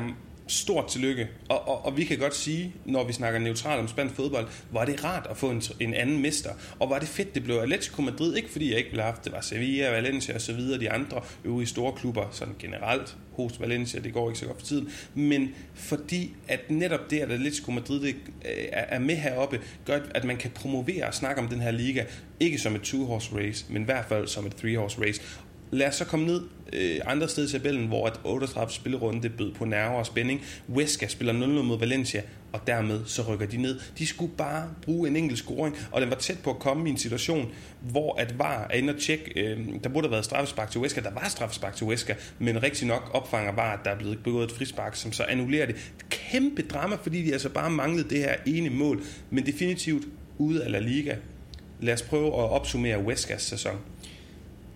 stort 0.49 0.87
tillykke. 0.89 1.29
Og, 1.49 1.69
og, 1.69 1.85
og 1.85 1.97
vi 1.97 2.05
kan 2.05 2.19
godt 2.19 2.35
sige, 2.37 2.75
når 2.85 3.05
vi 3.05 3.13
snakker 3.13 3.41
neutralt 3.41 3.81
om 3.81 3.89
spansk 3.89 4.15
fodbold, 4.15 4.47
var 4.73 4.85
det 4.85 5.05
rart 5.05 5.27
at 5.31 5.37
få 5.37 5.51
en, 5.51 5.63
en 5.81 5.95
anden 5.95 6.23
mester. 6.23 6.51
Og 6.79 6.91
var 6.91 6.99
det 6.99 7.09
fedt, 7.09 7.35
det 7.35 7.45
blev 7.45 7.57
Atletico 7.57 8.03
Madrid. 8.03 8.37
Ikke 8.37 8.51
fordi 8.51 8.71
jeg 8.71 8.79
ikke 8.79 8.91
ville 8.91 9.03
have 9.03 9.13
haft 9.13 9.25
det, 9.25 9.33
var 9.33 9.41
Sevilla, 9.41 9.91
Valencia 9.91 10.35
og 10.35 10.41
så 10.41 10.53
videre, 10.53 10.81
de 10.81 10.91
andre 10.91 11.23
øvrige 11.45 11.67
store 11.67 11.93
klubber, 11.93 12.29
sådan 12.31 12.55
generelt 12.59 13.17
hos 13.33 13.61
Valencia, 13.61 14.01
det 14.01 14.13
går 14.13 14.29
ikke 14.29 14.39
så 14.39 14.47
godt 14.47 14.59
for 14.59 14.67
tiden. 14.67 14.89
Men 15.15 15.55
fordi 15.75 16.35
at 16.49 16.71
netop 16.71 17.11
det, 17.11 17.19
at 17.19 17.33
Atletico 17.33 17.71
Madrid 17.71 18.01
det, 18.01 18.17
øh, 18.45 18.67
er 18.73 18.99
med 18.99 19.17
heroppe, 19.17 19.61
gør, 19.85 20.01
at 20.11 20.25
man 20.25 20.37
kan 20.37 20.51
promovere 20.51 21.07
og 21.07 21.15
snakke 21.15 21.41
om 21.43 21.49
den 21.49 21.61
her 21.61 21.71
liga, 21.71 22.05
ikke 22.41 22.59
som 22.59 22.75
et 22.75 22.81
two-horse 22.81 23.37
race, 23.37 23.65
men 23.69 23.83
i 23.83 23.85
hvert 23.85 24.05
fald 24.09 24.27
som 24.27 24.47
et 24.47 24.55
three-horse 24.65 25.03
race 25.03 25.23
lad 25.71 25.89
os 25.89 25.95
så 25.95 26.05
komme 26.05 26.27
ned 26.27 26.43
øh, 26.73 27.01
andre 27.05 27.29
steder 27.29 27.49
i 27.49 27.51
tabellen, 27.51 27.87
hvor 27.87 28.07
at 28.07 28.21
38 28.25 28.73
spillerunde 28.73 29.29
bød 29.29 29.53
på 29.53 29.65
nerver 29.65 29.99
og 29.99 30.07
spænding. 30.07 30.43
Huesca 30.67 31.07
spiller 31.07 31.35
0-0 31.35 31.37
mod 31.47 31.79
Valencia, 31.79 32.23
og 32.53 32.61
dermed 32.67 33.01
så 33.07 33.23
rykker 33.23 33.47
de 33.47 33.57
ned. 33.57 33.81
De 33.99 34.07
skulle 34.07 34.33
bare 34.37 34.69
bruge 34.83 35.09
en 35.09 35.17
enkelt 35.17 35.39
scoring, 35.39 35.77
og 35.93 36.01
den 36.01 36.11
var 36.11 36.17
tæt 36.17 36.39
på 36.43 36.51
at 36.51 36.59
komme 36.59 36.89
i 36.89 36.91
en 36.93 36.99
situation, 36.99 37.53
hvor 37.81 38.21
at 38.21 38.39
var 38.39 38.67
er 38.71 38.77
inde 38.77 38.95
og 38.95 39.01
tjekke, 39.01 39.41
øh, 39.41 39.67
der 39.85 39.89
burde 39.89 40.07
have 40.07 40.13
været 40.13 40.25
straffespark 40.25 40.71
til 40.71 40.79
Huesca, 40.79 41.01
der 41.01 41.11
var 41.11 41.29
straffespark 41.29 41.77
til 41.77 41.85
Huesca, 41.85 42.15
men 42.39 42.63
rigtig 42.63 42.87
nok 42.87 43.11
opfanger 43.15 43.53
var, 43.53 43.73
at 43.73 43.79
der 43.85 43.91
er 43.91 43.99
blevet 43.99 44.19
begået 44.25 44.45
et 44.45 44.57
frispark, 44.57 44.97
som 44.97 45.13
så 45.13 45.23
annullerer 45.23 45.67
det. 45.67 45.93
Kæmpe 46.11 46.63
drama, 46.63 46.97
fordi 47.03 47.23
de 47.23 47.33
altså 47.33 47.49
bare 47.49 47.71
manglede 47.71 48.09
det 48.11 48.19
her 48.19 48.35
ene 48.47 48.71
mål, 48.71 49.03
men 49.31 49.47
definitivt 49.47 50.05
ude 50.39 50.65
af 50.65 50.73
La 50.73 50.79
Liga. 50.79 51.17
Lad 51.81 51.95
os 51.95 52.03
prøve 52.03 52.27
at 52.27 52.51
opsummere 52.51 53.03
Huescas 53.03 53.43
sæson. 53.43 53.77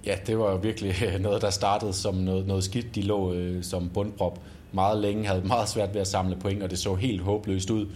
Ja, 0.07 0.17
det 0.27 0.39
var 0.39 0.57
virkelig 0.57 0.95
noget, 1.21 1.43
der 1.43 1.51
startede 1.51 1.93
som 1.93 2.15
noget, 2.15 2.47
noget 2.47 2.65
skidt. 2.65 2.95
De 2.95 3.03
lå 3.03 3.33
øh, 3.33 3.63
som 3.63 3.89
bundprop 3.89 4.41
meget 4.73 4.99
længe, 4.99 5.27
havde 5.27 5.43
meget 5.45 5.69
svært 5.69 5.95
ved 5.95 6.01
at 6.01 6.07
samle 6.07 6.37
point, 6.37 6.63
og 6.63 6.71
det 6.71 6.79
så 6.79 6.95
helt 6.95 7.21
håbløst 7.21 7.71
ud. 7.71 7.87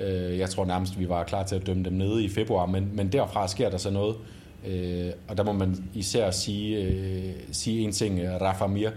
Øh, 0.00 0.38
jeg 0.38 0.50
tror 0.50 0.64
nærmest, 0.64 0.98
vi 0.98 1.08
var 1.08 1.24
klar 1.24 1.44
til 1.44 1.56
at 1.56 1.66
dømme 1.66 1.84
dem 1.84 1.92
nede 1.92 2.24
i 2.24 2.28
februar, 2.28 2.66
men, 2.66 2.90
men 2.94 3.12
derfra 3.12 3.48
sker 3.48 3.70
der 3.70 3.78
så 3.78 3.90
noget. 3.90 4.16
Øh, 4.66 5.12
og 5.28 5.36
der 5.36 5.44
må 5.44 5.52
man 5.52 5.84
især 5.94 6.30
sige, 6.30 6.78
øh, 6.78 7.32
sige 7.52 7.80
en 7.80 7.92
ting, 7.92 8.20
Rafa 8.40 8.66
Mir, 8.66 8.90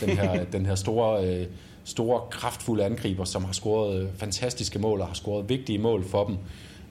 den 0.00 0.10
her, 0.10 0.44
den 0.52 0.66
her 0.66 0.74
store, 0.74 1.26
øh, 1.26 1.46
store, 1.84 2.20
kraftfulde 2.30 2.84
angriber, 2.84 3.24
som 3.24 3.44
har 3.44 3.52
scoret 3.52 4.02
øh, 4.02 4.08
fantastiske 4.16 4.78
mål 4.78 5.00
og 5.00 5.06
har 5.06 5.14
scoret 5.14 5.48
vigtige 5.48 5.78
mål 5.78 6.04
for 6.04 6.24
dem. 6.24 6.36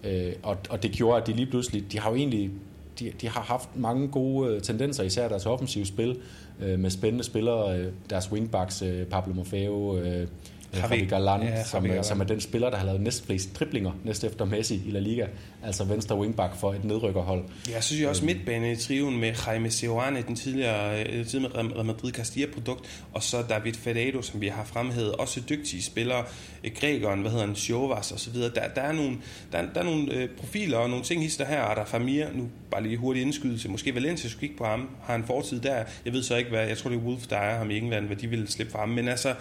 Øh, 0.03 0.33
og, 0.43 0.57
og 0.69 0.83
det 0.83 0.91
gjorde, 0.91 1.21
at 1.21 1.27
de 1.27 1.33
lige 1.33 1.45
pludselig, 1.45 1.91
de 1.91 1.99
har 1.99 2.09
jo 2.09 2.15
egentlig 2.15 2.51
de, 2.99 3.12
de 3.21 3.29
har 3.29 3.41
haft 3.41 3.69
mange 3.75 4.07
gode 4.07 4.55
øh, 4.55 4.62
tendenser, 4.62 5.03
især 5.03 5.27
deres 5.27 5.45
offensive 5.45 5.85
spil, 5.85 6.17
øh, 6.62 6.79
med 6.79 6.89
spændende 6.89 7.23
spillere. 7.23 7.79
Øh, 7.79 7.91
deres 8.09 8.31
wingbacks, 8.31 8.81
øh, 8.81 9.05
Pablo 9.05 9.33
Morfeo, 9.33 9.97
øh, 9.97 10.27
Javi. 10.73 11.05
Galan, 11.05 11.41
ja, 11.41 11.63
som, 11.63 11.84
Galan. 11.84 12.03
som 12.03 12.21
er 12.21 12.25
den 12.25 12.41
spiller, 12.41 12.69
der 12.69 12.77
har 12.77 12.86
lavet 12.86 13.01
næstflest 13.01 13.55
triplinger 13.55 13.91
næst 14.03 14.23
efter 14.23 14.45
Messi 14.45 14.82
i 14.86 14.91
La 14.91 14.99
Liga, 14.99 15.25
altså 15.63 15.84
venstre 15.84 16.19
wingback 16.19 16.55
for 16.55 16.73
et 16.73 16.84
nedrykkerhold. 16.84 17.43
Jeg 17.73 17.84
synes 17.84 18.01
jo 18.01 18.10
også 18.10 18.25
midtbane 18.25 18.71
i 18.71 18.75
triven 18.75 19.19
med 19.19 19.34
Jaime 19.47 19.71
Seoane, 19.71 20.21
den 20.27 20.36
tidligere, 20.36 21.03
øh, 21.03 21.25
tidligere 21.25 21.53
Real 21.58 21.86
Madrid 21.86 22.12
Castilla-produkt, 22.12 23.03
og 23.13 23.23
så 23.23 23.41
David 23.49 23.73
Fedado, 23.73 24.21
som 24.21 24.41
vi 24.41 24.47
har 24.47 24.63
fremhævet, 24.63 25.12
også 25.12 25.41
dygtige 25.49 25.84
spillere, 25.84 26.23
øh, 26.63 26.71
grækeren, 26.79 27.21
hvad 27.21 27.32
hedder 27.32 27.45
han, 27.45 27.55
Sjovas 27.55 28.29
videre. 28.34 28.51
Der, 28.55 28.67
der, 28.75 28.82
er 28.82 28.91
nogle, 28.91 29.17
der, 29.51 29.62
der 29.73 29.79
er 29.79 29.86
nogle 29.86 30.13
øh, 30.13 30.29
profiler 30.29 30.77
og 30.77 30.89
nogle 30.89 31.05
ting 31.05 31.21
hister 31.21 31.45
her, 31.45 31.62
og 31.62 31.75
der 31.75 31.82
er 31.82 31.86
Famir, 31.86 32.25
nu 32.34 32.49
bare 32.71 32.84
lige 32.84 32.97
hurtigt 32.97 33.25
indskydelse, 33.25 33.69
måske 33.69 33.95
Valencia 33.95 34.29
skulle 34.29 34.41
kigge 34.41 34.58
på 34.58 34.65
ham, 34.65 34.89
har 35.03 35.15
en 35.15 35.23
fortid 35.23 35.62
der, 35.62 35.84
jeg 36.05 36.13
ved 36.13 36.23
så 36.23 36.36
ikke 36.36 36.49
hvad, 36.49 36.67
jeg 36.67 36.77
tror 36.77 36.89
det 36.89 36.97
er 36.97 37.01
Wolf, 37.01 37.27
der 37.27 37.38
er 37.38 37.58
ham 37.58 37.71
i 37.71 37.77
England, 37.77 38.05
hvad 38.05 38.17
de 38.17 38.27
vil 38.27 38.47
slippe 38.47 38.71
fra 38.71 38.79
ham, 38.79 38.89
men 38.89 39.08
altså, 39.08 39.36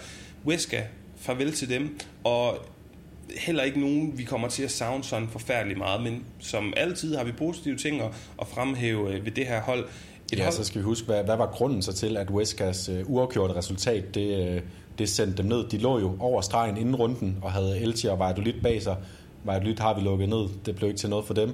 Weska, 0.45 0.81
farvel 1.19 1.53
til 1.53 1.69
dem, 1.69 1.99
og 2.23 2.57
heller 3.37 3.63
ikke 3.63 3.79
nogen, 3.79 4.17
vi 4.17 4.23
kommer 4.23 4.47
til 4.47 4.63
at 4.63 4.71
savne 4.71 5.03
sådan 5.03 5.27
forfærdeligt 5.27 5.77
meget, 5.77 6.03
men 6.03 6.23
som 6.39 6.73
altid 6.77 7.15
har 7.15 7.23
vi 7.23 7.31
positive 7.31 7.77
ting 7.77 8.01
at, 8.01 8.11
at 8.41 8.47
fremhæve 8.47 9.13
øh, 9.13 9.25
ved 9.25 9.31
det 9.31 9.45
her 9.45 9.61
hold. 9.61 9.85
Et 10.33 10.37
ja, 10.37 10.43
hold... 10.43 10.53
så 10.53 10.63
skal 10.63 10.79
vi 10.79 10.83
huske, 10.83 11.05
hvad, 11.05 11.23
hvad 11.23 11.37
var 11.37 11.51
grunden 11.51 11.81
så 11.81 11.93
til, 11.93 12.17
at 12.17 12.29
Weskas 12.29 12.89
uh, 12.89 13.11
uafgjorte 13.11 13.55
resultat, 13.55 14.15
det, 14.15 14.55
uh, 14.55 14.61
det 14.99 15.09
sendte 15.09 15.37
dem 15.37 15.45
ned. 15.45 15.67
De 15.69 15.77
lå 15.77 15.99
jo 15.99 16.15
over 16.19 16.41
stregen 16.41 16.77
inden 16.77 16.95
runden, 16.95 17.37
og 17.41 17.51
havde 17.51 17.79
Elche 17.79 18.11
og 18.11 18.19
Valladolid 18.19 18.53
bag 18.63 18.81
sig. 18.83 18.95
Valladolid 19.43 19.79
har 19.79 19.93
vi 19.93 20.01
lukket 20.01 20.29
ned, 20.29 20.47
det 20.65 20.75
blev 20.75 20.89
ikke 20.89 20.99
til 20.99 21.09
noget 21.09 21.25
for 21.25 21.33
dem. 21.33 21.53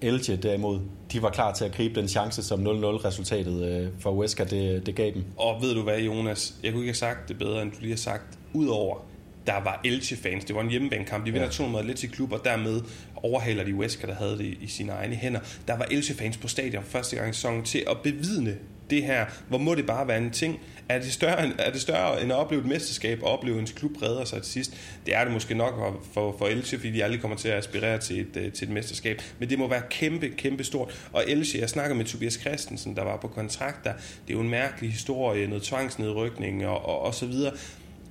Elche 0.00 0.36
derimod, 0.36 0.80
de 1.12 1.22
var 1.22 1.30
klar 1.30 1.52
til 1.54 1.64
at 1.64 1.72
gribe 1.72 2.00
den 2.00 2.08
chance, 2.08 2.42
som 2.42 2.66
0-0 2.66 2.68
resultatet 3.04 3.82
uh, 3.82 4.00
for 4.00 4.12
Weska 4.12 4.44
det, 4.44 4.86
det 4.86 4.94
gav 4.94 5.10
dem. 5.14 5.24
Og 5.36 5.62
ved 5.62 5.74
du 5.74 5.82
hvad, 5.82 5.98
Jonas? 5.98 6.54
Jeg 6.62 6.72
kunne 6.72 6.82
ikke 6.82 6.90
have 6.90 6.94
sagt 6.94 7.28
det 7.28 7.38
bedre, 7.38 7.62
end 7.62 7.72
du 7.72 7.76
lige 7.80 7.90
har 7.90 7.96
sagt 7.96 8.38
udover 8.54 9.04
der 9.46 9.60
var 9.64 9.80
Elche-fans. 9.84 10.44
Det 10.44 10.56
var 10.56 10.62
en 10.62 10.70
hjemmebanekamp. 10.70 11.26
De 11.26 11.32
vinder 11.32 11.46
ja. 11.46 11.52
2 11.52 11.66
mod 11.66 11.80
Atletic 11.80 12.10
Klub, 12.10 12.32
og 12.32 12.40
dermed 12.44 12.80
overhaler 13.16 13.64
de 13.64 13.74
Wesker, 13.74 14.06
der 14.06 14.14
havde 14.14 14.38
det 14.38 14.56
i 14.60 14.66
sine 14.66 14.92
egne 14.92 15.14
hænder. 15.14 15.40
Der 15.68 15.76
var 15.76 15.86
Elche-fans 15.90 16.36
på 16.36 16.48
stadion 16.48 16.84
første 16.84 17.16
gang 17.16 17.30
i 17.30 17.32
sæsonen 17.32 17.64
til 17.64 17.84
at 17.90 17.96
bevidne 18.02 18.56
det 18.90 19.02
her. 19.02 19.26
Hvor 19.48 19.58
må 19.58 19.74
det 19.74 19.86
bare 19.86 20.08
være 20.08 20.18
en 20.18 20.30
ting? 20.30 20.60
Er 20.88 20.98
det 20.98 21.12
større, 21.12 21.60
er 21.60 21.72
det 21.72 21.80
større 21.80 22.22
end 22.22 22.32
at 22.32 22.38
opleve 22.38 22.62
et 22.62 22.68
mesterskab 22.68 23.22
og 23.22 23.30
opleve 23.30 23.58
en 23.58 23.66
klub 23.66 24.02
redder 24.02 24.24
sig 24.24 24.42
til 24.42 24.52
sidst? 24.52 24.76
Det 25.06 25.16
er 25.16 25.24
det 25.24 25.32
måske 25.32 25.54
nok 25.54 26.04
for, 26.12 26.36
for 26.38 26.46
Elche, 26.46 26.78
fordi 26.78 26.90
de 26.90 27.04
aldrig 27.04 27.20
kommer 27.20 27.36
til 27.36 27.48
at 27.48 27.58
aspirere 27.58 27.98
til 27.98 28.20
et, 28.20 28.36
øh, 28.36 28.52
til 28.52 28.68
et 28.68 28.74
mesterskab. 28.74 29.22
Men 29.38 29.50
det 29.50 29.58
må 29.58 29.68
være 29.68 29.82
kæmpe, 29.90 30.28
kæmpe 30.28 30.64
stort. 30.64 31.08
Og 31.12 31.24
Elche, 31.28 31.60
jeg 31.60 31.68
snakker 31.68 31.96
med 31.96 32.04
Tobias 32.04 32.34
Christensen, 32.34 32.96
der 32.96 33.02
var 33.02 33.16
på 33.16 33.28
kontrakt 33.28 33.84
der. 33.84 33.92
Det 33.92 34.34
er 34.34 34.34
jo 34.34 34.40
en 34.40 34.50
mærkelig 34.50 34.90
historie, 34.90 35.46
noget 35.46 35.62
tvangsnedrykning 35.62 36.66
og, 36.66 36.84
og, 36.84 37.02
og 37.02 37.14
så 37.14 37.26
videre. 37.26 37.52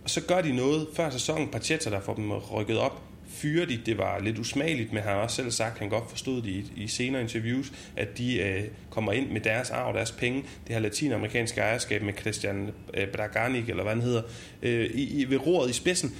Og 0.03 0.09
så 0.09 0.21
gør 0.21 0.41
de 0.41 0.55
noget 0.55 0.87
før 0.93 1.09
sæsonen. 1.09 1.47
Pacheta, 1.47 1.89
der 1.89 2.01
får 2.01 2.13
dem 2.13 2.31
rykket 2.31 2.77
op, 2.77 3.01
fyrer 3.27 3.65
de. 3.65 3.79
Det 3.85 3.97
var 3.97 4.19
lidt 4.19 4.39
usmageligt, 4.39 4.93
men 4.93 5.03
han 5.03 5.11
har 5.11 5.19
også 5.19 5.35
selv 5.35 5.51
sagt, 5.51 5.79
han 5.79 5.89
godt 5.89 6.09
forstod 6.09 6.41
det 6.41 6.49
i, 6.49 6.71
i 6.75 6.87
senere 6.87 7.21
interviews, 7.21 7.71
at 7.97 8.17
de 8.17 8.39
øh, 8.39 8.63
kommer 8.89 9.11
ind 9.11 9.29
med 9.29 9.41
deres 9.41 9.69
arv, 9.69 9.93
deres 9.93 10.11
penge. 10.11 10.43
Det 10.67 10.75
her 10.75 10.79
latinamerikanske 10.79 11.61
ejerskab 11.61 12.01
med 12.01 12.13
Christian 12.19 12.71
øh, 12.93 13.07
Braganic, 13.07 13.69
eller 13.69 13.83
hvad 13.83 13.93
han 13.93 14.01
hedder, 14.01 14.21
øh, 14.61 14.85
i, 14.85 15.21
i, 15.21 15.29
ved 15.29 15.37
roret 15.47 15.69
i 15.69 15.73
spidsen. 15.73 16.15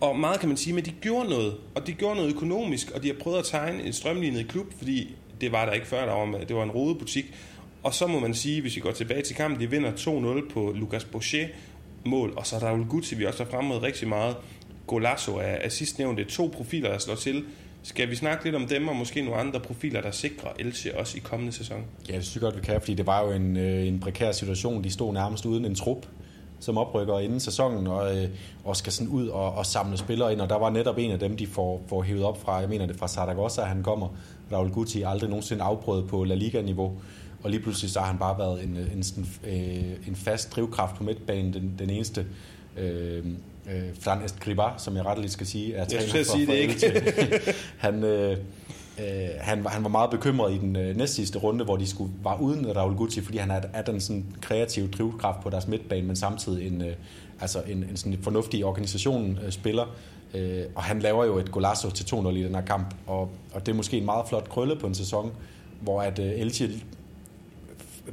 Og 0.00 0.18
meget 0.18 0.40
kan 0.40 0.48
man 0.48 0.56
sige, 0.56 0.74
men 0.74 0.84
de 0.84 0.92
gjorde 1.00 1.28
noget, 1.28 1.54
og 1.74 1.86
de 1.86 1.92
gjorde 1.92 2.16
noget 2.16 2.30
økonomisk, 2.30 2.90
og 2.90 3.02
de 3.02 3.08
har 3.08 3.16
prøvet 3.20 3.38
at 3.38 3.44
tegne 3.44 3.82
en 3.82 3.92
strømlignet 3.92 4.48
klub, 4.48 4.66
fordi 4.78 5.14
det 5.40 5.52
var 5.52 5.64
der 5.64 5.72
ikke 5.72 5.86
før, 5.86 6.06
der 6.06 6.12
var, 6.12 6.38
det 6.38 6.56
var 6.56 6.62
en 6.62 6.70
rodebutik. 6.70 7.34
Og 7.82 7.94
så 7.94 8.06
må 8.06 8.20
man 8.20 8.34
sige, 8.34 8.60
hvis 8.60 8.76
vi 8.76 8.80
går 8.80 8.92
tilbage 8.92 9.22
til 9.22 9.36
kampen, 9.36 9.60
de 9.60 9.70
vinder 9.70 9.92
2-0 9.92 10.52
på 10.52 10.72
Lucas 10.76 11.04
Boucher 11.04 11.46
mål, 12.06 12.32
og 12.36 12.46
så 12.46 12.56
er 12.56 12.60
der 12.60 12.66
Raul 12.66 12.86
Gucci, 12.86 13.14
vi 13.14 13.26
også 13.26 13.44
har 13.44 13.50
fremmet 13.50 13.82
rigtig 13.82 14.08
meget. 14.08 14.36
Golasso 14.86 15.36
er, 15.36 15.40
er 15.42 16.14
det 16.16 16.28
to 16.28 16.50
profiler, 16.56 16.90
der 16.90 16.98
slår 16.98 17.14
til. 17.14 17.44
Skal 17.82 18.10
vi 18.10 18.16
snakke 18.16 18.44
lidt 18.44 18.54
om 18.54 18.66
dem, 18.66 18.88
og 18.88 18.96
måske 18.96 19.22
nogle 19.22 19.40
andre 19.40 19.60
profiler, 19.60 20.00
der 20.00 20.10
sikrer 20.10 20.48
Elche 20.58 20.98
også 20.98 21.16
i 21.16 21.20
kommende 21.20 21.52
sæson? 21.52 21.84
Ja, 22.08 22.16
det 22.16 22.24
synes 22.24 22.34
jeg 22.34 22.40
godt, 22.40 22.56
vi 22.56 22.60
kan, 22.60 22.80
fordi 22.80 22.94
det 22.94 23.06
var 23.06 23.24
jo 23.24 23.30
en, 23.30 23.56
øh, 23.56 23.86
en 23.86 24.00
prekær 24.00 24.32
situation. 24.32 24.84
De 24.84 24.90
stod 24.90 25.12
nærmest 25.12 25.46
uden 25.46 25.64
en 25.64 25.74
trup, 25.74 26.06
som 26.60 26.78
oprykker 26.78 27.18
inden 27.18 27.40
sæsonen, 27.40 27.86
og, 27.86 28.16
øh, 28.16 28.28
og 28.64 28.76
skal 28.76 28.92
sådan 28.92 29.08
ud 29.08 29.28
og, 29.28 29.52
og 29.52 29.66
samle 29.66 29.96
spillere 29.96 30.32
ind, 30.32 30.40
og 30.40 30.48
der 30.48 30.58
var 30.58 30.70
netop 30.70 30.98
en 30.98 31.10
af 31.10 31.18
dem, 31.18 31.36
de 31.36 31.46
får, 31.46 31.82
får 31.86 32.02
hævet 32.02 32.24
op 32.24 32.42
fra, 32.42 32.54
jeg 32.54 32.68
mener 32.68 32.86
det 32.86 32.96
fra 32.96 33.08
Saragossa, 33.08 33.62
han 33.62 33.82
kommer. 33.82 34.08
Raul 34.52 34.70
Guti 34.70 35.02
aldrig 35.02 35.30
nogensinde 35.30 35.64
afprøvet 35.64 36.08
på 36.08 36.24
La 36.24 36.34
Liga-niveau, 36.34 36.92
og 37.44 37.50
lige 37.50 37.60
pludselig 37.60 37.90
så 37.90 38.00
har 38.00 38.06
han 38.06 38.18
bare 38.18 38.38
været 38.38 38.64
en, 38.64 38.76
en, 38.76 39.04
en, 39.16 39.28
øh, 39.44 40.08
en 40.08 40.16
fast 40.16 40.56
drivkraft 40.56 40.96
på 40.96 41.04
midtbanen, 41.04 41.52
den, 41.52 41.74
den 41.78 41.90
eneste 41.90 42.26
øh, 42.76 43.26
øh, 43.70 43.82
Fran 44.00 44.18
Escribá, 44.18 44.78
som 44.78 44.96
jeg 44.96 45.06
retteligt 45.06 45.32
skal 45.32 45.46
sige, 45.46 45.74
er 45.74 45.84
træner 45.84 46.24
for, 46.24 46.36
sige 46.36 46.46
det 46.46 46.54
ikke. 46.54 46.92
han, 47.78 48.04
øh, 48.04 48.38
øh, 48.98 49.06
han, 49.40 49.66
han 49.66 49.82
var 49.82 49.88
meget 49.88 50.10
bekymret 50.10 50.54
i 50.54 50.58
den 50.58 50.76
øh, 50.76 50.96
næstsidste 50.96 51.38
runde, 51.38 51.64
hvor 51.64 51.76
de 51.76 51.86
skulle 51.86 52.12
var 52.22 52.40
uden 52.40 52.76
Raul 52.76 52.96
Gucci, 52.96 53.20
fordi 53.20 53.38
han 53.38 53.50
er, 53.50 53.60
er 53.72 53.82
den 53.82 54.00
sådan 54.00 54.26
kreative 54.40 54.88
drivkraft 54.88 55.40
på 55.40 55.50
deres 55.50 55.68
midtbane, 55.68 56.06
men 56.06 56.16
samtidig 56.16 56.66
en, 56.66 56.82
øh, 56.82 56.92
altså 57.40 57.62
en, 57.66 57.84
en 57.90 57.96
sådan 57.96 58.18
fornuftig 58.22 58.64
organisation 58.64 59.38
øh, 59.44 59.52
spiller. 59.52 59.86
Øh, 60.34 60.62
og 60.74 60.82
han 60.82 61.00
laver 61.00 61.24
jo 61.24 61.38
et 61.38 61.50
golasso 61.50 61.90
til 61.90 62.04
2-0 62.04 62.28
i 62.28 62.42
den 62.42 62.54
her 62.54 62.62
kamp, 62.62 62.94
og, 63.06 63.30
og 63.52 63.66
det 63.66 63.72
er 63.72 63.76
måske 63.76 63.96
en 63.96 64.04
meget 64.04 64.28
flot 64.28 64.48
krølle 64.48 64.76
på 64.76 64.86
en 64.86 64.94
sæson, 64.94 65.32
hvor 65.80 66.02
at 66.02 66.18
øh, 66.18 66.40
Elche 66.40 66.70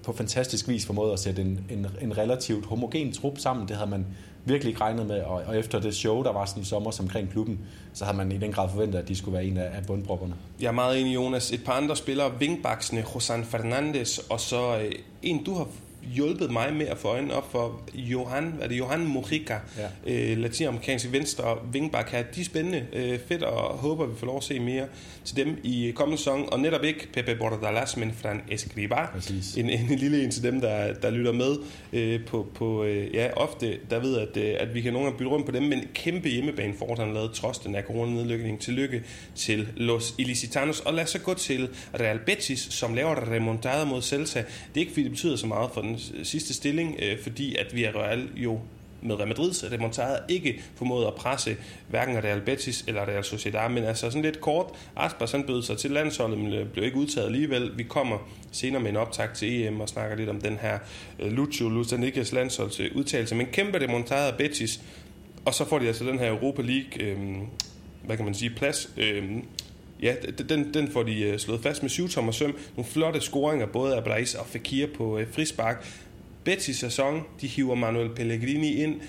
på 0.04 0.14
fantastisk 0.14 0.68
vis 0.68 0.86
formåede 0.86 1.14
at 1.14 1.20
sætte 1.20 1.42
en, 1.42 1.60
en, 1.70 1.88
en 2.02 2.18
relativt 2.18 2.66
homogen 2.66 3.12
trup 3.12 3.38
sammen. 3.38 3.68
Det 3.68 3.76
havde 3.76 3.90
man 3.90 4.06
virkelig 4.46 4.70
ikke 4.70 4.82
regnet 4.82 5.06
med, 5.06 5.22
og, 5.22 5.42
og 5.48 5.60
efter 5.60 5.80
det 5.80 5.96
show, 5.96 6.24
der 6.24 6.32
var 6.32 6.46
sådan 6.46 6.64
i 6.64 6.66
sommer 6.66 6.98
omkring 7.00 7.32
klubben, 7.32 7.60
så 7.94 8.06
havde 8.06 8.18
man 8.18 8.32
i 8.32 8.38
den 8.38 8.52
grad 8.52 8.70
forventet, 8.70 9.00
at 9.00 9.08
de 9.08 9.16
skulle 9.16 9.34
være 9.34 9.46
en 9.46 9.58
af, 9.58 9.78
af 9.78 9.86
bundpropperne. 9.88 10.36
Jeg 10.62 10.68
er 10.68 10.72
meget 10.72 11.02
enig, 11.02 11.16
Jonas. 11.16 11.52
Et 11.52 11.64
par 11.66 11.74
andre 11.74 11.96
spillere, 11.96 12.40
Vingbaksene, 12.40 13.04
Josan 13.16 13.46
Fernandes, 13.46 14.18
og 14.18 14.40
så 14.40 14.78
øh, 14.78 14.92
en, 15.24 15.44
du 15.44 15.54
har 15.54 15.68
hjulpet 16.04 16.52
mig 16.52 16.74
med 16.74 16.88
at 16.88 16.98
få 16.98 17.08
øjnene 17.08 17.34
op 17.34 17.52
for 17.52 17.82
Johan, 17.94 18.54
er 18.62 18.68
det 18.68 18.78
Johan 18.78 19.08
Mojica, 19.08 19.58
ja. 19.78 20.14
øh, 20.32 20.38
latinamerikansk 20.38 21.12
venstre 21.12 21.58
vingbak 21.72 22.10
her. 22.10 22.24
De 22.24 22.42
er 22.42 22.46
spændende, 22.46 22.86
øh, 22.94 23.20
fedt, 23.28 23.44
og 23.44 23.78
håber, 23.78 24.06
vi 24.06 24.16
får 24.18 24.26
lov 24.26 24.38
at 24.38 24.44
se 24.44 24.60
mere 24.60 24.86
til 25.26 25.36
dem 25.36 25.58
i 25.64 25.92
kommende 25.96 26.18
sæson. 26.18 26.54
Og 26.54 26.60
netop 26.60 26.84
ikke 26.84 27.08
Pepe 27.14 27.36
Bordalas, 27.36 27.98
men 27.98 28.14
Fran 28.22 28.42
Escriba. 28.52 29.08
En, 29.58 29.70
en, 29.70 29.92
en 29.92 30.00
lille 30.00 30.24
en 30.24 30.32
til 30.32 30.44
dem, 30.44 30.62
der, 30.62 30.94
der 30.94 31.10
lytter 31.10 31.32
med 31.32 31.56
øh, 31.94 32.26
på, 32.26 32.48
på 32.56 32.84
øh, 32.84 33.16
ja, 33.16 33.34
ofte, 33.36 33.78
der 33.90 34.00
ved, 34.00 34.18
at, 34.18 34.38
øh, 34.38 34.56
at 34.60 34.74
vi 34.74 34.82
kan 34.82 34.94
nogle 34.94 35.06
gange 35.06 35.18
bytte 35.18 35.32
rundt 35.32 35.46
på 35.46 35.52
dem, 35.52 35.64
men 35.64 35.84
kæmpe 35.94 36.30
hjemmebane 36.30 36.74
for, 36.78 36.96
han 36.96 37.14
lavet 37.14 37.32
trods 37.34 37.58
den 37.58 37.76
her 37.76 37.82
coronanedlykning. 37.82 38.60
Tillykke 38.60 39.04
til 39.36 39.68
Los 39.76 40.16
Ilicitanos. 40.18 40.80
Og 40.80 40.94
lad 40.94 41.04
os 41.04 41.10
så 41.10 41.20
gå 41.20 41.34
til 41.34 41.70
Real 42.00 42.20
Betis, 42.26 42.60
som 42.60 42.94
laver 42.94 43.32
remontada 43.32 43.86
mod 43.86 44.02
Celta. 44.02 44.40
Det 44.40 44.48
er 44.76 44.80
ikke, 44.80 44.92
fordi 44.92 45.04
det 45.04 45.12
betyder 45.12 45.36
så 45.36 45.48
meget 45.48 45.70
for 45.74 45.82
den 45.82 45.91
Øh, 45.94 46.26
sidste 46.26 46.54
stilling, 46.54 46.96
øh, 47.02 47.20
fordi 47.20 47.56
at 47.56 47.76
Villarreal 47.76 48.30
jo 48.36 48.60
med 49.02 49.16
Real 49.16 49.28
Madrid, 49.28 49.54
så 49.54 49.66
det 49.66 49.74
remontade 49.74 50.20
ikke 50.30 50.64
formået 50.76 51.08
at 51.08 51.16
presse 51.16 51.58
hverken 51.90 52.24
Real 52.24 52.42
Betis 52.42 52.84
eller 52.88 53.02
Real 53.02 53.24
Sociedad, 53.24 53.70
men 53.70 53.84
altså 53.84 54.10
sådan 54.10 54.22
lidt 54.22 54.42
kort. 54.42 54.66
Aspas 54.96 55.32
han 55.32 55.44
bød 55.44 55.64
sig 55.64 55.78
til 55.78 55.92
landsholdet, 55.92 56.38
men 56.38 56.54
øh, 56.54 56.68
blev 56.68 56.86
ikke 56.86 56.98
udtaget 56.98 57.26
alligevel. 57.26 57.78
Vi 57.78 57.84
kommer 57.84 58.18
senere 58.52 58.82
med 58.82 58.90
en 58.90 58.98
optag 58.98 59.34
til 59.34 59.66
EM 59.66 59.80
og 59.80 59.90
snakker 59.90 60.16
lidt 60.18 60.30
om 60.30 60.42
den 60.42 60.58
her 60.58 60.80
øh, 61.20 61.32
Lucio 61.32 61.70
Lusanikes 61.70 62.32
landsholds 62.32 62.80
udtalelse. 62.80 63.36
Men 63.36 63.46
kæmper 63.46 63.80
det 63.80 63.90
remontada 63.90 64.32
og 64.32 64.38
Betis, 64.38 64.82
og 65.46 65.54
så 65.54 65.66
får 65.66 65.80
de 65.80 65.88
altså 65.88 66.06
den 66.06 66.20
her 66.20 66.30
Europa 66.30 66.62
League, 66.62 67.02
øh, 67.02 67.18
hvad 68.06 68.16
kan 68.16 68.26
man 68.26 68.34
sige, 68.34 68.50
plads. 68.50 68.90
Øh, 68.98 69.24
ja, 70.02 70.16
den, 70.50 70.74
den 70.74 70.92
får 70.92 71.04
de 71.04 71.22
øh, 71.22 71.40
slået 71.40 71.62
fast 71.62 71.82
med 71.82 71.90
syv 71.90 72.10
tommer 72.10 72.32
søm. 72.32 72.56
Nogle 72.78 72.90
flotte 72.92 73.22
scoringer, 73.22 73.66
både 73.66 73.96
af 73.96 74.04
Blaise 74.04 74.40
og 74.40 74.46
Fekir 74.48 74.88
på 74.98 75.18
øh, 75.18 75.28
frispark. 75.34 75.86
Betis 76.44 76.78
sæson, 76.78 77.22
de 77.42 77.48
hiver 77.48 77.76
Manuel 77.76 78.10
Pellegrini 78.10 78.84
ind. 78.84 79.02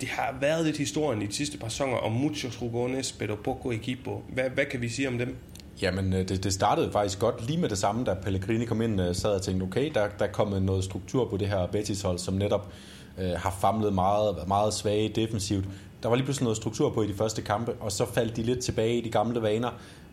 Det 0.00 0.08
har 0.08 0.36
været 0.40 0.64
lidt 0.64 0.76
historien 0.76 1.22
i 1.22 1.26
de 1.26 1.32
sidste 1.32 1.58
par 1.58 1.68
sæsoner 1.68 1.96
om 1.96 2.12
muchos 2.12 2.62
rugones, 2.62 3.12
pero 3.12 3.34
poco 3.44 3.72
equipo. 3.72 4.22
Hvad, 4.28 4.50
hvad 4.54 4.64
kan 4.64 4.80
vi 4.80 4.88
sige 4.88 5.08
om 5.08 5.18
dem? 5.18 5.36
Jamen, 5.82 6.12
øh, 6.12 6.28
det, 6.28 6.44
det 6.44 6.52
startede 6.52 6.92
faktisk 6.92 7.18
godt 7.18 7.46
lige 7.46 7.58
med 7.58 7.68
det 7.68 7.78
samme, 7.78 8.04
da 8.04 8.14
Pellegrini 8.14 8.64
kom 8.64 8.82
ind, 8.82 9.00
øh, 9.00 9.14
sad 9.14 9.30
og 9.30 9.42
tænkte, 9.42 9.64
okay, 9.64 9.90
der, 9.94 10.08
der 10.18 10.26
kommer 10.26 10.60
noget 10.60 10.84
struktur 10.84 11.28
på 11.28 11.36
det 11.36 11.48
her 11.48 11.66
Betis-hold, 11.66 12.18
som 12.18 12.34
netop 12.34 12.72
øh, 13.18 13.30
har 13.30 13.58
famlet 13.60 13.92
meget, 13.92 14.36
meget 14.48 14.74
svage 14.74 15.08
defensivt. 15.08 15.64
Der 16.02 16.08
var 16.08 16.16
lige 16.16 16.24
pludselig 16.24 16.44
noget 16.44 16.56
struktur 16.56 16.90
på 16.90 17.02
i 17.02 17.06
de 17.06 17.14
første 17.14 17.42
kampe, 17.42 17.72
og 17.72 17.92
så 17.92 18.06
faldt 18.14 18.36
de 18.36 18.42
lidt 18.42 18.60
tilbage 18.60 18.98
i 18.98 19.00
de 19.00 19.10
gamle 19.10 19.42
vaner. 19.42 19.70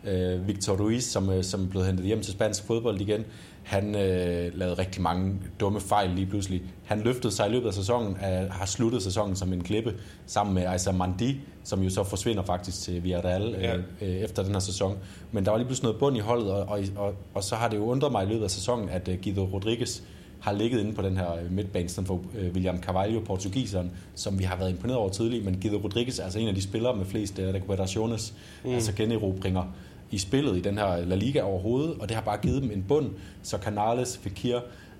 Øh, 0.08 0.48
Victor 0.48 0.76
Ruiz, 0.76 1.04
som, 1.04 1.30
øh, 1.30 1.44
som 1.44 1.68
blev 1.68 1.84
hentet 1.84 2.06
hjem 2.06 2.22
til 2.22 2.32
spansk 2.32 2.64
fodbold 2.64 3.00
igen, 3.00 3.24
han 3.68 3.94
øh, 3.94 4.58
lavede 4.58 4.74
rigtig 4.78 5.02
mange 5.02 5.34
dumme 5.60 5.80
fejl 5.80 6.10
lige 6.10 6.26
pludselig. 6.26 6.62
Han 6.84 7.00
løftede 7.00 7.32
sig 7.32 7.48
i 7.48 7.50
løbet 7.50 7.66
af 7.66 7.74
sæsonen, 7.74 8.16
af, 8.20 8.50
har 8.50 8.66
sluttet 8.66 9.02
sæsonen 9.02 9.36
som 9.36 9.52
en 9.52 9.62
klippe, 9.62 9.94
sammen 10.26 10.54
med 10.54 10.66
Aisa 10.66 10.92
Mandi, 10.92 11.40
som 11.64 11.82
jo 11.82 11.90
så 11.90 12.04
forsvinder 12.04 12.42
faktisk 12.42 12.80
til 12.80 13.04
Villarreal 13.04 13.56
ja. 13.60 13.76
øh, 13.76 13.82
øh, 14.00 14.08
efter 14.08 14.42
den 14.42 14.52
her 14.52 14.58
sæson. 14.58 14.98
Men 15.32 15.44
der 15.44 15.50
var 15.50 15.58
lige 15.58 15.66
pludselig 15.66 15.84
noget 15.84 15.98
bund 15.98 16.16
i 16.16 16.20
holdet, 16.20 16.50
og, 16.50 16.68
og, 16.68 16.80
og, 16.96 17.14
og 17.34 17.44
så 17.44 17.54
har 17.54 17.68
det 17.68 17.76
jo 17.76 17.84
undret 17.84 18.12
mig 18.12 18.24
i 18.24 18.28
løbet 18.28 18.44
af 18.44 18.50
sæsonen, 18.50 18.88
at 18.88 19.08
uh, 19.08 19.14
Guido 19.22 19.44
Rodriguez 19.44 20.02
har 20.40 20.52
ligget 20.52 20.80
inde 20.80 20.92
på 20.92 21.02
den 21.02 21.16
her 21.16 21.34
øh, 21.34 21.52
midtbane, 21.52 21.88
for 21.88 22.14
uh, 22.14 22.54
William 22.54 22.82
Carvalho, 22.82 23.20
portugiseren, 23.20 23.90
som 24.14 24.38
vi 24.38 24.44
har 24.44 24.56
været 24.56 24.70
imponeret 24.70 24.98
over 24.98 25.08
tidligere, 25.08 25.44
men 25.44 25.60
Guido 25.60 25.76
Rodriguez 25.76 26.18
er 26.18 26.24
altså 26.24 26.38
en 26.38 26.48
af 26.48 26.54
de 26.54 26.62
spillere 26.62 26.96
med 26.96 27.04
flest 27.04 27.38
uh, 27.38 27.44
recuperaciones, 27.44 28.34
mm. 28.64 28.70
altså 28.70 28.92
generobringer 28.92 29.62
i 30.10 30.18
spillet 30.18 30.56
i 30.56 30.60
den 30.60 30.78
her 30.78 31.04
La 31.04 31.14
Liga 31.14 31.42
overhovedet, 31.42 31.94
og 32.00 32.08
det 32.08 32.14
har 32.14 32.22
bare 32.22 32.38
givet 32.42 32.62
dem 32.62 32.70
en 32.70 32.84
bund, 32.88 33.10
så 33.42 33.58
Canales, 33.58 34.18
Fekir 34.22 34.58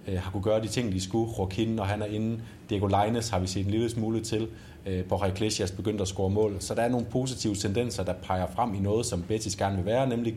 øh, 0.09 0.19
har 0.19 0.31
kunne 0.31 0.43
gøre 0.43 0.63
de 0.63 0.69
ting, 0.69 0.93
de 0.93 1.01
skulle. 1.01 1.33
Joaquin, 1.39 1.69
når 1.69 1.85
han 1.85 2.03
er 2.03 2.07
inde. 2.07 2.41
Diego 2.71 2.87
Leines 2.87 3.29
har 3.29 3.39
vi 3.39 3.47
set 3.47 3.65
en 3.65 3.71
lille 3.71 3.91
smule 3.91 4.21
til. 4.21 4.49
Øh, 4.87 5.05
Borja 5.05 5.33
Iglesias 5.33 5.71
begyndte 5.71 6.03
at 6.03 6.09
score 6.09 6.31
mål. 6.31 6.57
Så 6.61 6.75
der 6.75 6.83
er 6.83 6.89
nogle 6.89 7.07
positive 7.07 7.55
tendenser, 7.55 8.05
der 8.05 8.13
peger 8.13 8.47
frem 8.57 8.75
i 8.75 8.79
noget, 8.79 9.07
som 9.07 9.23
Betis 9.23 9.57
gerne 9.57 9.77
vil 9.77 9.87
være, 9.87 10.09
nemlig 10.09 10.35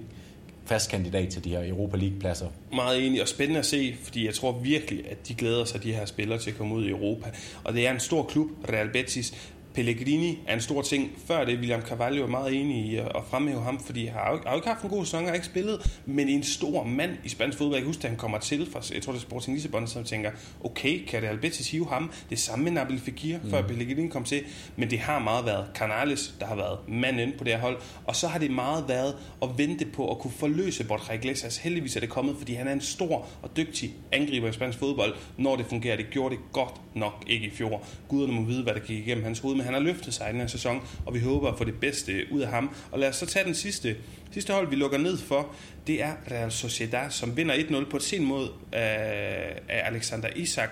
fast 0.66 0.92
kandidat 0.92 1.30
til 1.30 1.44
de 1.44 1.50
her 1.50 1.70
Europa 1.70 1.98
League-pladser. 1.98 2.48
Meget 2.74 3.08
enig 3.08 3.22
og 3.22 3.28
spændende 3.28 3.60
at 3.60 3.66
se, 3.66 3.96
fordi 4.04 4.26
jeg 4.26 4.34
tror 4.34 4.52
virkelig, 4.52 5.12
at 5.12 5.28
de 5.28 5.34
glæder 5.34 5.66
sig, 5.66 5.84
de 5.84 5.94
her 5.94 6.06
spillere, 6.06 6.40
til 6.40 6.52
at 6.52 6.58
komme 6.58 6.76
ud 6.76 6.86
i 6.86 6.90
Europa. 6.90 7.30
Og 7.64 7.74
det 7.74 7.88
er 7.88 7.92
en 7.92 8.00
stor 8.00 8.24
klub, 8.24 8.48
Real 8.70 8.90
Betis, 8.90 9.52
Pellegrini 9.74 10.40
er 10.48 10.54
en 10.54 10.62
stor 10.62 10.82
ting. 10.82 11.12
Før 11.26 11.46
det, 11.46 11.58
William 11.58 11.82
Carvalho 11.82 12.24
er 12.24 12.28
meget 12.28 12.62
enig 12.62 12.86
i 12.86 12.96
at 12.96 13.22
fremhæve 13.30 13.62
ham, 13.62 13.80
fordi 13.80 14.06
han 14.06 14.20
har 14.20 14.32
jo, 14.32 14.40
har 14.46 14.52
jo 14.52 14.56
ikke 14.56 14.68
haft 14.68 14.84
en 14.84 14.90
god 14.90 15.06
sæson, 15.06 15.26
har 15.26 15.34
ikke 15.34 15.46
spillet, 15.46 16.00
men 16.06 16.30
en 16.30 16.44
stor 16.44 16.84
mand 16.84 17.12
i 17.24 17.30
spansk 17.30 17.58
fodbold. 17.58 17.78
Jeg 17.78 17.86
husker, 17.86 18.04
at 18.04 18.10
han 18.10 18.18
kommer 18.18 18.38
til 18.38 18.72
fra, 18.72 18.82
jeg 18.94 19.02
tror 19.02 19.14
det 19.14 19.20
er 19.20 19.22
Sporting 19.22 19.56
Lissabon, 19.56 19.88
som 19.88 20.04
tænker, 20.04 20.32
okay, 20.64 21.06
kan 21.06 21.22
det 21.22 21.28
Albetis 21.28 21.72
hive 21.72 21.88
ham? 21.88 22.12
Det 22.30 22.40
samme 22.40 22.64
med 22.64 22.72
Nabil 22.72 23.00
Fekir, 23.00 23.38
mm. 23.44 23.50
før 23.50 23.62
Pellegrini 23.62 24.08
kom 24.08 24.24
til, 24.24 24.44
men 24.76 24.90
det 24.90 25.00
har 25.00 25.20
meget 25.20 25.46
været 25.46 25.66
Canales, 25.76 26.36
der 26.40 26.46
har 26.46 26.56
været 26.56 26.80
manden 26.88 27.34
på 27.38 27.44
det 27.44 27.54
her 27.54 27.60
hold, 27.60 27.78
og 28.06 28.16
så 28.16 28.28
har 28.28 28.40
det 28.40 28.52
meget 28.52 28.86
været 28.88 29.16
at 29.42 29.50
vente 29.58 29.86
på 29.86 30.12
at 30.12 30.20
kunne 30.20 30.32
forløse 30.32 30.84
Borja 30.84 31.14
Iglesias. 31.14 31.58
Heldigvis 31.58 31.96
er 31.96 32.00
det 32.00 32.10
kommet, 32.10 32.36
fordi 32.38 32.54
han 32.54 32.68
er 32.68 32.74
en 32.74 32.82
stor 32.82 33.28
og 33.42 33.58
dygtig 33.58 33.94
angriber 34.12 34.48
i 34.48 34.54
spansk 34.54 34.80
fodbold, 34.80 35.16
når 35.38 35.56
det 35.56 35.66
fungerer. 35.66 35.98
Det 35.98 36.10
gjorde 36.12 36.36
det 36.36 36.44
godt 36.52 36.82
nok 36.94 37.24
ikke 37.28 37.48
i 37.48 37.50
fjor. 37.50 37.84
Guderne 38.08 38.34
må 38.34 38.42
vide, 38.42 38.64
hvad 38.64 38.74
der 38.74 38.80
gik 38.80 39.08
igennem 39.08 39.24
hans 39.24 39.40
hoved, 39.40 39.61
men 39.62 39.66
han 39.66 39.74
har 39.74 39.82
løftet 39.82 40.14
sig 40.14 40.30
i 40.30 40.32
den 40.32 40.40
her 40.40 40.48
sæson, 40.48 40.88
og 41.06 41.14
vi 41.14 41.20
håber 41.20 41.52
at 41.52 41.58
få 41.58 41.64
det 41.64 41.80
bedste 41.80 42.26
ud 42.32 42.42
af 42.42 42.48
ham. 42.48 42.76
Og 42.92 43.00
lad 43.00 43.10
os 43.10 43.16
så 43.16 43.26
tage 43.26 43.46
den 43.46 43.56
sidste, 43.56 43.96
sidste 44.32 44.54
hold, 44.54 44.70
vi 44.70 44.76
lukker 44.76 44.98
ned 44.98 45.18
for. 45.18 45.56
Det 45.88 46.04
er 46.04 46.14
Real 46.32 46.52
Sociedad, 46.52 47.10
som 47.10 47.38
vinder 47.38 47.56
1-0 47.56 47.90
på 47.90 47.98
et 47.98 48.04
sen 48.04 48.26
mod 48.26 48.50
af, 48.72 49.60
af 49.70 49.88
Alexander 49.88 50.30
Isak. 50.36 50.70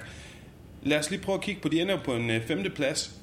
Lad 0.84 0.99
os 0.99 1.10
lige 1.10 1.21
prøve 1.21 1.36
at 1.36 1.41
kigge 1.41 1.62
på, 1.62 1.67
de 1.69 1.82
ender 1.82 2.04
på 2.04 2.15
en 2.15 2.30
øh, 2.30 2.47
femte 2.47 2.69
plads 2.69 3.15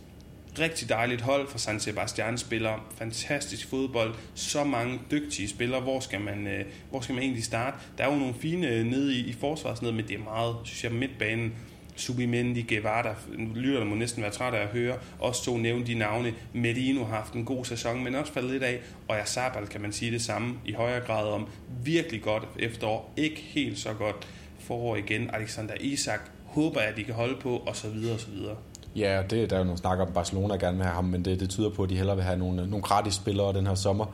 rigtig 0.59 0.89
dejligt 0.89 1.21
hold 1.21 1.49
fra 1.49 1.59
San 1.59 1.81
Sebastian 1.81 2.39
spiller 2.39 2.87
fantastisk 2.99 3.69
fodbold, 3.69 4.15
så 4.35 4.65
mange 4.65 5.01
dygtige 5.11 5.49
spillere, 5.49 5.81
hvor 5.81 6.01
skal 6.01 6.21
man, 6.21 6.47
øh, 6.47 6.65
hvor 6.91 7.01
skal 7.01 7.15
man 7.15 7.23
egentlig 7.23 7.45
starte? 7.45 7.77
Der 7.99 8.05
er 8.05 8.13
jo 8.13 8.19
nogle 8.19 8.35
fine 8.35 8.69
øh, 8.69 8.87
nede 8.87 9.15
i, 9.15 9.27
i 9.27 9.33
forsvarsnede, 9.33 9.93
men 9.93 10.09
det 10.09 10.15
er 10.15 10.25
meget, 10.25 10.57
synes 10.65 10.85
jeg, 10.85 10.93
midtbanen. 10.93 11.53
Subimendi, 11.97 12.63
Guevara, 12.63 13.15
lytterne 13.55 13.87
må 13.87 13.95
næsten 13.95 14.23
være 14.23 14.33
træt 14.33 14.55
af 14.55 14.63
at 14.63 14.69
høre. 14.69 14.97
Også 15.19 15.45
to 15.45 15.57
nævne 15.57 15.87
de 15.87 15.95
navne. 15.95 16.33
Medino 16.53 17.05
har 17.05 17.17
haft 17.17 17.33
en 17.33 17.45
god 17.45 17.65
sæson, 17.65 18.05
men 18.05 18.15
også 18.15 18.33
faldet 18.33 18.51
lidt 18.51 18.63
af. 18.63 18.81
Og 19.09 19.17
Sabal 19.25 19.67
kan 19.67 19.81
man 19.81 19.93
sige 19.93 20.11
det 20.11 20.23
samme 20.23 20.55
i 20.65 20.73
højere 20.73 21.01
grad 21.01 21.29
om. 21.29 21.47
Virkelig 21.85 22.23
godt 22.23 22.49
efterår. 22.59 23.13
Ikke 23.17 23.41
helt 23.41 23.79
så 23.79 23.93
godt 23.93 24.29
forår 24.59 24.97
igen. 24.97 25.31
Alexander 25.33 25.75
Isak 25.81 26.21
håber 26.45 26.81
jeg, 26.81 26.91
at 26.91 26.97
de 26.97 27.05
kan 27.05 27.15
holde 27.15 27.37
på, 27.41 27.57
og 27.67 27.77
så 27.77 27.89
videre, 27.89 28.15
og 28.15 28.21
så 28.21 28.31
videre. 28.31 28.57
Ja, 28.97 29.23
det, 29.31 29.51
der 29.51 29.57
er 29.57 29.61
jo 29.61 29.65
nogle 29.65 29.79
snakker 29.79 30.07
om, 30.07 30.13
Barcelona 30.13 30.57
gerne 30.57 30.77
vil 30.77 30.85
have 30.85 30.95
ham, 30.95 31.05
men 31.05 31.25
det, 31.25 31.41
det 31.41 31.51
tyder 31.51 31.71
på, 31.71 31.83
at 31.83 31.91
de 31.91 31.97
hellere 31.97 32.17
vil 32.17 32.25
have 32.25 32.39
nogle, 32.39 32.57
nogle 32.71 32.83
gratis 32.83 33.15
spillere 33.15 33.53
den 33.53 33.67
her 33.67 33.75
sommer. 33.75 34.07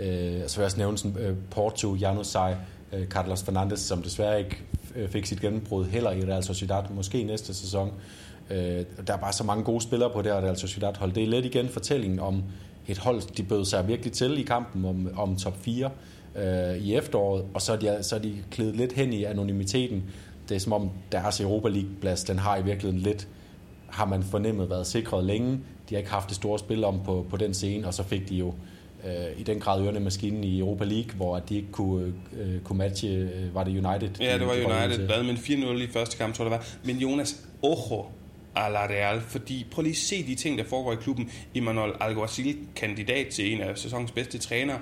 Øh, 0.00 0.06
så 0.46 0.56
vil 0.56 0.62
jeg 0.62 0.64
også 0.64 0.78
nævne 0.78 0.98
sådan, 0.98 1.18
øh, 1.18 1.36
Porto, 1.50 1.94
Janusaj, 1.94 2.54
Øh, 2.92 3.06
Carlos 3.06 3.42
Fernandes, 3.42 3.80
som 3.80 4.02
desværre 4.02 4.38
ikke 4.38 4.58
øh, 4.96 5.08
fik 5.08 5.26
sit 5.26 5.40
gennembrud 5.40 5.84
heller 5.84 6.10
i 6.10 6.24
Real 6.24 6.44
Sociedad, 6.44 6.82
måske 6.90 7.22
næste 7.22 7.54
sæson. 7.54 7.92
Øh, 8.50 8.84
der 9.06 9.12
er 9.12 9.16
bare 9.16 9.32
så 9.32 9.44
mange 9.44 9.64
gode 9.64 9.80
spillere 9.80 10.10
på 10.10 10.22
det 10.22 10.32
her 10.32 10.40
Real 10.40 10.56
Sociedad 10.56 10.96
hold. 10.96 11.12
Det 11.12 11.22
er 11.22 11.26
lidt 11.26 11.44
igen 11.44 11.68
fortællingen 11.68 12.20
om 12.20 12.42
et 12.88 12.98
hold, 12.98 13.34
de 13.34 13.42
bød 13.42 13.64
sig 13.64 13.88
virkelig 13.88 14.12
til 14.12 14.38
i 14.38 14.42
kampen 14.42 14.84
om, 14.84 15.10
om 15.16 15.36
top 15.36 15.56
4 15.56 15.90
øh, 16.36 16.76
i 16.76 16.94
efteråret, 16.94 17.44
og 17.54 17.62
så 17.62 17.72
er, 17.72 17.76
de, 17.76 18.02
så 18.02 18.14
er 18.16 18.20
de 18.20 18.34
klædet 18.50 18.76
lidt 18.76 18.92
hen 18.92 19.12
i 19.12 19.24
anonymiteten. 19.24 20.04
Det 20.48 20.54
er 20.54 20.58
som 20.58 20.72
om 20.72 20.90
deres 21.12 21.40
Europa 21.40 21.68
League-plads, 21.68 22.24
den 22.24 22.38
har 22.38 22.56
i 22.56 22.62
virkeligheden 22.62 22.98
lidt 22.98 23.28
har 23.88 24.04
man 24.04 24.22
fornemmet 24.22 24.70
været 24.70 24.86
sikret 24.86 25.24
længe. 25.24 25.50
De 25.88 25.94
har 25.94 25.98
ikke 25.98 26.10
haft 26.10 26.28
det 26.28 26.36
store 26.36 26.58
spil 26.58 26.84
om 26.84 27.00
på, 27.04 27.26
på 27.30 27.36
den 27.36 27.54
scene, 27.54 27.86
og 27.86 27.94
så 27.94 28.02
fik 28.02 28.28
de 28.28 28.34
jo 28.34 28.54
øh, 29.06 29.40
i 29.40 29.42
den 29.42 29.60
grad 29.60 29.82
ørerne 29.82 30.00
maskinen 30.00 30.44
i 30.44 30.58
Europa 30.58 30.84
League, 30.84 31.12
hvor 31.16 31.38
de 31.38 31.56
ikke 31.56 31.72
kunne, 31.72 32.12
øh, 32.38 32.60
kunne 32.60 32.78
matche, 32.78 33.08
øh, 33.08 33.54
var 33.54 33.64
det 33.64 33.70
United? 33.70 34.10
Ja, 34.20 34.38
det 34.38 34.46
var 34.46 34.52
United, 34.52 35.06
hvad 35.06 35.22
med 35.22 35.34
4-0 35.34 35.82
i 35.82 35.86
første 35.92 36.16
kamp, 36.16 36.34
tror 36.34 36.44
jeg 36.44 36.50
det 36.50 36.58
var. 36.58 36.66
Men 36.84 36.96
Jonas, 36.96 37.36
ojo, 37.62 38.06
a 38.58 38.68
la 38.68 38.86
Real, 38.86 39.20
fordi 39.20 39.66
prøv 39.70 39.82
lige 39.82 39.92
at 39.92 39.96
se 39.96 40.26
de 40.26 40.34
ting, 40.34 40.58
der 40.58 40.64
foregår 40.64 40.92
i 40.92 40.96
klubben. 40.96 41.30
Emmanuel 41.54 41.92
Alguacil, 42.00 42.56
kandidat 42.76 43.26
til 43.26 43.52
en 43.52 43.60
af 43.60 43.78
sæsonens 43.78 44.10
bedste 44.10 44.38
trænere. 44.38 44.78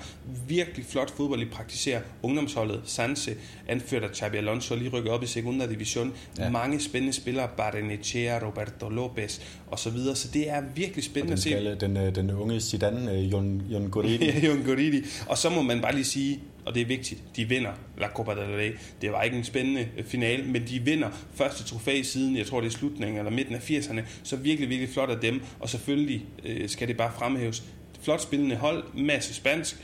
Virkelig 0.48 0.86
flot 0.86 1.10
fodbold, 1.16 1.42
i 1.42 1.44
praktiserer 1.44 2.00
ungdomsholdet. 2.22 2.80
Sanse, 2.84 3.34
anført 3.68 4.02
af 4.02 4.16
Xabi 4.16 4.36
Alonso, 4.36 4.74
lige 4.74 4.90
rykket 4.90 5.12
op 5.12 5.22
i 5.22 5.26
Segunda 5.26 5.66
Division. 5.66 6.12
Ja. 6.38 6.50
Mange 6.50 6.80
spændende 6.80 7.12
spillere, 7.12 7.48
Barrenechea, 7.56 8.38
Roberto 8.46 8.88
Lopez 8.88 9.40
og 9.66 9.78
så 9.78 9.90
videre. 9.90 10.16
Så 10.16 10.28
det 10.28 10.50
er 10.50 10.62
virkelig 10.74 11.04
spændende 11.04 11.32
at 11.32 11.38
se. 11.38 11.74
Den, 11.80 11.96
øh, 11.96 12.14
den 12.14 12.30
unge 12.30 12.60
Zidane, 12.60 13.12
øh, 13.12 13.32
Jon, 13.32 13.62
Jon 13.68 13.88
Goridi. 13.90 14.30
Jon 14.46 14.62
Goridi. 14.64 15.02
Og 15.28 15.38
så 15.38 15.50
må 15.50 15.62
man 15.62 15.80
bare 15.80 15.94
lige 15.94 16.04
sige, 16.04 16.40
og 16.66 16.74
det 16.74 16.82
er 16.82 16.86
vigtigt, 16.86 17.22
de 17.36 17.48
vinder 17.48 17.72
La 17.98 18.08
Copa 18.08 18.30
del 18.30 18.56
Rey. 18.56 18.76
Det 19.00 19.12
var 19.12 19.22
ikke 19.22 19.36
en 19.36 19.44
spændende 19.44 19.88
øh, 19.98 20.04
finale, 20.04 20.44
men 20.44 20.62
de 20.68 20.78
vinder 20.78 21.10
første 21.34 21.64
trofæ 21.64 22.02
siden, 22.02 22.36
jeg 22.36 22.46
tror 22.46 22.60
det 22.60 22.66
er 22.66 22.72
slutningen 22.72 23.18
eller 23.18 23.30
midten 23.30 23.54
af 23.54 23.70
80'erne, 23.70 24.00
så 24.22 24.36
virkelig, 24.36 24.68
virkelig 24.68 24.92
flot 24.92 25.10
af 25.10 25.18
dem, 25.18 25.42
og 25.60 25.68
selvfølgelig 25.68 26.24
øh, 26.44 26.68
skal 26.68 26.88
det 26.88 26.96
bare 26.96 27.12
fremhæves. 27.18 27.64
Flot 28.02 28.22
spillende 28.22 28.56
hold, 28.56 28.84
masse 28.94 29.34
spansk, 29.34 29.76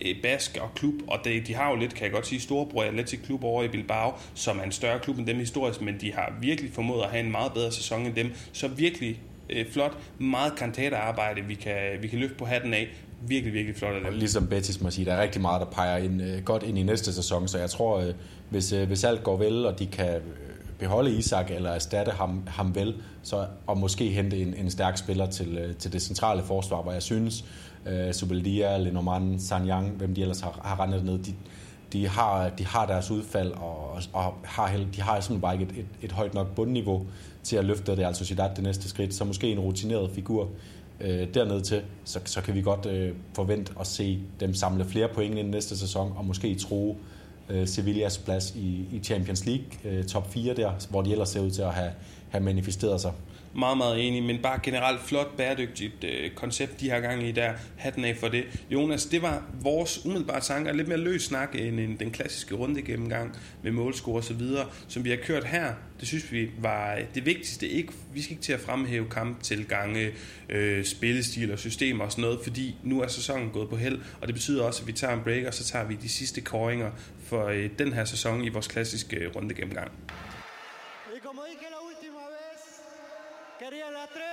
øh, 0.00 0.22
bask 0.22 0.58
og 0.60 0.74
klub, 0.74 0.94
og 1.06 1.18
det, 1.24 1.46
de 1.46 1.54
har 1.54 1.70
jo 1.70 1.76
lidt, 1.76 1.94
kan 1.94 2.04
jeg 2.04 2.12
godt 2.12 2.26
sige, 2.26 2.40
storebror 2.40 2.82
Atletic 2.82 3.20
Klub 3.24 3.44
over 3.44 3.62
i 3.62 3.68
Bilbao, 3.68 4.12
som 4.34 4.58
er 4.58 4.62
en 4.62 4.72
større 4.72 4.98
klub 4.98 5.18
end 5.18 5.26
dem 5.26 5.36
historisk, 5.36 5.80
men 5.80 6.00
de 6.00 6.12
har 6.12 6.34
virkelig 6.40 6.72
formået 6.72 7.02
at 7.02 7.10
have 7.10 7.24
en 7.24 7.30
meget 7.30 7.52
bedre 7.52 7.72
sæson 7.72 8.06
end 8.06 8.14
dem, 8.14 8.32
så 8.52 8.68
virkelig 8.68 9.20
øh, 9.50 9.66
flot, 9.72 9.98
meget 10.18 10.56
kantaterarbejde, 10.56 11.42
vi 11.44 11.54
kan, 11.54 11.76
vi 12.00 12.08
kan 12.08 12.18
løfte 12.18 12.36
på 12.36 12.44
hatten 12.44 12.74
af, 12.74 12.88
virkelig, 13.20 13.54
virkelig 13.54 13.76
flot 13.76 13.94
af 13.94 14.00
dem. 14.04 14.14
Ligesom 14.14 14.46
Betis 14.46 14.80
må 14.80 14.90
sige, 14.90 15.04
der 15.04 15.12
er 15.12 15.22
rigtig 15.22 15.40
meget, 15.40 15.60
der 15.60 15.66
peger 15.66 15.96
ind, 15.96 16.22
øh, 16.22 16.42
godt 16.42 16.62
ind 16.62 16.78
i 16.78 16.82
næste 16.82 17.12
sæson, 17.12 17.48
så 17.48 17.58
jeg 17.58 17.70
tror, 17.70 18.00
øh, 18.00 18.14
hvis, 18.50 18.72
øh, 18.72 18.86
hvis 18.86 19.04
alt 19.04 19.22
går 19.22 19.36
vel, 19.36 19.66
og 19.66 19.78
de 19.78 19.86
kan 19.86 20.14
øh, 20.14 20.22
beholde 20.78 21.12
Isak 21.12 21.50
eller 21.50 21.70
erstatte 21.70 22.12
ham, 22.12 22.42
ham 22.46 22.74
vel, 22.74 22.94
så, 23.22 23.46
og 23.66 23.78
måske 23.78 24.08
hente 24.08 24.38
en, 24.38 24.54
en 24.54 24.70
stærk 24.70 24.96
spiller 24.96 25.26
til, 25.26 25.58
øh, 25.58 25.74
til 25.74 25.92
det 25.92 26.02
centrale 26.02 26.42
forsvar, 26.42 26.82
hvor 26.82 26.92
jeg 26.92 27.02
synes, 27.02 27.44
øh, 27.86 28.12
Subeldia, 28.12 28.78
Lenormand, 28.78 29.40
Sanyang, 29.40 29.90
hvem 29.90 30.14
de 30.14 30.20
ellers 30.20 30.40
har, 30.40 30.60
har 30.64 30.80
rendet 30.82 31.04
ned, 31.04 31.18
de, 31.18 31.34
de 31.92 32.08
har, 32.08 32.48
de 32.48 32.66
har 32.66 32.86
deres 32.86 33.10
udfald, 33.10 33.52
og, 33.52 34.00
og 34.12 34.34
har, 34.44 34.76
de 34.96 35.02
har 35.02 35.20
simpelthen 35.20 35.40
bare 35.40 35.54
ikke 35.54 35.64
et, 35.64 35.78
et, 35.78 35.86
et 36.02 36.12
højt 36.12 36.34
nok 36.34 36.54
bundniveau 36.54 37.06
til 37.42 37.56
at 37.56 37.64
løfte 37.64 37.96
det, 37.96 38.04
altså 38.04 38.24
Sociedad 38.24 38.50
det 38.56 38.64
næste 38.64 38.88
skridt, 38.88 39.14
så 39.14 39.24
måske 39.24 39.52
en 39.52 39.58
rutineret 39.58 40.10
figur 40.10 40.48
øh, 41.00 41.34
dernede 41.34 41.60
til, 41.60 41.82
så, 42.04 42.20
så 42.24 42.40
kan 42.40 42.54
vi 42.54 42.62
godt 42.62 42.86
øh, 42.86 43.14
forvente 43.34 43.72
at 43.80 43.86
se 43.86 44.18
dem 44.40 44.54
samle 44.54 44.84
flere 44.84 45.08
point 45.08 45.38
i 45.38 45.42
næste 45.42 45.78
sæson, 45.78 46.12
og 46.16 46.24
måske 46.24 46.54
tro 46.54 46.96
øh, 47.48 47.68
Sevillas 47.68 48.18
plads 48.18 48.54
i, 48.56 48.88
i 48.92 49.00
Champions 49.02 49.46
League, 49.46 49.66
øh, 49.84 50.04
top 50.04 50.32
4 50.32 50.54
der, 50.54 50.72
hvor 50.90 51.02
de 51.02 51.12
ellers 51.12 51.28
ser 51.28 51.40
ud 51.40 51.50
til 51.50 51.62
at 51.62 51.74
have, 51.74 51.92
have 52.30 52.44
manifesteret 52.44 53.00
sig 53.00 53.12
meget, 53.54 53.76
meget 53.76 54.08
enig, 54.08 54.22
men 54.22 54.42
bare 54.42 54.60
generelt 54.62 55.00
flot, 55.00 55.36
bæredygtigt 55.36 56.04
øh, 56.04 56.30
koncept, 56.30 56.80
de 56.80 56.90
har 56.90 57.00
gang 57.00 57.28
i 57.28 57.32
der. 57.32 57.52
Hatten 57.76 58.04
af 58.04 58.16
for 58.16 58.28
det. 58.28 58.44
Jonas, 58.70 59.06
det 59.06 59.22
var 59.22 59.42
vores 59.62 60.06
umiddelbare 60.06 60.40
tanker, 60.40 60.72
lidt 60.72 60.88
mere 60.88 60.98
løs 60.98 61.22
snak 61.22 61.54
end, 61.54 61.80
end 61.80 61.98
den 61.98 62.10
klassiske 62.10 62.54
runde 62.54 62.82
gennemgang 62.82 63.36
med 63.62 63.72
målscore 63.72 64.16
og 64.16 64.24
så 64.24 64.34
videre, 64.34 64.66
som 64.88 65.04
vi 65.04 65.10
har 65.10 65.16
kørt 65.16 65.44
her. 65.44 65.72
Det 66.00 66.08
synes 66.08 66.32
vi 66.32 66.50
var 66.58 66.94
øh, 66.94 67.04
det 67.14 67.26
vigtigste. 67.26 67.68
Ikke, 67.68 67.92
vi 68.14 68.22
skal 68.22 68.32
ikke 68.32 68.42
til 68.42 68.52
at 68.52 68.60
fremhæve 68.60 69.08
kamptilgange, 69.08 70.10
øh, 70.48 70.84
spillestil 70.84 71.52
og 71.52 71.58
systemer 71.58 72.04
og 72.04 72.12
sådan 72.12 72.22
noget, 72.22 72.40
fordi 72.42 72.76
nu 72.82 73.00
er 73.00 73.08
sæsonen 73.08 73.50
gået 73.50 73.68
på 73.68 73.76
held, 73.76 74.00
og 74.20 74.26
det 74.26 74.34
betyder 74.34 74.64
også, 74.64 74.82
at 74.82 74.86
vi 74.86 74.92
tager 74.92 75.14
en 75.14 75.22
break, 75.22 75.44
og 75.44 75.54
så 75.54 75.64
tager 75.64 75.84
vi 75.84 75.94
de 75.94 76.08
sidste 76.08 76.40
koringer 76.40 76.90
for 77.24 77.46
øh, 77.46 77.70
den 77.78 77.92
her 77.92 78.04
sæson 78.04 78.44
i 78.44 78.48
vores 78.48 78.66
klassiske 78.66 79.28
runde 79.36 79.54
gennemgang. 79.54 79.92
Quería 83.60 83.90
la 83.90 84.06
3, 84.06 84.24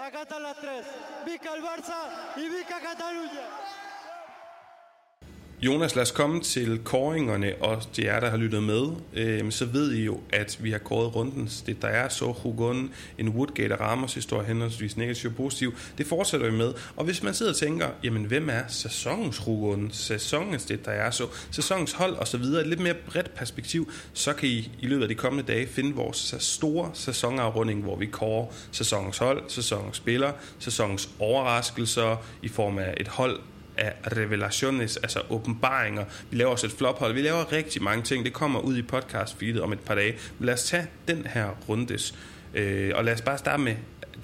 acá 0.00 0.22
está 0.22 0.38
la 0.38 0.54
3. 0.54 0.86
Vica 1.26 1.52
el 1.52 1.62
Barça 1.62 2.08
y 2.36 2.48
Vica 2.48 2.80
Cataluña. 2.80 3.59
Jonas, 5.62 5.94
lad 5.94 6.02
os 6.02 6.10
komme 6.10 6.40
til 6.40 6.80
koringerne, 6.84 7.54
og 7.60 7.82
de 7.96 8.06
er 8.06 8.20
der 8.20 8.30
har 8.30 8.36
lyttet 8.36 8.62
med. 8.62 8.82
Øh, 9.14 9.52
så 9.52 9.64
ved 9.64 9.92
I 9.92 10.04
jo, 10.04 10.20
at 10.32 10.58
vi 10.60 10.70
har 10.70 10.78
kåret 10.78 11.16
rundens. 11.16 11.62
Det 11.62 11.82
der 11.82 11.88
er 11.88 12.08
så 12.08 12.32
Hugon, 12.42 12.90
en 13.18 13.28
Woodgate 13.28 13.72
og 13.72 13.80
Ramos 13.80 14.14
historie, 14.14 14.46
henholdsvis 14.46 14.96
negativ 14.96 15.30
og 15.30 15.36
positiv. 15.36 15.74
Det 15.98 16.06
fortsætter 16.06 16.50
vi 16.50 16.56
med. 16.56 16.72
Og 16.96 17.04
hvis 17.04 17.22
man 17.22 17.34
sidder 17.34 17.52
og 17.52 17.56
tænker, 17.56 17.88
jamen 18.04 18.24
hvem 18.24 18.48
er 18.48 18.62
sæsonens 18.68 19.38
Hugon, 19.38 19.90
sæsonens 19.92 20.64
det 20.64 20.84
der 20.84 20.92
er 20.92 21.10
så, 21.10 21.26
sæsonens 21.50 21.92
hold 21.92 22.14
og 22.14 22.28
så 22.28 22.38
videre, 22.38 22.60
et 22.60 22.68
lidt 22.68 22.80
mere 22.80 22.94
bredt 22.94 23.34
perspektiv, 23.34 23.92
så 24.12 24.32
kan 24.32 24.48
I 24.48 24.70
i 24.80 24.86
løbet 24.86 25.02
af 25.02 25.08
de 25.08 25.14
kommende 25.14 25.52
dage 25.52 25.66
finde 25.66 25.94
vores 25.94 26.34
store 26.38 26.90
sæsonafrunding, 26.94 27.82
hvor 27.82 27.96
vi 27.96 28.06
kårer 28.06 28.46
sæsonens 28.72 29.18
hold, 29.18 29.42
sæsonens 29.48 29.96
spiller, 29.96 30.32
sæsonens 30.58 31.10
overraskelser 31.18 32.16
i 32.42 32.48
form 32.48 32.78
af 32.78 32.94
et 32.96 33.08
hold, 33.08 33.40
af 33.80 33.92
revelations, 34.16 34.96
altså 34.96 35.20
åbenbaringer. 35.30 36.04
Vi 36.30 36.36
laver 36.36 36.50
også 36.50 36.66
et 36.66 36.72
flophold. 36.72 37.14
Vi 37.14 37.22
laver 37.22 37.52
rigtig 37.52 37.82
mange 37.82 38.02
ting. 38.02 38.24
Det 38.24 38.32
kommer 38.32 38.60
ud 38.60 38.76
i 38.76 38.82
podcast 38.82 39.38
feedet 39.38 39.62
om 39.62 39.72
et 39.72 39.80
par 39.80 39.94
dage. 39.94 40.14
Men 40.38 40.46
lad 40.46 40.54
os 40.54 40.64
tage 40.64 40.86
den 41.08 41.26
her 41.26 41.48
rundes. 41.68 42.14
Øh, 42.54 42.92
og 42.94 43.04
lad 43.04 43.12
os 43.12 43.20
bare 43.20 43.38
starte 43.38 43.62
med 43.62 43.74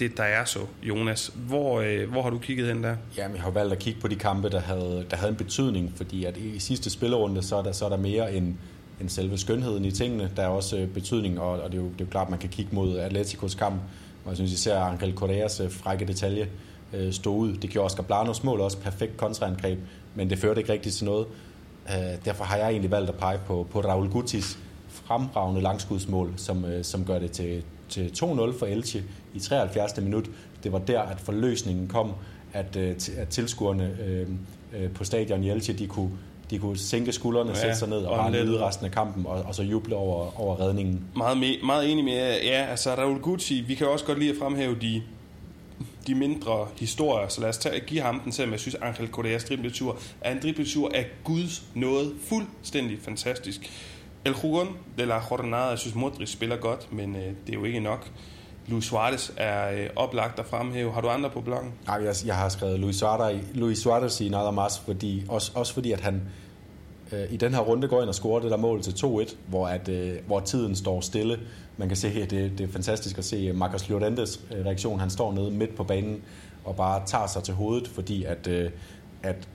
det, 0.00 0.16
der 0.16 0.22
er 0.22 0.44
så, 0.44 0.58
Jonas. 0.82 1.32
Hvor, 1.34 1.80
øh, 1.80 2.10
hvor 2.10 2.22
har 2.22 2.30
du 2.30 2.38
kigget 2.38 2.66
hen 2.66 2.82
der? 2.82 2.96
Jamen, 3.16 3.36
jeg 3.36 3.42
har 3.42 3.50
valgt 3.50 3.72
at 3.72 3.78
kigge 3.78 4.00
på 4.00 4.08
de 4.08 4.16
kampe, 4.16 4.48
der 4.48 4.60
havde, 4.60 5.06
der 5.10 5.16
havde 5.16 5.30
en 5.30 5.36
betydning, 5.36 5.92
fordi 5.96 6.24
at 6.24 6.36
i 6.36 6.58
sidste 6.58 6.90
spillerunde, 6.90 7.42
så 7.42 7.56
er 7.56 7.62
der, 7.62 7.72
så 7.72 7.84
er 7.84 7.88
der 7.88 7.96
mere 7.96 8.34
end, 8.34 8.54
end 9.00 9.08
selve 9.08 9.38
skønheden 9.38 9.84
i 9.84 9.90
tingene. 9.90 10.30
Der 10.36 10.42
er 10.42 10.48
også 10.48 10.78
øh, 10.78 10.88
betydning, 10.88 11.40
og, 11.40 11.62
og 11.62 11.72
det, 11.72 11.78
er 11.78 11.82
jo, 11.82 11.88
det 11.88 12.00
er 12.00 12.04
jo 12.04 12.10
klart, 12.10 12.26
at 12.26 12.30
man 12.30 12.38
kan 12.38 12.48
kigge 12.48 12.74
mod 12.74 12.98
Atleticos 12.98 13.54
kamp, 13.54 13.80
og 14.24 14.30
jeg 14.30 14.36
synes 14.36 14.52
især 14.52 14.78
Angel 14.78 15.14
Correas 15.14 15.60
øh, 15.60 15.70
frække 15.70 16.06
detalje, 16.06 16.48
øh, 16.92 17.12
stod 17.12 17.38
ud. 17.38 17.56
Det 17.56 17.70
gjorde 17.70 17.86
Oscar 17.86 18.02
Blanos 18.02 18.44
mål 18.44 18.60
også 18.60 18.78
perfekt 18.78 19.16
kontraangreb, 19.16 19.78
men 20.14 20.30
det 20.30 20.38
førte 20.38 20.60
ikke 20.60 20.72
rigtigt 20.72 20.94
til 20.94 21.04
noget. 21.04 21.26
Øh, 21.88 22.24
derfor 22.24 22.44
har 22.44 22.56
jeg 22.56 22.70
egentlig 22.70 22.90
valgt 22.90 23.08
at 23.08 23.16
pege 23.16 23.38
på, 23.46 23.66
på 23.70 23.80
Raul 23.80 24.10
Gutis 24.10 24.58
fremragende 24.88 25.60
langskudsmål, 25.60 26.32
som, 26.36 26.64
øh, 26.64 26.84
som 26.84 27.04
gør 27.04 27.18
det 27.18 27.30
til, 27.30 27.62
til 27.88 28.10
2-0 28.16 28.58
for 28.58 28.66
Elche 28.66 29.02
i 29.34 29.38
73. 29.38 30.00
minut. 30.00 30.30
Det 30.62 30.72
var 30.72 30.78
der, 30.78 31.00
at 31.00 31.20
forløsningen 31.20 31.88
kom, 31.88 32.12
at, 32.52 32.76
øh, 32.76 32.94
at 33.16 33.28
tilskuerne 33.28 33.96
øh, 34.06 34.26
øh, 34.76 34.90
på 34.90 35.04
stadion 35.04 35.44
i 35.44 35.50
Elche, 35.50 35.74
de 35.74 35.86
kunne, 35.86 36.10
de 36.50 36.58
kunne 36.58 36.78
sænke 36.78 37.12
skuldrene, 37.12 37.50
ja, 37.50 37.56
sætte 37.56 37.76
sig 37.76 37.88
ned 37.88 37.98
og 37.98 38.16
bare 38.16 38.30
nyde 38.30 38.66
resten 38.66 38.86
af 38.86 38.92
kampen, 38.92 39.26
og, 39.26 39.42
og 39.42 39.54
så 39.54 39.62
juble 39.62 39.96
over, 39.96 40.40
over 40.40 40.60
redningen. 40.60 41.04
Meget, 41.16 41.38
me, 41.38 41.46
meget 41.64 41.92
enig 41.92 42.04
med, 42.04 42.40
ja, 42.42 42.66
altså 42.70 42.94
Raul 42.94 43.20
Guti, 43.20 43.60
vi 43.60 43.74
kan 43.74 43.88
også 43.88 44.04
godt 44.04 44.18
lide 44.18 44.30
at 44.30 44.36
fremhæve 44.38 44.76
de 44.80 45.02
de 46.06 46.14
mindre 46.14 46.68
historier, 46.80 47.28
så 47.28 47.40
lad 47.40 47.48
os 47.48 47.58
tage, 47.58 47.80
give 47.80 48.00
ham 48.00 48.20
den, 48.20 48.32
selvom 48.32 48.52
jeg 48.52 48.60
synes, 48.60 48.74
Angel 48.74 49.08
Correas 49.08 49.44
dribletur 49.44 49.98
er 50.20 50.32
en 50.32 50.42
dribletur 50.42 50.90
af 50.94 51.06
Guds 51.24 51.62
noget 51.74 52.14
fuldstændig 52.28 52.98
fantastisk. 53.02 53.70
El 54.24 54.34
Jugon 54.44 54.76
de 54.98 55.06
la 55.06 55.20
Jornada, 55.30 55.64
jeg 55.64 55.78
synes 55.78 55.94
Modric 55.94 56.32
spiller 56.32 56.56
godt, 56.56 56.92
men 56.92 57.16
øh, 57.16 57.22
det 57.22 57.48
er 57.48 57.54
jo 57.54 57.64
ikke 57.64 57.80
nok. 57.80 58.10
Luis 58.68 58.84
Suarez 58.84 59.30
er 59.36 59.70
øh, 59.70 59.90
oplagt 59.96 60.38
at 60.38 60.46
fremhæve. 60.46 60.92
Har 60.92 61.00
du 61.00 61.08
andre 61.08 61.30
på 61.30 61.40
bloggen? 61.40 61.72
Nej, 61.86 61.96
jeg, 62.04 62.14
jeg 62.26 62.36
har 62.36 62.48
skrevet 62.48 62.80
Luis 62.80 62.96
Suarez, 62.96 63.42
Luis 63.54 63.78
Suarez 63.78 64.20
i 64.20 64.28
nada 64.28 64.50
más, 64.50 64.80
fordi, 64.84 65.24
også, 65.28 65.52
også 65.54 65.74
fordi 65.74 65.92
at 65.92 66.00
han 66.00 66.22
øh, 67.12 67.32
i 67.32 67.36
den 67.36 67.54
her 67.54 67.60
runde 67.60 67.88
går 67.88 68.00
ind 68.00 68.08
og 68.08 68.14
scorer 68.14 68.40
det 68.40 68.50
der 68.50 68.56
mål 68.56 68.82
til 68.82 68.90
2-1, 68.90 69.36
hvor, 69.48 69.66
at, 69.66 69.88
øh, 69.88 70.12
hvor 70.26 70.40
tiden 70.40 70.76
står 70.76 71.00
stille. 71.00 71.38
Man 71.76 71.88
kan 71.88 71.96
se, 71.96 72.08
at 72.08 72.30
det, 72.30 72.58
det 72.58 72.68
er 72.68 72.72
fantastisk 72.72 73.18
at 73.18 73.24
se 73.24 73.36
øh, 73.36 73.56
Marcos 73.56 73.88
Llorentes 73.88 74.40
øh, 74.56 74.64
reaktion. 74.66 75.00
Han 75.00 75.10
står 75.10 75.32
nede 75.32 75.50
midt 75.50 75.76
på 75.76 75.84
banen 75.84 76.22
og 76.64 76.76
bare 76.76 77.02
tager 77.06 77.26
sig 77.26 77.42
til 77.42 77.54
hovedet, 77.54 77.88
fordi 77.88 78.24
at, 78.24 78.46
øh, 78.46 78.70
at 79.22 79.48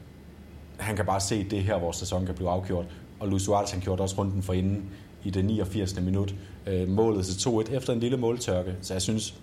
han 0.77 0.95
kan 0.95 1.05
bare 1.05 1.19
se, 1.19 1.35
at 1.35 1.51
det 1.51 1.59
er 1.59 1.63
her, 1.63 1.77
hvor 1.77 1.91
sæsonen 1.91 2.25
kan 2.25 2.35
blive 2.35 2.49
afgjort. 2.49 2.85
Og 3.19 3.27
Luis 3.27 3.41
Suarez 3.41 3.71
han 3.71 3.81
gjorde 3.81 4.03
også 4.03 4.17
runden 4.17 4.43
for 4.43 4.53
inden 4.53 4.89
i 5.23 5.29
det 5.29 5.45
89. 5.45 6.01
minut. 6.01 6.35
Øh, 6.67 6.89
målet 6.89 7.25
til 7.25 7.49
2-1 7.49 7.75
efter 7.75 7.93
en 7.93 7.99
lille 7.99 8.17
måltørke. 8.17 8.75
Så 8.81 8.93
jeg 8.93 9.01
synes, 9.01 9.35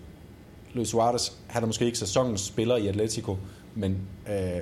Luis 0.75 0.89
Suarez, 0.89 1.31
han 1.47 1.63
er 1.63 1.67
måske 1.67 1.85
ikke 1.85 1.99
sæsonens 1.99 2.41
spiller 2.41 2.77
i 2.77 2.87
Atletico, 2.87 3.37
men 3.75 3.99
øh, 4.29 4.61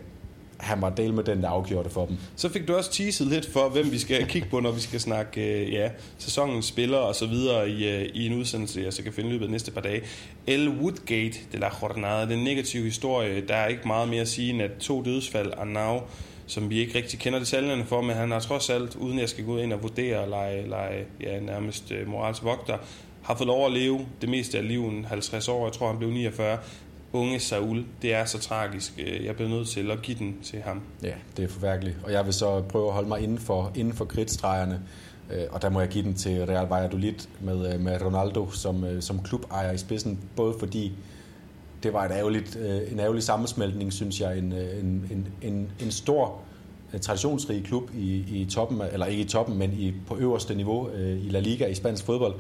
han 0.59 0.82
var 0.82 0.90
del 0.90 1.14
med 1.14 1.24
den, 1.24 1.42
der 1.42 1.48
afgjorde 1.48 1.90
for 1.90 2.07
dem. 2.07 2.16
Så 2.36 2.48
fik 2.48 2.68
du 2.68 2.74
også 2.74 2.92
teaset 2.92 3.26
lidt 3.26 3.52
for, 3.52 3.68
hvem 3.68 3.92
vi 3.92 3.98
skal 3.98 4.26
kigge 4.26 4.48
på, 4.50 4.61
når 4.61 4.70
vi 4.70 4.80
skal 4.80 5.00
snakke 5.00 5.62
øh, 5.62 5.72
ja, 5.72 5.90
sæsonens 6.18 6.66
spillere 6.66 7.00
og 7.00 7.14
så 7.14 7.26
videre 7.26 7.70
i, 7.70 7.88
øh, 7.88 8.09
i 8.14 8.26
en 8.26 8.38
udsendelse, 8.38 8.80
jeg 8.80 8.92
så 8.92 9.02
kan 9.02 9.12
finde 9.12 9.30
løbet 9.30 9.44
af 9.44 9.50
næste 9.50 9.70
par 9.70 9.80
dage. 9.80 10.02
El 10.46 10.68
Woodgate 10.68 11.38
de 11.52 11.59
la 11.59 11.70
Jornada, 11.82 12.34
den 12.34 12.44
negative 12.44 12.84
historie, 12.84 13.40
der 13.40 13.54
er 13.54 13.66
ikke 13.66 13.82
meget 13.86 14.09
mere 14.09 14.20
at 14.20 14.28
sige 14.28 14.50
end 14.50 14.62
at 14.62 14.70
to 14.80 15.02
dødsfald, 15.02 15.52
Arnau, 15.59 16.00
som 16.46 16.70
vi 16.70 16.78
ikke 16.78 16.98
rigtig 16.98 17.18
kender 17.18 17.38
detaljerne 17.38 17.84
for, 17.84 18.00
men 18.00 18.16
han 18.16 18.30
har 18.30 18.40
trods 18.40 18.70
alt, 18.70 18.96
uden 18.96 19.18
jeg 19.18 19.28
skal 19.28 19.44
gå 19.44 19.59
ind 19.59 19.72
og 19.72 19.82
vurdere 19.82 20.18
og 20.18 20.28
lege, 20.28 20.68
lege 20.68 21.04
ja, 21.20 21.40
nærmest 21.40 21.92
øh, 21.92 22.09
morals 22.09 22.44
vogter, 22.44 22.78
har 23.22 23.34
fået 23.34 23.46
lov 23.46 23.66
at 23.66 23.72
leve 23.72 24.07
det 24.20 24.28
meste 24.28 24.59
af 24.59 24.68
livet, 24.68 25.07
50 25.07 25.48
år, 25.48 25.66
jeg 25.66 25.72
tror 25.72 25.88
han 25.88 25.98
blev 25.98 26.11
49. 26.11 26.59
Unge 27.16 27.40
Saul, 27.40 27.84
det 28.02 28.14
er 28.14 28.24
så 28.24 28.38
tragisk. 28.38 28.92
Øh, 28.98 29.24
jeg 29.24 29.34
bliver 29.34 29.48
nødt 29.48 29.68
til 29.68 29.90
at 29.90 30.02
give 30.02 30.18
den 30.18 30.36
til 30.42 30.62
ham. 30.62 30.80
Ja, 31.02 31.12
det 31.36 31.44
er 31.44 31.48
forfærdeligt. 31.48 31.96
Og 32.04 32.12
jeg 32.12 32.24
vil 32.24 32.34
så 32.34 32.62
prøve 32.62 32.86
at 32.86 32.92
holde 32.92 33.08
mig 33.08 33.20
inden 33.20 33.38
for, 33.38 33.72
inden 33.74 33.94
for 33.94 34.04
kridtstregerne, 34.04 34.82
øh, 35.32 35.42
og 35.50 35.62
der 35.62 35.70
må 35.70 35.80
jeg 35.80 35.88
give 35.88 36.04
den 36.04 36.14
til 36.14 36.46
Real 36.46 36.68
Valladolid 36.68 37.14
med, 37.40 37.74
øh, 37.74 37.80
med 37.80 38.02
Ronaldo 38.02 38.50
som, 38.50 39.00
som 39.00 39.22
klubejer 39.22 39.72
i 39.72 39.78
spidsen, 39.78 40.18
både 40.36 40.54
fordi 40.58 40.92
det 41.82 41.92
var 41.92 42.04
et 42.04 42.12
ærgerligt, 42.12 42.56
en 42.92 43.00
ærgerlig 43.00 43.22
sammensmeltning, 43.22 43.92
synes 43.92 44.20
jeg. 44.20 44.38
En, 44.38 44.52
en, 44.52 45.08
en, 45.10 45.28
en, 45.42 45.68
en 45.80 45.90
stor 45.90 46.40
traditionsrig 47.00 47.64
klub 47.64 47.90
i, 47.94 48.40
i 48.40 48.46
toppen, 48.50 48.80
eller 48.92 49.06
ikke 49.06 49.22
i 49.22 49.26
toppen, 49.26 49.58
men 49.58 49.72
i, 49.72 49.92
på 50.06 50.16
øverste 50.16 50.54
niveau 50.54 50.90
i 50.96 51.28
La 51.28 51.40
Liga 51.40 51.66
i 51.66 51.74
spansk 51.74 52.04
fodbold. 52.04 52.34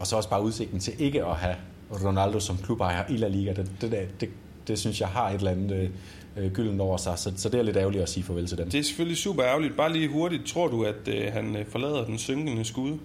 Og 0.00 0.06
så 0.06 0.16
også 0.16 0.28
bare 0.28 0.42
udsigten 0.42 0.80
til 0.80 0.92
ikke 0.98 1.24
at 1.24 1.36
have 1.36 1.54
Ronaldo 1.90 2.40
som 2.40 2.56
klubejer 2.56 3.04
i 3.08 3.16
La 3.16 3.28
Liga. 3.28 3.52
Det, 3.52 3.70
det, 3.80 4.08
det, 4.20 4.28
det 4.68 4.78
synes 4.78 5.00
jeg 5.00 5.08
har 5.08 5.28
et 5.28 5.34
eller 5.34 5.50
andet 5.50 5.90
øh, 6.36 6.52
gylden 6.52 6.80
over 6.80 6.96
sig, 6.96 7.18
så, 7.18 7.32
så 7.36 7.48
det 7.48 7.58
er 7.58 7.62
lidt 7.62 7.76
ærgerligt 7.76 8.02
at 8.02 8.08
sige 8.08 8.24
farvel 8.24 8.46
til 8.46 8.58
dem. 8.58 8.70
Det 8.70 8.78
er 8.78 8.82
selvfølgelig 8.82 9.16
super 9.16 9.44
ærgerligt. 9.44 9.76
Bare 9.76 9.92
lige 9.92 10.08
hurtigt, 10.08 10.46
tror 10.46 10.68
du, 10.68 10.84
at 10.84 11.08
øh, 11.08 11.32
han 11.32 11.56
forlader 11.68 12.04
den 12.04 12.18
synkende 12.18 12.64
skud? 12.64 12.98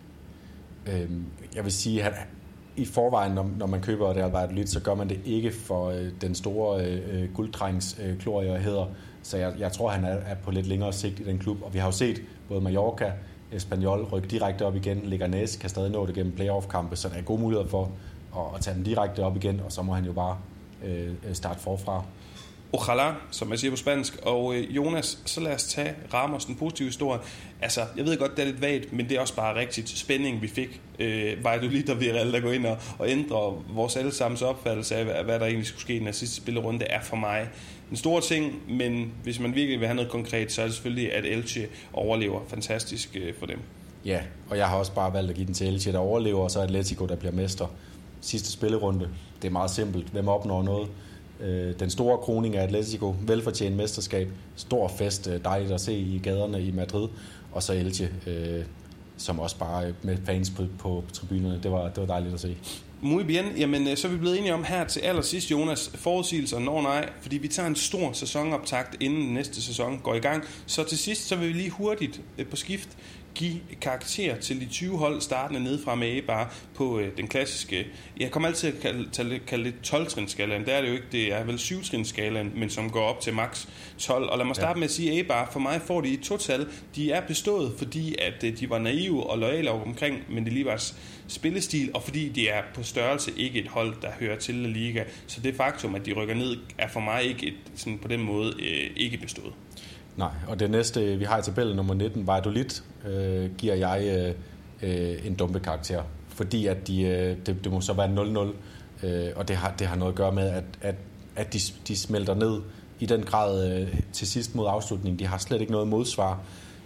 Øhm, 0.88 1.26
jeg 1.56 1.64
vil 1.64 1.72
sige, 1.72 2.04
at 2.04 2.14
i 2.76 2.86
forvejen, 2.86 3.32
når, 3.32 3.50
når 3.58 3.68
man 3.68 3.82
køber 3.82 4.10
Real 4.10 4.32
Valladolid, 4.32 4.68
så 4.68 4.80
gør 4.80 4.96
man 4.96 5.10
det 5.10 5.20
ikke 5.26 5.52
for 5.52 5.90
øh, 5.90 6.08
den 6.22 6.36
store 6.36 6.86
øh, 6.86 7.34
gulddrengs 7.34 8.00
øh, 8.04 8.20
glorie 8.20 8.58
hedder. 8.58 8.86
Så 9.24 9.38
jeg, 9.38 9.54
jeg 9.60 9.72
tror, 9.72 9.90
han 9.90 10.06
er, 10.06 10.10
er 10.10 10.36
på 10.44 10.52
lidt 10.52 10.68
længere 10.68 10.94
sigt 10.94 11.20
i 11.20 11.24
den 11.24 11.40
klub. 11.40 11.58
Og 11.62 11.74
vi 11.74 11.80
har 11.80 11.86
jo 11.86 11.92
set 11.92 12.22
både 12.50 12.62
Mallorca, 12.62 13.12
Espanyol 13.52 14.04
rykke 14.04 14.28
direkte 14.28 14.66
op 14.66 14.76
igen. 14.76 14.98
Leganés 14.98 15.60
kan 15.60 15.70
stadig 15.70 15.92
nå 15.92 16.06
det 16.06 16.16
gennem 16.16 16.32
playoff-kampe, 16.32 16.96
så 16.96 17.10
der 17.10 17.16
er 17.16 17.22
gode 17.22 17.42
muligheder 17.42 17.68
for 17.68 17.92
at, 18.38 18.56
at 18.56 18.62
tage 18.62 18.76
den 18.76 18.84
direkte 18.84 19.20
op 19.20 19.36
igen, 19.36 19.62
og 19.66 19.72
så 19.72 19.82
må 19.82 19.94
han 19.94 20.06
jo 20.06 20.14
bare 20.14 20.38
øh, 20.84 21.14
starte 21.34 21.60
forfra. 21.60 22.04
Ojalá, 22.78 23.14
som 23.32 23.48
man 23.48 23.58
siger 23.58 23.72
på 23.72 23.78
spansk. 23.78 24.20
Og 24.22 24.56
øh, 24.56 24.76
Jonas, 24.76 25.22
så 25.26 25.42
lad 25.42 25.54
os 25.54 25.64
tage 25.64 25.94
Ramos, 26.14 26.46
den 26.46 26.56
positive 26.56 26.88
historie. 26.88 27.20
Altså, 27.62 27.82
jeg 27.98 28.06
ved 28.06 28.18
godt, 28.18 28.32
det 28.38 28.42
er 28.42 28.46
lidt 28.46 28.62
vagt, 28.62 28.94
men 28.94 29.10
det 29.10 29.18
er 29.18 29.22
også 29.22 29.36
bare 29.36 29.60
rigtigt 29.60 29.90
spænding, 29.90 30.42
vi 30.42 30.48
fik. 30.48 30.82
Øh, 31.00 31.44
var 31.44 31.58
du 31.58 31.68
lige 31.68 31.88
der 31.88 31.96
Villarreal, 31.96 32.34
der 32.34 32.40
går 32.40 32.52
ind 32.52 32.66
og, 32.66 32.78
og 33.00 33.10
ændrer 33.10 33.64
vores 33.74 33.96
allesammens 33.96 34.42
opfattelse 34.42 34.96
af, 34.96 35.24
hvad 35.24 35.40
der 35.40 35.46
egentlig 35.46 35.68
skulle 35.68 35.82
ske 35.82 35.96
i 35.96 36.00
den 36.00 36.14
sidste 36.14 36.36
spillerunde, 36.36 36.86
er 36.86 37.02
for 37.02 37.16
mig 37.16 37.50
en 37.92 37.98
stor 37.98 38.20
ting, 38.20 38.62
men 38.70 39.12
hvis 39.24 39.40
man 39.40 39.56
virkelig 39.56 39.80
vil 39.80 39.88
have 39.88 39.96
noget 39.96 40.12
konkret, 40.12 40.52
så 40.52 40.62
er 40.62 40.66
det 40.66 40.76
selvfølgelig, 40.76 41.14
at 41.14 41.26
Elche 41.26 41.68
overlever 41.94 42.40
fantastisk 42.48 43.18
øh, 43.22 43.34
for 43.40 43.46
dem. 43.46 43.60
Ja, 44.06 44.20
og 44.50 44.58
jeg 44.58 44.68
har 44.68 44.78
også 44.78 44.92
bare 44.92 45.14
valgt 45.14 45.30
at 45.30 45.36
give 45.36 45.46
den 45.46 45.54
til 45.54 45.68
Elche, 45.68 45.92
der 45.92 46.00
overlever, 46.00 46.44
og 46.44 46.52
så 46.52 46.60
Atletico, 46.60 47.06
der 47.06 47.16
bliver 47.16 47.32
mester. 47.32 47.68
Sidste 48.24 48.52
spillerunde, 48.52 49.10
det 49.42 49.48
er 49.48 49.52
meget 49.52 49.72
simpelt. 49.72 50.08
Hvem 50.08 50.28
opnår 50.28 50.64
noget? 50.64 50.90
øh, 51.44 51.80
den 51.80 51.90
store 51.90 52.18
kroning 52.18 52.56
af 52.56 52.64
Atletico, 52.64 53.16
velfortjent 53.22 53.76
mesterskab, 53.76 54.28
stor 54.56 54.88
fest, 54.88 55.28
øh, 55.28 55.44
dejligt 55.44 55.72
at 55.72 55.82
se 55.82 55.94
i 55.94 56.20
gaderne 56.24 56.64
i 56.64 56.72
Madrid, 56.72 57.08
og 57.52 57.64
så 57.64 57.74
Elche, 57.74 58.10
øh, 58.28 58.66
som 59.18 59.40
også 59.40 59.58
bare 59.58 59.88
øh, 59.88 59.94
med 60.02 60.18
fans 60.26 60.50
på, 60.50 60.66
på 60.80 61.04
tribunerne, 61.14 61.60
det 61.64 61.72
var, 61.72 61.90
det 61.90 61.98
var 61.98 62.06
dejligt 62.06 62.34
at 62.34 62.40
se. 62.40 62.58
Muy 63.02 63.22
bien. 63.22 63.46
Jamen, 63.58 63.88
øh, 63.88 63.98
så 63.98 64.08
er 64.08 64.12
vi 64.12 64.18
blevet 64.18 64.40
enige 64.40 64.54
om 64.54 64.64
her 64.64 64.88
til 64.88 65.00
allersidst, 65.00 65.52
Jonas, 65.52 65.92
forudsigelser, 65.96 66.60
når 66.60 66.82
nej, 66.82 67.10
fordi 67.22 67.38
vi 67.38 67.48
tager 67.48 67.68
en 67.68 67.76
stor 67.76 68.12
sæsonoptakt, 68.14 68.98
inden 69.00 69.34
næste 69.34 69.62
sæson 69.62 70.00
går 70.04 70.16
i 70.16 70.20
gang. 70.20 70.44
Så 70.66 70.84
til 70.84 70.98
sidst, 70.98 71.28
så 71.28 71.36
vil 71.36 71.48
vi 71.48 71.54
lige 71.54 71.70
hurtigt 71.70 72.22
på 72.50 72.56
skift 72.56 72.90
give 73.36 73.60
karakter 73.82 74.36
til 74.40 74.62
de 74.62 74.66
20 74.66 74.98
hold 74.98 75.22
startende 75.22 75.64
ned 75.64 75.84
fra 75.84 75.96
med 75.96 76.22
bare 76.22 76.48
på 76.76 77.00
øh, 77.00 77.18
den 77.18 77.28
klassiske, 77.28 77.88
jeg 78.20 78.32
kommer 78.32 78.50
altid 78.50 78.74
at 78.74 78.82
kalde, 78.82 79.10
kalde, 79.16 79.40
kalde 79.40 79.64
det 79.64 79.76
12 79.84 80.28
skalaen 80.28 80.66
det 80.66 80.74
er 80.74 80.82
det 80.82 80.88
jo 80.88 80.94
ikke, 80.94 81.08
det 81.12 81.34
er 81.34 81.44
vel 81.44 81.60
7 81.60 81.84
skalaen 82.04 82.52
men 82.56 82.70
som 82.70 82.90
går 82.90 83.04
op 83.04 83.22
til 83.22 83.34
max 83.34 83.68
12, 83.98 84.30
og 84.30 84.38
lad 84.38 84.46
mig 84.46 84.56
starte 84.56 84.70
ja. 84.70 84.76
med 84.76 84.84
at 84.84 84.92
sige, 84.92 85.20
at 85.20 85.28
bare 85.28 85.48
for 85.52 85.60
mig 85.60 85.82
får 85.82 86.02
de 86.02 86.14
et 86.14 86.20
total, 86.20 86.68
de 86.96 87.12
er 87.12 87.22
bestået, 87.22 87.74
fordi 87.78 88.16
at 88.20 88.44
øh, 88.44 88.60
de 88.60 88.70
var 88.70 88.80
naive 88.80 89.30
og 89.30 89.38
loyale 89.38 89.72
omkring 89.72 90.24
men 90.30 90.46
det 90.46 90.54
lige 90.54 90.66
var 90.66 90.84
spillestil, 91.28 91.92
og 91.94 92.04
fordi 92.04 92.30
de 92.30 92.48
er 92.48 92.62
på 92.74 92.84
størrelse 92.84 93.32
ikke 93.38 93.60
et 93.60 93.68
hold, 93.68 93.94
der 94.02 94.12
hører 94.20 94.40
til 94.40 94.56
La 94.56 94.68
Liga, 94.68 95.04
så 95.28 95.42
det 95.42 95.56
faktum, 95.56 95.96
at 95.96 96.06
de 96.06 96.14
rykker 96.14 96.36
ned, 96.36 96.58
er 96.78 96.88
for 96.88 97.00
mig 97.00 97.24
ikke 97.24 97.48
et, 97.48 97.54
sådan 97.76 97.98
på 97.98 98.08
den 98.08 98.22
måde 98.22 98.54
øh, 98.60 98.90
ikke 98.96 99.18
bestået. 99.18 99.54
Nej, 100.18 100.32
og 100.48 100.60
det 100.60 100.72
næste, 100.72 101.18
vi 101.18 101.24
har 101.24 101.40
i 101.40 101.42
tabellen 101.42 101.76
nummer 101.76 101.94
19, 101.94 102.28
Valladolid, 102.28 102.82
øh, 103.08 103.56
giver 103.58 103.76
jeg 103.76 104.34
øh, 104.82 105.28
en 105.28 105.36
dumpe 105.36 105.60
karakter. 105.60 106.04
Fordi 106.28 106.68
at 106.68 106.88
de, 106.88 107.02
øh, 107.02 107.38
det, 107.46 107.64
det 107.64 107.72
må 107.72 107.82
så 107.82 107.94
være 107.94 108.54
0-0, 109.02 109.06
øh, 109.06 109.32
og 109.36 109.48
det 109.48 109.56
har, 109.56 109.74
det 109.80 109.88
har 109.88 109.96
noget 109.96 110.12
at 110.12 110.18
gøre 110.18 110.32
med, 110.32 110.50
at, 110.50 110.64
at, 110.82 110.96
at 111.36 111.54
de, 111.54 111.60
de 111.88 111.98
smelter 111.98 112.36
ned 112.36 112.62
i 113.00 113.06
den 113.06 113.24
grad 113.24 113.82
øh, 113.82 113.96
til 114.14 114.28
sidst 114.28 114.56
mod 114.56 114.68
afslutningen. 114.70 115.20
De 115.20 115.28
har 115.28 115.38
slet 115.38 115.62
ikke 115.62 115.72
noget 115.72 115.88
modsvar 115.88 116.40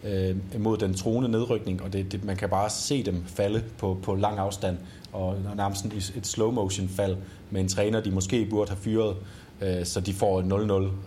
øh, 0.04 0.36
mod 0.60 0.78
den 0.78 0.94
troende 0.94 1.30
nedrykning, 1.30 1.82
og 1.84 1.94
det, 1.94 2.12
det, 2.12 2.24
man 2.24 2.36
kan 2.36 2.50
bare 2.50 2.70
se 2.70 3.04
dem 3.04 3.24
falde 3.26 3.64
på, 3.78 4.00
på 4.04 4.16
lang 4.16 4.40
afstand, 4.40 4.78
og 5.14 5.36
nærmest 5.56 5.86
et 6.16 6.28
slow 6.28 6.52
motion 6.52 6.88
fald 6.88 7.18
med 7.52 7.62
en 7.62 7.68
træner, 7.68 8.02
de 8.02 8.12
måske 8.12 8.46
burde 8.46 8.70
have 8.70 8.80
fyret. 8.80 9.16
Øh, 9.62 9.86
så 9.86 10.00
de 10.00 10.14
får 10.14 10.42
0-0 10.42 10.46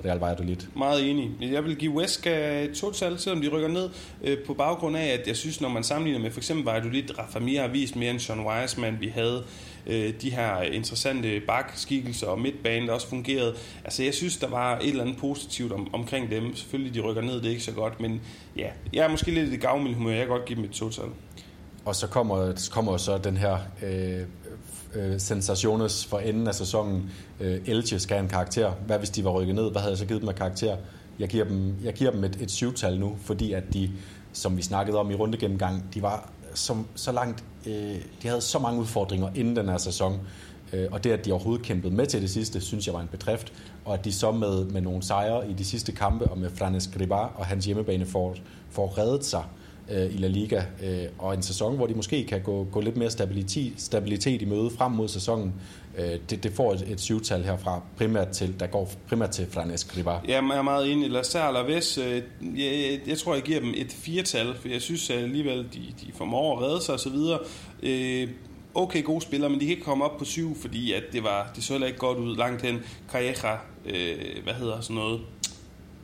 Real 0.05 0.19
Valladolid. 0.19 0.57
Meget 0.77 1.11
enig. 1.11 1.31
Jeg 1.41 1.65
vil 1.65 1.77
give 1.77 1.93
Huesca 1.93 2.65
et 2.65 2.73
total, 2.73 3.19
selvom 3.19 3.43
de 3.43 3.49
rykker 3.49 3.69
ned, 3.69 3.89
øh, 4.25 4.39
på 4.47 4.55
baggrund 4.55 4.97
af, 4.97 5.07
at 5.07 5.27
jeg 5.27 5.37
synes, 5.37 5.61
når 5.61 5.69
man 5.69 5.85
sammenligner 5.85 6.23
med 6.23 6.31
for 6.31 6.41
eksempel 6.41 6.65
Valladolid, 6.65 7.19
Rafa 7.19 7.39
Mir 7.39 7.61
har 7.61 7.69
vist 7.69 7.97
mere 7.97 8.11
end 8.11 8.21
Sean 8.21 8.47
Wiseman. 8.47 8.97
Vi 9.01 9.09
havde 9.09 9.45
øh, 9.87 10.15
de 10.23 10.31
her 10.31 10.63
interessante 10.63 11.41
bakskikkelser 11.47 12.27
og 12.27 12.41
midtbanen, 12.41 12.89
der 12.89 12.95
også 12.95 13.09
fungerede. 13.09 13.55
Altså, 13.85 14.03
jeg 14.03 14.15
synes, 14.15 14.37
der 14.37 14.49
var 14.49 14.79
et 14.79 14.89
eller 14.89 15.03
andet 15.03 15.17
positivt 15.17 15.73
om, 15.73 15.95
omkring 15.95 16.31
dem. 16.31 16.57
Selvfølgelig, 16.57 16.95
de 16.95 17.01
rykker 17.01 17.23
ned, 17.23 17.35
det 17.35 17.47
er 17.47 17.51
ikke 17.51 17.63
så 17.63 17.73
godt, 17.73 18.01
men 18.01 18.21
ja, 18.57 18.69
jeg 18.93 19.05
er 19.05 19.09
måske 19.09 19.31
lidt 19.31 19.49
i 19.49 19.51
det 19.51 19.61
gavmilde 19.61 19.97
humør. 19.97 20.11
Jeg 20.11 20.21
kan 20.21 20.29
godt 20.29 20.45
give 20.45 20.57
dem 20.57 20.65
et 20.65 20.71
total. 20.71 21.05
Og 21.85 21.97
så 21.97 22.07
kommer, 22.07 22.55
så 22.57 22.71
kommer 22.71 22.97
så 22.97 23.19
den 23.19 23.37
her 23.37 23.59
øh, 23.83 24.21
øh, 24.95 25.21
sensationes 25.21 26.07
for 26.07 26.19
enden 26.19 26.47
af 26.47 26.55
sæsonen. 26.55 27.11
Øh, 27.41 27.61
Elche 27.67 27.99
skal 27.99 28.17
have 28.17 28.23
en 28.23 28.31
karakter. 28.31 28.73
Hvad 28.87 28.99
hvis 28.99 29.11
de 29.11 29.25
var 29.25 29.31
rykket 29.31 29.55
ned? 29.55 29.71
Hvad 29.71 29.81
havde 29.81 29.93
jeg 29.93 29.99
så 29.99 30.07
givet 30.07 30.21
dem 30.21 30.29
af 30.29 30.35
karakter? 30.35 30.77
Jeg 31.19 31.29
giver 31.29 31.45
dem, 31.45 31.75
jeg 31.85 31.93
giver 31.93 32.11
dem 32.11 32.25
et, 32.25 32.39
et 32.41 32.51
syvtal 32.51 33.01
nu, 33.01 33.17
fordi 33.21 33.53
at 33.53 33.65
de, 33.73 33.91
som 34.33 34.57
vi 34.57 34.63
snakkede 34.63 34.99
om 34.99 35.11
i 35.11 35.15
rundegennemgang, 35.15 35.85
de 35.95 36.03
var 36.03 36.31
som, 36.55 36.87
så 36.95 37.13
langt, 37.13 37.45
øh, 37.67 37.95
de 38.23 38.29
havde 38.29 38.41
så 38.41 38.59
mange 38.59 38.81
udfordringer 38.81 39.29
inden 39.35 39.57
den 39.57 39.69
her 39.69 39.79
sæson. 39.79 40.21
Øh, 40.73 40.89
og 40.93 41.05
det, 41.05 41.11
at 41.11 41.25
de 41.25 41.33
overhovedet 41.33 41.67
kæmpede 41.67 41.95
med 41.95 42.07
til 42.07 42.23
det 42.23 42.31
sidste, 42.31 42.61
synes 42.61 42.87
jeg 42.87 42.95
var 42.95 43.01
en 43.01 43.09
bedrift. 43.09 43.53
Og 43.85 43.95
at 43.95 44.05
de 44.05 44.13
så 44.13 44.33
med, 44.33 44.65
med 44.65 44.81
nogle 44.81 45.03
sejre 45.03 45.51
i 45.51 45.53
de 45.53 45.65
sidste 45.65 45.93
kampe, 45.93 46.25
og 46.25 46.39
med 46.39 46.51
Franes 46.51 46.91
Gribar 46.95 47.33
og 47.37 47.47
hans 47.47 47.67
hjemmebane 47.67 48.07
får, 48.07 48.37
får 48.71 48.99
reddet 48.99 49.25
sig 49.25 49.45
øh, 49.45 49.60
Øh, 49.91 50.15
i 50.15 50.17
La 50.17 50.29
Liga, 50.29 50.63
øh, 50.83 51.05
og 51.19 51.35
en 51.35 51.43
sæson, 51.43 51.77
hvor 51.77 51.87
de 51.87 51.95
måske 51.95 52.25
kan 52.25 52.43
gå, 52.43 52.67
gå 52.73 52.81
lidt 52.81 52.97
mere 52.97 53.11
stabilitet, 53.11 53.73
stabilitet 53.77 54.43
i 54.43 54.45
møde 54.45 54.71
frem 54.71 54.93
mod 54.93 55.09
sæsonen, 55.09 55.55
øh, 55.99 56.19
det, 56.31 56.43
det 56.43 56.53
får 56.53 56.73
et, 56.73 56.85
et 56.89 57.01
syvtal 57.01 57.45
herfra, 57.45 57.83
primært 57.97 58.29
til, 58.29 58.61
der 58.61 58.67
går 58.67 58.91
primært 59.09 59.31
til 59.31 59.47
Franes 59.51 59.97
Ribar. 59.97 60.25
Ja, 60.29 60.33
jeg 60.33 60.59
er 60.59 60.63
meget 60.63 60.93
enig. 60.93 61.11
Lazar 61.11 61.49
og 61.49 61.55
Laves, 61.55 61.99
øh, 61.99 62.23
jeg, 62.57 63.01
jeg, 63.07 63.19
tror, 63.19 63.35
jeg 63.35 63.43
giver 63.43 63.61
dem 63.61 63.73
et 63.77 63.93
firetal, 63.93 64.55
for 64.61 64.69
jeg 64.69 64.83
synes 64.83 65.11
øh, 65.11 65.23
alligevel, 65.23 65.59
de, 65.59 65.81
de 66.01 66.13
formår 66.15 66.57
at 66.57 66.63
redde 66.63 66.83
sig 66.83 66.95
osv. 66.95 67.17
Øh, 67.83 68.29
okay 68.75 69.05
gode 69.05 69.21
spillere, 69.21 69.51
men 69.51 69.61
de 69.61 69.65
kan 69.65 69.71
ikke 69.71 69.85
komme 69.85 70.05
op 70.05 70.19
på 70.19 70.25
syv, 70.25 70.57
fordi 70.57 70.93
at 70.93 71.03
det, 71.13 71.25
var, 71.25 71.53
det 71.57 71.65
så 71.65 71.73
heller 71.73 71.87
ikke 71.87 71.99
godt 71.99 72.19
ud 72.19 72.37
langt 72.37 72.63
hen. 72.63 72.79
Calleja, 73.13 73.57
øh, 73.87 74.43
hvad 74.45 74.55
hedder 74.55 74.81
sådan 74.81 74.97
noget, 74.97 75.21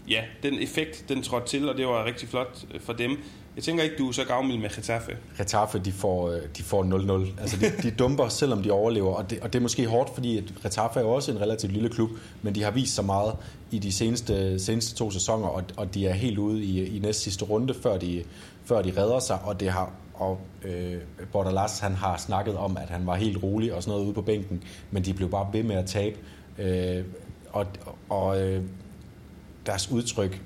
ja, 0.09 0.22
den 0.43 0.55
effekt, 0.62 1.05
den 1.09 1.22
trådte 1.22 1.47
til, 1.47 1.68
og 1.68 1.76
det 1.76 1.87
var 1.87 2.05
rigtig 2.05 2.28
flot 2.28 2.64
øh, 2.74 2.80
for 2.80 2.93
dem. 2.93 3.18
Jeg 3.57 3.65
tænker 3.65 3.85
ikke, 3.85 3.97
du 3.97 4.09
er 4.09 4.13
så 4.13 4.25
gavmild 4.25 4.59
med 4.59 4.71
Getafe. 4.71 5.17
Getafe, 5.39 5.79
de 5.79 5.93
får, 5.93 6.31
øh, 6.31 6.41
de 6.57 6.63
får 6.63 6.85
0-0. 6.85 7.41
Altså, 7.41 7.57
de, 7.57 7.83
de 7.83 7.91
dumper, 7.91 8.29
selvom 8.29 8.63
de 8.63 8.71
overlever. 8.71 9.15
Og 9.15 9.31
det, 9.31 9.41
og 9.41 9.53
det 9.53 9.59
er 9.59 9.63
måske 9.63 9.87
hårdt, 9.87 10.15
fordi 10.15 10.39
at 10.39 10.45
Getafe 10.63 11.01
er 11.01 11.05
jo 11.05 11.11
også 11.11 11.33
en 11.33 11.41
relativt 11.41 11.73
lille 11.73 11.89
klub, 11.89 12.11
men 12.43 12.55
de 12.55 12.63
har 12.63 12.71
vist 12.71 12.95
så 12.95 13.03
meget 13.03 13.35
i 13.71 13.79
de 13.79 13.93
seneste, 13.93 14.59
seneste 14.59 14.95
to 14.97 15.11
sæsoner, 15.11 15.49
og, 15.49 15.63
og 15.77 15.95
de 15.95 16.07
er 16.07 16.13
helt 16.13 16.39
ude 16.39 16.65
i, 16.65 16.97
i 16.97 16.99
næst 16.99 17.23
sidste 17.23 17.45
runde, 17.45 17.75
før 17.75 17.99
de, 17.99 18.25
før 18.65 18.83
de 18.83 18.93
redder 18.97 19.19
sig, 19.19 19.39
og 19.43 19.61
det 19.61 19.71
har 19.71 19.93
og 20.15 20.41
øh, 20.63 20.97
Bordalas, 21.33 21.79
han 21.79 21.95
har 21.95 22.17
snakket 22.17 22.57
om, 22.57 22.77
at 22.77 22.89
han 22.89 23.07
var 23.07 23.15
helt 23.15 23.43
rolig 23.43 23.75
og 23.75 23.83
sådan 23.83 23.93
noget 23.93 24.05
ude 24.07 24.15
på 24.15 24.23
bænken, 24.23 24.63
men 24.91 25.05
de 25.05 25.15
blev 25.15 25.31
bare 25.31 25.49
ved 25.53 25.63
med 25.63 25.77
at 25.77 25.87
tabe. 25.87 26.17
Øh, 26.59 27.05
og 27.51 27.67
og 28.09 28.43
øh, 28.43 28.63
deres 29.67 29.91
udtryk 29.91 30.43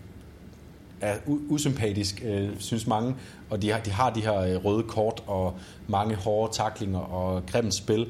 er 1.01 1.17
usympatisk, 1.27 2.23
øh, 2.25 2.49
synes 2.59 2.87
mange, 2.87 3.15
og 3.51 3.63
de 3.63 3.71
har, 3.71 3.81
de 3.81 3.91
har 3.91 4.11
de 4.11 4.21
her 4.21 4.39
øh, 4.41 4.65
røde 4.65 4.83
kort 4.83 5.23
og 5.27 5.55
mange 5.89 6.15
hårde 6.15 6.53
taklinger 6.53 6.99
og 6.99 7.47
grimt 7.47 7.75
spil. 7.75 8.07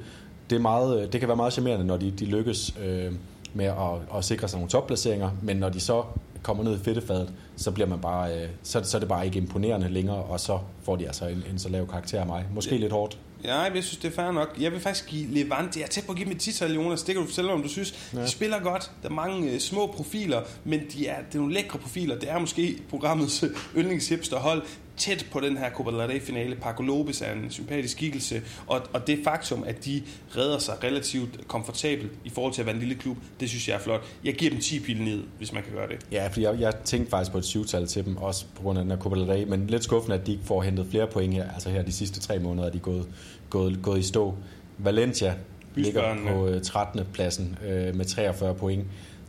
Det, 0.51 0.57
er 0.57 0.61
meget, 0.61 1.03
øh, 1.03 1.12
det 1.12 1.20
kan 1.20 1.28
være 1.28 1.36
meget 1.36 1.53
charmerende, 1.53 1.86
når 1.86 1.97
de, 1.97 2.11
de 2.11 2.24
lykkes 2.24 2.74
øh, 2.82 3.12
med 3.55 3.64
at, 3.64 4.16
at 4.16 4.24
sikre 4.24 4.49
sig 4.49 4.59
nogle 4.59 4.70
topplaceringer, 4.70 5.30
men 5.43 5.57
når 5.57 5.68
de 5.68 5.80
så 5.80 6.03
kommer 6.43 6.64
ned 6.64 6.74
i 6.74 6.78
fedtefadet, 6.78 7.32
så 7.57 7.70
bliver 7.70 7.86
man 7.86 7.99
bare, 7.99 8.43
øh, 8.43 8.49
så, 8.62 8.82
så 8.84 8.97
er 8.97 8.99
det 8.99 9.09
bare 9.09 9.26
ikke 9.26 9.38
imponerende 9.38 9.88
længere, 9.88 10.16
og 10.16 10.41
så 10.41 10.59
får 10.82 10.97
de 10.97 11.07
altså 11.07 11.26
en, 11.26 11.43
en 11.51 11.59
så 11.59 11.68
lav 11.68 11.86
karakter 11.86 12.20
af 12.20 12.26
mig. 12.26 12.45
Måske 12.55 12.74
ja. 12.74 12.80
lidt 12.80 12.93
hårdt. 12.93 13.18
Ja, 13.45 13.61
jeg 13.61 13.84
synes, 13.84 13.97
det 13.97 14.09
er 14.09 14.14
fair 14.22 14.30
nok. 14.32 14.57
Jeg 14.61 14.72
vil 14.72 14.80
faktisk 14.80 15.07
give 15.07 15.26
Levante, 15.26 15.78
jeg 15.78 15.86
er 15.86 15.91
tæt 15.91 16.05
på 16.05 16.12
at 16.12 16.16
give 16.18 16.24
dem 16.24 16.32
et 16.36 16.41
tital, 16.41 16.74
Jonas. 16.74 17.03
Det 17.03 17.14
kan 17.14 17.22
du 17.22 17.28
fortælle 17.28 17.53
om 17.53 17.62
du 17.62 17.68
synes. 17.68 18.11
Ja. 18.14 18.22
De 18.22 18.28
spiller 18.28 18.61
godt. 18.61 18.91
Der 19.03 19.09
er 19.09 19.12
mange 19.12 19.51
øh, 19.51 19.61
små 19.61 19.86
profiler, 19.86 20.43
men 20.64 20.80
de 20.93 21.07
er, 21.07 21.16
det 21.16 21.34
er 21.34 21.38
nogle 21.38 21.55
lækre 21.55 21.78
profiler. 21.78 22.18
Det 22.18 22.30
er 22.30 22.38
måske 22.38 22.78
programmets 22.91 23.45
yndlingshipsterhold 23.78 24.62
tæt 25.01 25.26
på 25.32 25.40
den 25.40 25.57
her 25.57 25.70
Copa 25.70 25.90
del 25.90 26.01
Rey-finale. 26.01 26.57
Paco 26.57 26.82
Lopez 26.82 27.20
er 27.20 27.32
en 27.32 27.51
sympatisk 27.51 27.96
skikkelse, 27.96 28.42
og, 28.66 28.80
og 28.92 29.07
det 29.07 29.18
faktum, 29.24 29.64
at 29.66 29.84
de 29.84 30.03
redder 30.36 30.59
sig 30.59 30.84
relativt 30.84 31.48
komfortabelt 31.48 32.12
i 32.24 32.30
forhold 32.30 32.53
til 32.53 32.62
at 32.62 32.66
være 32.66 32.74
en 32.74 32.80
lille 32.80 32.94
klub, 32.94 33.16
det 33.40 33.48
synes 33.48 33.68
jeg 33.68 33.74
er 33.74 33.78
flot. 33.78 34.05
Jeg 34.24 34.34
giver 34.34 34.51
dem 34.51 34.61
10 34.61 34.80
pil 34.80 35.03
ned, 35.03 35.22
hvis 35.38 35.53
man 35.53 35.62
kan 35.62 35.72
gøre 35.72 35.88
det. 35.88 36.07
Ja, 36.12 36.26
fordi 36.26 36.42
jeg, 36.42 36.61
jeg 36.61 36.74
tænkte 36.84 37.11
faktisk 37.11 37.32
på 37.32 37.38
et 37.38 37.44
syvtal 37.44 37.86
til 37.86 38.05
dem, 38.05 38.16
også 38.16 38.44
på 38.55 38.62
grund 38.62 38.78
af 38.78 38.84
den 38.84 38.90
her 38.90 38.98
Copa 38.98 39.16
del 39.16 39.24
Rey, 39.24 39.44
men 39.44 39.66
lidt 39.66 39.84
skuffende, 39.84 40.16
at 40.16 40.26
de 40.26 40.32
ikke 40.32 40.44
får 40.44 40.62
hentet 40.62 40.86
flere 40.90 41.07
point 41.07 41.34
her. 41.34 41.53
Altså 41.53 41.70
her 41.70 41.82
de 41.82 41.92
sidste 41.92 42.20
tre 42.20 42.38
måneder 42.38 42.66
er 42.66 42.72
de 42.72 42.78
gået, 42.78 43.09
gået, 43.51 43.78
gået 43.82 43.98
i 43.98 44.03
stå. 44.03 44.34
Valencia 44.78 45.34
ligger 45.74 46.16
på 46.28 46.61
13. 46.62 47.01
Øh, 47.01 47.07
pladsen 47.12 47.59
øh, 47.66 47.96
med 47.96 48.05
43 48.05 48.55
point. 48.55 48.84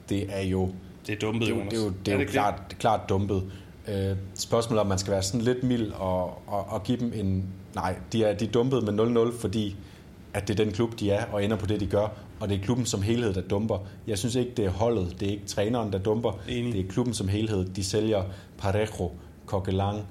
Det 0.10 0.26
er 0.30 0.42
jo... 0.42 0.72
Det 1.08 1.16
er 1.16 1.20
dumpet, 1.20 1.48
det, 1.48 1.54
Jonas. 1.54 1.70
Det 1.70 1.80
er 1.80 1.84
jo, 1.84 1.94
det 2.06 2.12
er, 2.12 2.14
er 2.14 2.18
det 2.18 2.26
jo 2.26 2.32
klart, 2.32 2.76
klart 2.80 3.10
dumpet. 3.10 3.44
Øh, 3.88 4.16
spørgsmålet 4.36 4.82
om 4.82 4.88
man 4.88 4.98
skal 4.98 5.12
være 5.12 5.24
sådan 5.24 5.42
lidt 5.42 5.64
mild 5.64 5.92
og, 5.92 6.26
og, 6.48 6.66
og 6.70 6.84
give 6.84 6.98
dem 6.98 7.12
en... 7.16 7.46
Nej, 7.76 7.96
de 8.12 8.24
er, 8.24 8.34
de 8.34 8.46
er 8.46 8.52
dumpet 8.52 8.84
med 8.84 9.34
0-0, 9.34 9.42
fordi 9.42 9.76
at 10.34 10.48
det 10.48 10.60
er 10.60 10.64
den 10.64 10.74
klub, 10.74 11.00
de 11.00 11.12
er, 11.12 11.26
og 11.26 11.44
ender 11.44 11.58
på 11.58 11.66
det, 11.66 11.80
de 11.80 11.86
gør. 11.86 12.08
Og 12.40 12.50
det 12.50 12.58
er 12.58 12.62
klubben 12.62 12.86
som 12.86 13.02
helhed, 13.02 13.34
der 13.34 13.42
dumper. 13.42 13.78
Jeg 14.08 14.18
synes 14.18 14.36
ikke, 14.36 14.52
det 14.58 14.66
er 14.66 14.70
holdet. 14.70 15.16
Det 15.20 15.28
er 15.28 15.32
ikke 15.32 15.46
træneren, 15.46 15.94
der 15.94 16.00
dumper. 16.00 16.40
Enig. 16.50 16.74
Det 16.74 16.86
er 16.86 16.90
klubben 16.90 17.14
som 17.14 17.28
helhed. 17.28 17.66
De 17.66 17.84
sælger 17.84 18.24
Parejo, 18.58 19.12
Coquelin, 19.46 20.02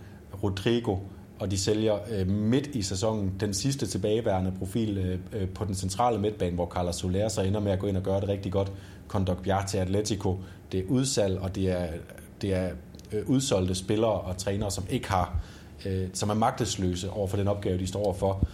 Rodrigo, 0.43 0.97
og 1.39 1.51
de 1.51 1.59
sælger 1.59 1.99
øh, 2.11 2.29
midt 2.29 2.66
i 2.66 2.83
sæsonen 2.83 3.33
den 3.41 3.55
sidste 3.55 3.87
tilbageværende 3.87 4.53
profil 4.59 4.99
øh, 4.99 5.43
øh, 5.43 5.49
på 5.49 5.64
den 5.64 5.75
centrale 5.75 6.18
midtbane, 6.18 6.55
hvor 6.55 6.66
Carlos 6.66 6.97
Soler 6.97 7.29
så 7.29 7.43
ender 7.43 7.61
med 7.61 7.73
at 7.73 7.79
gå 7.79 7.87
ind 7.87 7.97
og 7.97 8.03
gøre 8.03 8.21
det 8.21 8.29
rigtig 8.29 8.53
godt. 8.53 8.73
Condogbia 9.09 9.66
til 9.68 9.79
Atletico. 9.79 10.39
Det 10.73 10.81
er 10.81 10.85
udsalg, 10.89 11.39
og 11.39 11.55
det 11.55 11.71
er, 11.71 11.87
det 12.43 12.55
er 12.55 12.71
øh, 13.13 13.29
udsolgte 13.29 13.75
spillere 13.75 14.21
og 14.21 14.37
trænere, 14.37 14.71
som 14.71 14.85
ikke 14.91 15.09
har, 15.09 15.41
øh, 15.87 16.09
som 16.13 16.31
er 16.31 16.35
magtesløse 16.35 17.11
over 17.11 17.27
for 17.27 17.37
den 17.37 17.49
opgave, 17.49 17.79
de 17.79 17.87
står 17.87 18.05
overfor. 18.05 18.49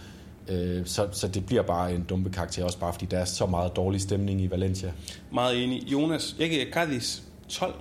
Øh, 0.48 0.86
så, 0.86 1.08
så 1.12 1.28
det 1.28 1.46
bliver 1.46 1.62
bare 1.62 1.94
en 1.94 2.02
dumpe 2.02 2.30
karakter, 2.30 2.64
også 2.64 2.78
bare 2.78 2.92
fordi 2.92 3.06
der 3.06 3.18
er 3.18 3.24
så 3.24 3.46
meget 3.46 3.76
dårlig 3.76 4.00
stemning 4.00 4.40
i 4.40 4.50
Valencia. 4.50 4.92
Meget 5.32 5.64
enig. 5.64 5.92
Jonas, 5.92 6.36
jeg 6.38 6.50
giver 6.50 6.64
Cadiz 6.72 7.20
12. 7.48 7.74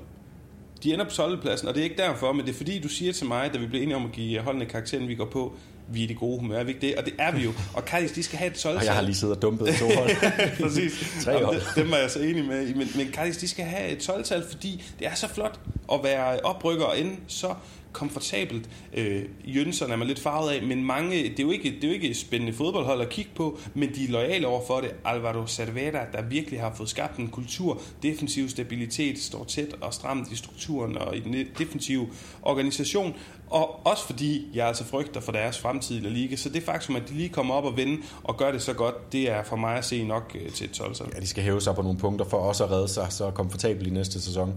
De 0.83 0.93
ender 0.93 1.05
på 1.05 1.11
12. 1.11 1.41
pladsen, 1.41 1.67
og 1.67 1.73
det 1.73 1.79
er 1.79 1.83
ikke 1.83 1.97
derfor, 1.97 2.33
men 2.33 2.45
det 2.45 2.51
er 2.51 2.57
fordi, 2.57 2.79
du 2.79 2.87
siger 2.87 3.13
til 3.13 3.27
mig, 3.27 3.53
da 3.53 3.57
vi 3.57 3.67
blev 3.67 3.81
enige 3.81 3.95
om 3.95 4.05
at 4.05 4.11
give 4.11 4.41
holdene 4.41 4.65
karakteren, 4.65 5.07
vi 5.07 5.15
går 5.15 5.25
på, 5.25 5.53
vi 5.87 6.03
er 6.03 6.07
det 6.07 6.17
gode 6.17 6.39
humør, 6.39 6.59
er 6.59 6.63
vi 6.63 6.69
ikke 6.69 6.87
det? 6.87 6.95
Og 6.95 7.05
det 7.05 7.13
er 7.19 7.31
vi 7.31 7.43
jo. 7.43 7.53
Og 7.73 7.83
Cadiz, 7.85 8.11
de 8.15 8.23
skal 8.23 8.39
have 8.39 8.51
et 8.51 8.57
12 8.57 8.77
Og 8.77 8.85
jeg 8.85 8.93
har 8.93 9.01
lige 9.01 9.15
siddet 9.15 9.35
og 9.35 9.41
dumpet 9.41 9.75
to 9.79 9.85
hold. 9.85 10.09
Præcis. 10.63 11.23
Tre 11.23 11.45
hold. 11.45 11.75
Dem 11.75 11.91
var 11.91 11.97
jeg 11.97 12.11
så 12.11 12.19
enig 12.19 12.45
med. 12.45 12.75
Men, 12.75 12.87
men 12.95 13.07
Cadiz, 13.13 13.37
de 13.37 13.47
skal 13.47 13.65
have 13.65 13.89
et 13.89 14.09
12-tal, 14.09 14.43
fordi 14.49 14.83
det 14.99 15.07
er 15.07 15.15
så 15.15 15.27
flot 15.27 15.59
at 15.93 15.99
være 16.03 16.39
oprykker 16.39 16.85
og 16.85 16.99
ende 16.99 17.15
så 17.27 17.53
komfortabelt. 17.95 18.69
Øh, 18.93 19.23
Jønsson 19.45 19.91
er 19.91 19.95
man 19.95 20.07
lidt 20.07 20.19
farvet 20.19 20.51
af, 20.51 20.63
men 20.63 20.83
mange, 20.83 21.23
det 21.23 21.39
er, 21.39 21.43
jo 21.43 21.51
ikke, 21.51 21.71
det 21.71 21.83
er 21.83 21.87
jo 21.87 21.93
ikke 21.93 22.09
et 22.09 22.17
spændende 22.17 22.53
fodboldhold 22.53 23.01
at 23.01 23.09
kigge 23.09 23.31
på, 23.35 23.59
men 23.73 23.95
de 23.95 24.03
er 24.03 24.11
lojale 24.11 24.47
over 24.47 24.61
for 24.67 24.81
det. 24.81 24.95
Alvaro 25.05 25.47
Cervera, 25.47 26.05
der 26.13 26.21
virkelig 26.21 26.61
har 26.61 26.73
fået 26.75 26.89
skabt 26.89 27.17
en 27.17 27.27
kultur, 27.27 27.81
defensiv 28.03 28.49
stabilitet, 28.49 29.19
står 29.19 29.43
tæt 29.43 29.75
og 29.81 29.93
stramt 29.93 30.31
i 30.31 30.35
strukturen 30.35 30.97
og 30.97 31.17
i 31.17 31.19
den 31.19 31.45
defensive 31.57 32.07
organisation, 32.41 33.13
og 33.49 33.87
også 33.87 34.05
fordi 34.05 34.47
jeg 34.53 34.67
altså 34.67 34.83
frygter 34.83 35.21
for 35.21 35.31
deres 35.31 35.59
fremtid 35.59 35.97
i 35.97 35.99
La 35.99 36.09
Liga, 36.09 36.35
så 36.35 36.49
det 36.49 36.63
faktum, 36.63 36.95
at 36.95 37.09
de 37.09 37.13
lige 37.13 37.29
kommer 37.29 37.55
op 37.55 37.65
og 37.65 37.77
vinde 37.77 38.01
og 38.23 38.37
gør 38.37 38.51
det 38.51 38.61
så 38.61 38.73
godt, 38.73 39.11
det 39.11 39.29
er 39.29 39.43
for 39.43 39.55
mig 39.55 39.77
at 39.77 39.85
se 39.85 40.03
nok 40.03 40.37
øh, 40.41 40.51
til 40.51 40.65
et 40.65 40.71
12 40.71 40.95
Ja, 41.15 41.19
de 41.19 41.27
skal 41.27 41.43
hæve 41.43 41.61
sig 41.61 41.75
på 41.75 41.81
nogle 41.81 41.97
punkter 41.97 42.25
for 42.25 42.37
også 42.37 42.63
at 42.63 42.71
redde 42.71 42.87
sig 42.87 43.07
så 43.09 43.31
komfortabelt 43.31 43.87
i 43.87 43.89
næste 43.89 44.21
sæson 44.21 44.53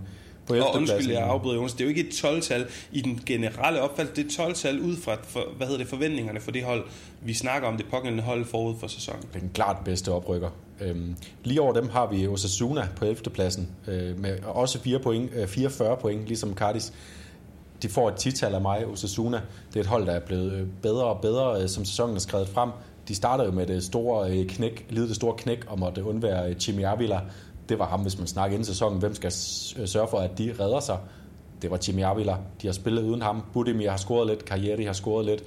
på 0.48 0.54
Og 0.54 0.74
undskyld, 0.74 1.10
jeg 1.10 1.22
afbryder 1.22 1.56
Jonas, 1.56 1.72
det 1.72 1.80
er 1.80 1.84
jo 1.84 1.88
ikke 1.88 2.00
et 2.00 2.24
12-tal 2.24 2.66
i 2.92 3.00
den 3.00 3.20
generelle 3.26 3.82
opfattelse, 3.82 4.22
det 4.22 4.38
er 4.38 4.48
12-tal 4.48 4.80
ud 4.80 4.96
fra, 4.96 5.16
for, 5.22 5.44
hvad 5.56 5.66
hedder 5.66 5.80
det, 5.80 5.88
forventningerne 5.88 6.40
for 6.40 6.50
det 6.50 6.64
hold, 6.64 6.84
vi 7.22 7.34
snakker 7.34 7.68
om 7.68 7.76
det 7.76 7.86
pågældende 7.90 8.22
hold 8.22 8.44
forud 8.44 8.74
for 8.80 8.86
sæsonen. 8.86 9.22
Den 9.34 9.50
klart 9.54 9.76
bedste 9.84 10.12
oprykker. 10.12 10.50
Øhm, 10.80 11.16
lige 11.44 11.60
over 11.60 11.72
dem 11.72 11.88
har 11.88 12.06
vi 12.06 12.26
Osasuna 12.26 12.88
på 12.96 13.04
11. 13.04 13.30
pladsen, 13.30 13.68
øh, 13.88 14.20
med 14.20 14.38
også 14.44 14.80
4 14.80 14.98
point, 14.98 15.30
øh, 15.34 15.48
44 15.48 15.96
point, 15.96 16.26
ligesom 16.26 16.54
Cardis. 16.54 16.92
De 17.82 17.88
får 17.88 18.08
et 18.08 18.14
tital 18.14 18.54
af 18.54 18.60
mig, 18.60 18.86
Osasuna. 18.86 19.40
Det 19.68 19.76
er 19.76 19.80
et 19.80 19.86
hold, 19.86 20.06
der 20.06 20.12
er 20.12 20.20
blevet 20.20 20.52
øh, 20.52 20.66
bedre 20.82 21.04
og 21.04 21.20
bedre, 21.20 21.62
øh, 21.62 21.68
som 21.68 21.84
sæsonen 21.84 22.16
er 22.16 22.20
skrevet 22.20 22.48
frem. 22.48 22.70
De 23.08 23.14
starter 23.14 23.44
jo 23.44 23.50
med 23.50 23.66
det 23.66 23.84
store 23.84 24.30
øh, 24.30 24.46
knæk, 24.46 24.86
lide 24.90 25.08
det 25.08 25.16
store 25.16 25.34
knæk 25.36 25.64
om 25.68 25.82
at 25.82 25.98
undvære 25.98 26.54
Chimi 26.54 26.82
Avila, 26.82 27.20
det 27.68 27.78
var 27.78 27.86
ham, 27.86 28.00
hvis 28.00 28.18
man 28.18 28.26
snakker 28.26 28.54
inden 28.54 28.66
sæsonen. 28.66 28.98
Hvem 28.98 29.14
skal 29.14 29.32
sørge 29.32 30.08
for, 30.08 30.18
at 30.18 30.38
de 30.38 30.54
redder 30.60 30.80
sig? 30.80 30.98
Det 31.62 31.70
var 31.70 31.78
Jimmy 31.88 32.02
Avila. 32.02 32.36
De 32.62 32.66
har 32.66 32.72
spillet 32.72 33.02
uden 33.02 33.22
ham. 33.22 33.42
Budimir 33.52 33.90
har 33.90 33.96
scoret 33.96 34.26
lidt. 34.26 34.40
Carrieri 34.40 34.84
har 34.84 34.92
scoret 34.92 35.26
lidt. 35.26 35.42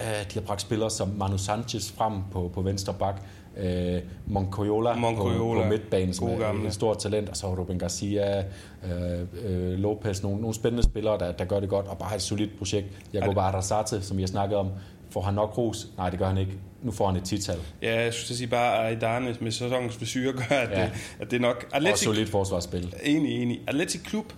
Øh, 0.00 0.06
de 0.06 0.34
har 0.34 0.40
bragt 0.40 0.60
spillere 0.60 0.90
som 0.90 1.08
Manu 1.08 1.38
Sanchez 1.38 1.92
frem 1.92 2.12
på, 2.32 2.50
på 2.54 2.62
venstre 2.62 2.94
bak. 2.94 3.22
Øh, 3.56 4.02
Moncoyola, 4.26 4.94
Moncoyola 4.94 5.60
på, 5.60 5.64
på 5.64 5.68
midtbanen, 5.68 6.14
som 6.14 6.28
er 6.28 6.66
et 6.66 6.74
stort 6.74 6.98
talent, 6.98 7.28
og 7.28 7.36
så 7.36 7.46
Ruben 7.46 7.78
Garcia, 7.78 8.44
øh, 8.84 9.20
øh, 9.44 9.78
Lopez, 9.78 10.22
nogle, 10.22 10.40
nogle 10.40 10.54
spændende 10.54 10.82
spillere, 10.82 11.18
der, 11.18 11.32
der 11.32 11.44
gør 11.44 11.60
det 11.60 11.68
godt, 11.68 11.86
og 11.86 11.98
bare 11.98 12.14
et 12.14 12.22
solidt 12.22 12.58
projekt. 12.58 12.86
Jacob 13.14 13.36
Arrasate, 13.36 14.02
som 14.02 14.18
har 14.18 14.26
snakket 14.26 14.58
om, 14.58 14.68
Får 15.10 15.20
han 15.20 15.34
nok 15.34 15.58
ros? 15.58 15.86
Nej, 15.96 16.10
det 16.10 16.18
gør 16.18 16.28
han 16.28 16.38
ikke. 16.38 16.52
Nu 16.82 16.90
får 16.90 17.06
han 17.06 17.16
et 17.16 17.24
tital. 17.24 17.58
Ja, 17.82 18.00
jeg 18.00 18.14
synes 18.14 18.38
sige 18.38 18.46
bare, 18.46 18.78
at 18.78 18.94
Aydane 18.94 19.36
med 19.40 19.52
sæsonens 19.52 19.96
frisyr 19.96 20.32
gør, 20.32 20.56
at, 20.56 20.70
ja. 20.70 20.82
det, 20.82 20.92
at 21.20 21.30
det 21.30 21.36
er 21.36 21.40
nok... 21.40 21.66
Atletic, 21.72 21.92
og 21.92 21.98
solidt 21.98 22.28
forsvarsspil. 22.28 22.94
Enig, 23.02 23.42
enig. 23.42 23.60
Atletic 23.66 24.02
Klub, 24.02 24.32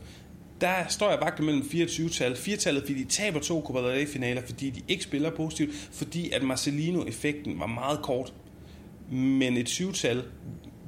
der 0.60 0.74
står 0.88 1.10
jeg 1.10 1.18
bare 1.18 1.44
mellem 1.44 1.62
24-tal. 1.62 2.32
4-tallet, 2.32 2.82
fordi 2.82 3.04
de 3.04 3.08
taber 3.08 3.40
to 3.40 3.62
Copa 3.66 3.78
del 3.78 3.88
Rey-finaler, 3.88 4.42
fordi 4.46 4.70
de 4.70 4.82
ikke 4.88 5.04
spiller 5.04 5.30
positivt, 5.30 5.70
fordi 5.92 6.30
at 6.30 6.42
Marcelino-effekten 6.42 7.60
var 7.60 7.66
meget 7.66 8.02
kort. 8.02 8.32
Men 9.10 9.56
et 9.56 9.68
7-tal 9.68 10.22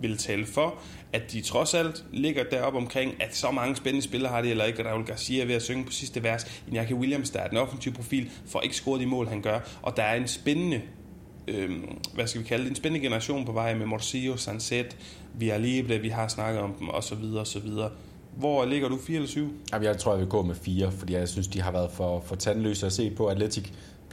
vil 0.00 0.16
tale 0.16 0.46
for, 0.46 0.74
at 1.14 1.32
de 1.32 1.40
trods 1.40 1.74
alt 1.74 2.04
ligger 2.12 2.44
deroppe 2.44 2.78
omkring, 2.78 3.22
at 3.22 3.36
så 3.36 3.50
mange 3.50 3.76
spændende 3.76 4.04
spillere 4.04 4.32
har 4.32 4.42
de, 4.42 4.50
eller 4.50 4.64
ikke 4.64 4.88
Raul 4.88 5.04
Garcia 5.04 5.44
ved 5.44 5.54
at 5.54 5.62
synge 5.62 5.84
på 5.84 5.92
sidste 5.92 6.22
vers. 6.22 6.44
Iñaki 6.44 6.94
Williams, 6.94 7.30
der 7.30 7.40
er 7.40 7.48
den 7.48 7.58
offensiv 7.58 7.92
profil, 7.92 8.30
får 8.46 8.60
ikke 8.60 8.76
scoret 8.76 9.00
de 9.00 9.06
mål, 9.06 9.28
han 9.28 9.42
gør. 9.42 9.60
Og 9.82 9.96
der 9.96 10.02
er 10.02 10.14
en 10.14 10.28
spændende 10.28 10.82
øhm, 11.48 11.98
hvad 12.14 12.26
skal 12.26 12.40
vi 12.40 12.46
kalde 12.46 12.64
det, 12.64 12.70
en 12.70 12.76
spændende 12.76 13.04
generation 13.04 13.44
på 13.44 13.52
vej 13.52 13.74
med 13.74 13.86
Morsillo, 13.86 14.36
Sanset, 14.36 14.96
Libre, 15.40 15.98
vi 15.98 16.08
har 16.08 16.28
snakket 16.28 16.62
om 16.62 16.74
dem, 16.78 16.88
og 16.88 17.04
så 17.04 17.14
videre, 17.14 17.40
og 17.40 17.46
så 17.46 17.58
videre. 17.58 17.90
Hvor 18.36 18.64
ligger 18.64 18.88
du? 18.88 18.98
4 18.98 19.16
eller 19.16 19.28
7? 19.28 19.52
Jamen, 19.72 19.86
jeg 19.86 19.98
tror, 19.98 20.12
jeg 20.12 20.20
vil 20.20 20.28
gå 20.28 20.42
med 20.42 20.54
4, 20.54 20.92
fordi 20.92 21.12
jeg 21.12 21.28
synes, 21.28 21.48
de 21.48 21.60
har 21.60 21.70
været 21.70 21.90
for, 21.90 22.20
for 22.26 22.36
tandløse 22.36 22.86
at 22.86 22.92
se 22.92 23.10
på. 23.10 23.26
Atletic 23.26 23.64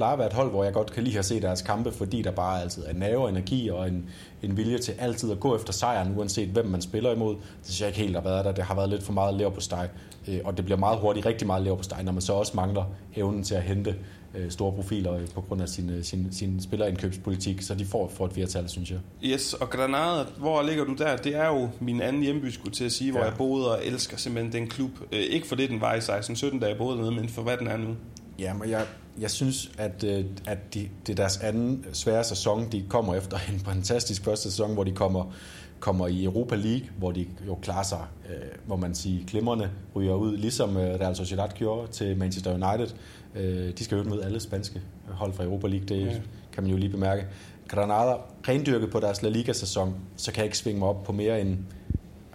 plejer 0.02 0.14
at 0.14 0.20
være 0.20 0.28
et 0.28 0.34
hold, 0.34 0.50
hvor 0.50 0.64
jeg 0.64 0.74
godt 0.74 0.92
kan 0.92 1.04
lide 1.04 1.20
at 1.20 1.26
se 1.26 1.42
deres 1.42 1.62
kampe, 1.62 1.92
fordi 1.92 2.22
der 2.22 2.32
bare 2.32 2.62
altid 2.62 2.84
er 2.88 2.94
nerve 2.94 3.30
energi 3.30 3.70
og 3.70 3.88
en, 3.88 4.10
en 4.44 4.58
vilje 4.58 4.78
til 4.78 4.92
altid 4.92 5.32
at 5.32 5.40
gå 5.40 5.56
efter 5.56 5.74
sejren, 5.74 6.18
uanset 6.18 6.50
hvem 6.50 6.66
man 6.66 6.82
spiller 6.82 7.12
imod. 7.12 7.36
Det 7.36 7.46
synes 7.64 7.82
jeg 7.82 7.88
ikke 7.88 8.00
helt 8.00 8.16
har 8.16 8.24
været 8.24 8.46
der. 8.46 8.52
Det 8.52 8.64
har 8.64 8.76
været 8.76 8.90
lidt 8.90 9.04
for 9.04 9.14
meget 9.14 9.34
lever 9.36 9.50
på 9.50 9.62
steg, 9.62 9.90
øh, 10.28 10.40
og 10.44 10.58
det 10.58 10.66
bliver 10.66 10.78
meget 10.78 11.00
hurtigt 11.00 11.26
rigtig 11.26 11.48
meget 11.48 11.64
lever 11.64 11.78
på 11.78 11.84
steg, 11.84 12.04
når 12.04 12.12
man 12.12 12.22
så 12.22 12.34
også 12.34 12.52
mangler 12.56 12.84
evnen 13.16 13.44
til 13.44 13.56
at 13.56 13.62
hente 13.62 13.96
øh, 14.36 14.52
store 14.52 14.72
profiler 14.72 15.14
øh, 15.14 15.28
på 15.34 15.42
grund 15.42 15.62
af 15.62 15.70
sin, 15.70 16.04
sin, 16.04 16.28
sin 16.32 16.62
spillerindkøbspolitik, 16.62 17.62
så 17.62 17.76
de 17.76 17.86
får, 17.86 18.12
får 18.16 18.26
et 18.26 18.34
flertal, 18.34 18.70
synes 18.70 18.92
jeg. 18.92 19.00
Yes, 19.24 19.54
og 19.54 19.70
Granada, 19.70 20.26
hvor 20.38 20.62
ligger 20.62 20.84
du 20.84 20.94
der? 20.94 21.18
Det 21.18 21.36
er 21.36 21.48
jo 21.48 21.70
min 21.80 22.02
anden 22.02 22.22
hjemby, 22.22 22.50
skulle 22.50 22.74
til 22.74 22.86
at 22.86 22.92
sige, 22.92 23.12
hvor 23.12 23.20
ja. 23.20 23.26
jeg 23.26 23.34
boede 23.38 23.72
og 23.72 23.86
elsker 23.86 24.18
simpelthen 24.18 24.54
den 24.54 24.70
klub. 24.70 24.92
ikke 25.12 25.48
for 25.48 25.56
det, 25.56 25.70
den 25.70 25.82
var 25.82 25.94
i 25.94 26.00
16-17, 26.00 26.60
da 26.60 26.68
jeg 26.68 26.78
boede 26.78 26.98
dernede, 26.98 27.12
men 27.12 27.30
for 27.30 27.42
hvad 27.42 27.58
den 27.58 27.68
er 27.68 27.78
nu. 27.78 27.96
Ja, 28.40 28.54
men 28.54 28.70
jeg, 28.70 28.86
jeg 29.20 29.32
synes, 29.32 29.72
at, 29.78 30.04
at 30.48 30.74
de, 30.74 30.90
det 31.08 31.12
er 31.12 31.16
deres 31.16 31.38
anden 31.38 31.86
svære 31.94 32.24
sæson. 32.24 32.72
De 32.72 32.84
kommer 32.90 33.16
efter 33.16 33.38
en 33.54 33.60
fantastisk 33.60 34.24
første 34.24 34.52
sæson, 34.52 34.74
hvor 34.74 34.84
de 34.84 34.92
kommer, 34.92 35.34
kommer 35.80 36.08
i 36.08 36.24
Europa 36.24 36.56
League, 36.56 36.88
hvor 36.98 37.12
de 37.12 37.28
jo 37.48 37.56
klarer 37.62 37.84
sig, 37.84 38.06
øh, 38.30 38.36
hvor 38.66 38.76
man 38.76 38.96
siger, 38.96 39.26
glimrende 39.26 39.70
ryger 39.96 40.14
ud, 40.14 40.38
ligesom 40.38 40.76
Real 40.76 41.16
Sociedad 41.16 41.50
gjorde 41.56 41.92
til 41.92 42.18
Manchester 42.18 42.54
United. 42.54 42.96
Øh, 43.36 43.78
de 43.78 43.84
skal 43.84 43.98
jo 43.98 44.04
møde 44.04 44.26
alle 44.26 44.40
spanske 44.40 44.82
hold 45.08 45.34
fra 45.34 45.44
Europa 45.44 45.68
League, 45.68 45.86
det 45.86 46.06
ja. 46.06 46.14
kan 46.54 46.64
man 46.64 46.72
jo 46.72 46.78
lige 46.78 46.90
bemærke. 46.90 47.26
Granada, 47.68 48.16
rendyrket 48.48 48.92
på 48.92 49.00
deres 49.00 49.22
La 49.22 49.30
Liga-sæson, 49.30 49.96
så 50.16 50.32
kan 50.32 50.38
jeg 50.38 50.46
ikke 50.46 50.58
svinge 50.58 50.80
mig 50.80 50.88
op 50.88 51.04
på 51.04 51.12
mere 51.12 51.42
end... 51.42 51.58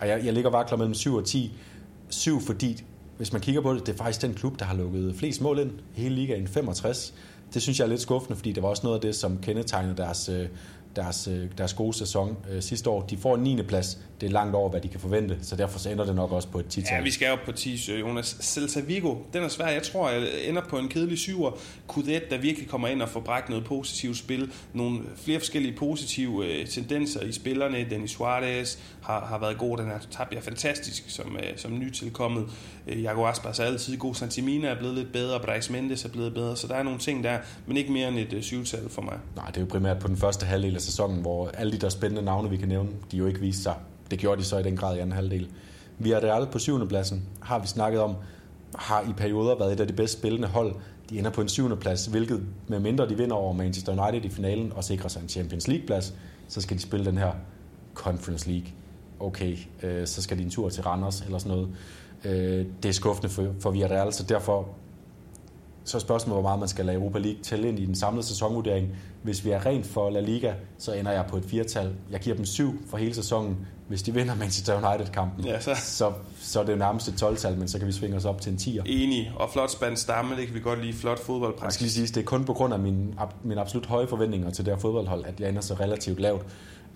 Jeg, 0.00 0.24
jeg 0.24 0.32
ligger 0.32 0.50
vakler 0.50 0.78
mellem 0.78 0.94
7 0.94 1.14
og 1.14 1.24
10. 1.24 1.52
7, 2.08 2.40
fordi 2.40 2.84
hvis 3.16 3.32
man 3.32 3.42
kigger 3.42 3.60
på 3.60 3.74
det, 3.74 3.86
det 3.86 3.92
er 3.92 3.96
faktisk 3.96 4.22
den 4.22 4.34
klub, 4.34 4.58
der 4.58 4.64
har 4.64 4.76
lukket 4.76 5.14
flest 5.16 5.40
mål 5.40 5.58
ind 5.58 5.70
i 5.96 6.00
hele 6.00 6.14
ligaen, 6.14 6.48
65. 6.48 7.14
Det 7.54 7.62
synes 7.62 7.78
jeg 7.78 7.84
er 7.84 7.88
lidt 7.88 8.00
skuffende, 8.00 8.36
fordi 8.36 8.52
det 8.52 8.62
var 8.62 8.68
også 8.68 8.82
noget 8.84 8.96
af 8.96 9.00
det, 9.00 9.14
som 9.14 9.38
kendetegnede 9.38 9.96
deres, 9.96 10.28
øh, 10.28 10.48
deres, 10.96 11.28
øh, 11.28 11.48
deres 11.58 11.74
gode 11.74 11.94
sæson 11.94 12.36
øh, 12.50 12.62
sidste 12.62 12.90
år. 12.90 13.02
De 13.02 13.16
får 13.16 13.34
en 13.34 13.42
9. 13.42 13.62
plads. 13.62 13.98
Det 14.20 14.26
er 14.26 14.30
langt 14.30 14.54
over, 14.54 14.70
hvad 14.70 14.80
de 14.80 14.88
kan 14.88 15.00
forvente, 15.00 15.38
så 15.42 15.56
derfor 15.56 15.78
så 15.78 15.90
ender 15.90 16.04
det 16.04 16.14
nok 16.14 16.32
også 16.32 16.48
på 16.48 16.58
et 16.58 16.66
10 16.66 16.82
Ja, 16.90 17.02
vi 17.02 17.10
skal 17.10 17.32
op 17.32 17.38
på 17.44 17.52
10, 17.52 17.98
Jonas. 18.00 18.36
Celta 18.40 18.80
Vigo, 18.80 19.16
den 19.32 19.42
er 19.42 19.48
svær. 19.48 19.68
Jeg 19.68 19.82
tror, 19.82 20.10
jeg 20.10 20.28
ender 20.48 20.62
på 20.68 20.78
en 20.78 20.88
kedelig 20.88 21.18
syver. 21.18 21.50
Kudet, 21.86 22.22
der 22.30 22.38
virkelig 22.38 22.68
kommer 22.68 22.88
ind 22.88 23.02
og 23.02 23.08
får 23.08 23.20
bragt 23.20 23.48
noget 23.48 23.64
positivt 23.64 24.16
spil. 24.16 24.52
Nogle 24.72 25.00
flere 25.16 25.38
forskellige 25.38 25.76
positive 25.76 26.46
øh, 26.46 26.66
tendenser 26.66 27.20
i 27.20 27.32
spillerne. 27.32 27.86
Denis 27.90 28.10
Suarez 28.10 28.78
har, 29.02 29.26
har 29.26 29.38
været 29.38 29.58
god. 29.58 29.78
Den 29.78 29.86
her 29.86 30.26
er 30.32 30.40
fantastisk 30.40 31.04
som, 31.06 31.36
øh, 31.36 31.58
som 31.58 31.78
nytilkommet. 31.78 32.46
Øh, 32.86 33.02
Jago 33.02 33.26
Aspas 33.26 33.58
er 33.58 33.64
altid 33.64 33.96
god. 33.96 34.14
Santimina 34.14 34.68
er 34.68 34.78
blevet 34.78 34.94
lidt 34.94 35.12
bedre. 35.12 35.40
Brais 35.40 35.70
Mendes 35.70 36.04
er 36.04 36.08
blevet 36.08 36.34
bedre. 36.34 36.56
Så 36.56 36.66
der 36.66 36.74
er 36.74 36.82
nogle 36.82 36.98
ting 36.98 37.24
der, 37.24 37.38
men 37.66 37.76
ikke 37.76 37.92
mere 37.92 38.08
end 38.08 38.18
et 38.18 38.32
øh, 38.32 38.42
syvtal 38.42 38.88
for 38.88 39.02
mig. 39.02 39.18
Nej, 39.36 39.46
det 39.46 39.56
er 39.56 39.60
jo 39.60 39.66
primært 39.66 39.98
på 39.98 40.08
den 40.08 40.16
første 40.16 40.46
halvdel 40.46 40.74
af 40.74 40.80
sæsonen, 40.86 41.20
hvor 41.20 41.48
alle 41.48 41.72
de 41.72 41.78
der 41.78 41.88
spændende 41.88 42.22
navne, 42.22 42.50
vi 42.50 42.56
kan 42.56 42.68
nævne, 42.68 42.90
de 43.12 43.16
jo 43.16 43.26
ikke 43.26 43.40
viste 43.40 43.62
sig. 43.62 43.74
Det 44.10 44.18
gjorde 44.18 44.40
de 44.40 44.46
så 44.46 44.58
i 44.58 44.62
den 44.62 44.76
grad 44.76 44.96
i 44.96 44.98
anden 44.98 45.12
halvdel. 45.12 45.48
Vi 45.98 46.12
er 46.12 46.20
Real 46.20 46.46
på 46.46 46.58
syvende 46.58 46.86
pladsen, 46.86 47.22
har 47.40 47.58
vi 47.58 47.66
snakket 47.66 48.00
om, 48.00 48.14
har 48.74 49.00
i 49.00 49.12
perioder 49.16 49.58
været 49.58 49.72
et 49.72 49.80
af 49.80 49.86
de 49.86 49.92
bedst 49.92 50.18
spillende 50.18 50.48
hold. 50.48 50.74
De 51.10 51.18
ender 51.18 51.30
på 51.30 51.40
en 51.40 51.48
syvende 51.48 51.76
plads, 51.76 52.06
hvilket 52.06 52.42
med 52.68 52.80
mindre 52.80 53.08
de 53.08 53.16
vinder 53.16 53.36
over 53.36 53.52
Manchester 53.52 54.06
United 54.06 54.30
i 54.30 54.34
finalen 54.34 54.72
og 54.72 54.84
sikrer 54.84 55.08
sig 55.08 55.22
en 55.22 55.28
Champions 55.28 55.68
League 55.68 55.86
plads, 55.86 56.14
så 56.48 56.60
skal 56.60 56.76
de 56.76 56.82
spille 56.82 57.06
den 57.06 57.18
her 57.18 57.32
Conference 57.94 58.48
League. 58.50 58.66
Okay, 59.20 59.56
øh, 59.82 60.06
så 60.06 60.22
skal 60.22 60.38
de 60.38 60.42
en 60.42 60.50
tur 60.50 60.68
til 60.68 60.82
Randers 60.82 61.20
eller 61.20 61.38
sådan 61.38 61.56
noget. 61.56 61.68
Øh, 62.24 62.66
det 62.82 62.88
er 62.88 62.92
skuffende 62.92 63.28
for, 63.28 63.54
for 63.60 63.70
Villarreal, 63.70 64.12
så 64.12 64.22
derfor 64.22 64.68
så 65.86 65.96
er 65.96 66.00
spørgsmålet, 66.00 66.34
hvor 66.34 66.50
meget 66.50 66.58
man 66.58 66.68
skal 66.68 66.86
lade 66.86 66.96
Europa 66.96 67.18
League 67.18 67.42
tælle 67.42 67.68
ind 67.68 67.78
i 67.78 67.86
den 67.86 67.94
samlede 67.94 68.26
sæsonvurdering. 68.26 68.88
Hvis 69.22 69.44
vi 69.44 69.50
er 69.50 69.66
rent 69.66 69.86
for 69.86 70.10
La 70.10 70.20
Liga, 70.20 70.52
så 70.78 70.92
ender 70.92 71.12
jeg 71.12 71.24
på 71.28 71.36
et 71.36 71.44
firtal. 71.44 71.92
Jeg 72.10 72.20
giver 72.20 72.36
dem 72.36 72.44
syv 72.44 72.74
for 72.90 72.96
hele 72.96 73.14
sæsonen. 73.14 73.56
Hvis 73.88 74.02
de 74.02 74.14
vinder 74.14 74.34
Manchester 74.34 74.88
United-kampen, 74.88 75.44
ja, 75.44 75.60
så. 75.60 75.74
Så, 75.74 76.12
så 76.40 76.60
er 76.60 76.64
det 76.64 76.72
jo 76.72 76.78
nærmest 76.78 77.08
et 77.08 77.22
12-tal, 77.22 77.58
men 77.58 77.68
så 77.68 77.78
kan 77.78 77.86
vi 77.86 77.92
svinge 77.92 78.16
os 78.16 78.24
op 78.24 78.40
til 78.40 78.52
en 78.52 78.58
10'er. 78.58 78.82
Enig, 78.86 79.32
og 79.36 79.50
flot 79.50 79.70
spændt 79.70 79.98
stamme, 79.98 80.36
det 80.36 80.46
kan 80.46 80.54
vi 80.54 80.60
godt 80.60 80.84
lide. 80.84 80.92
Flot 80.92 81.18
fodboldpraksis. 81.18 81.64
Jeg 81.64 81.72
skal 81.72 81.84
lige 81.84 81.92
sige, 81.92 82.14
det 82.14 82.20
er 82.20 82.24
kun 82.24 82.44
på 82.44 82.52
grund 82.52 82.74
af 82.74 82.80
mine, 82.80 83.14
mine 83.44 83.60
absolut 83.60 83.86
høje 83.86 84.06
forventninger 84.06 84.50
til 84.50 84.64
det 84.64 84.74
her 84.74 84.80
fodboldhold, 84.80 85.24
at 85.24 85.40
jeg 85.40 85.48
ender 85.48 85.60
så 85.60 85.74
relativt 85.74 86.20
lavt. 86.20 86.46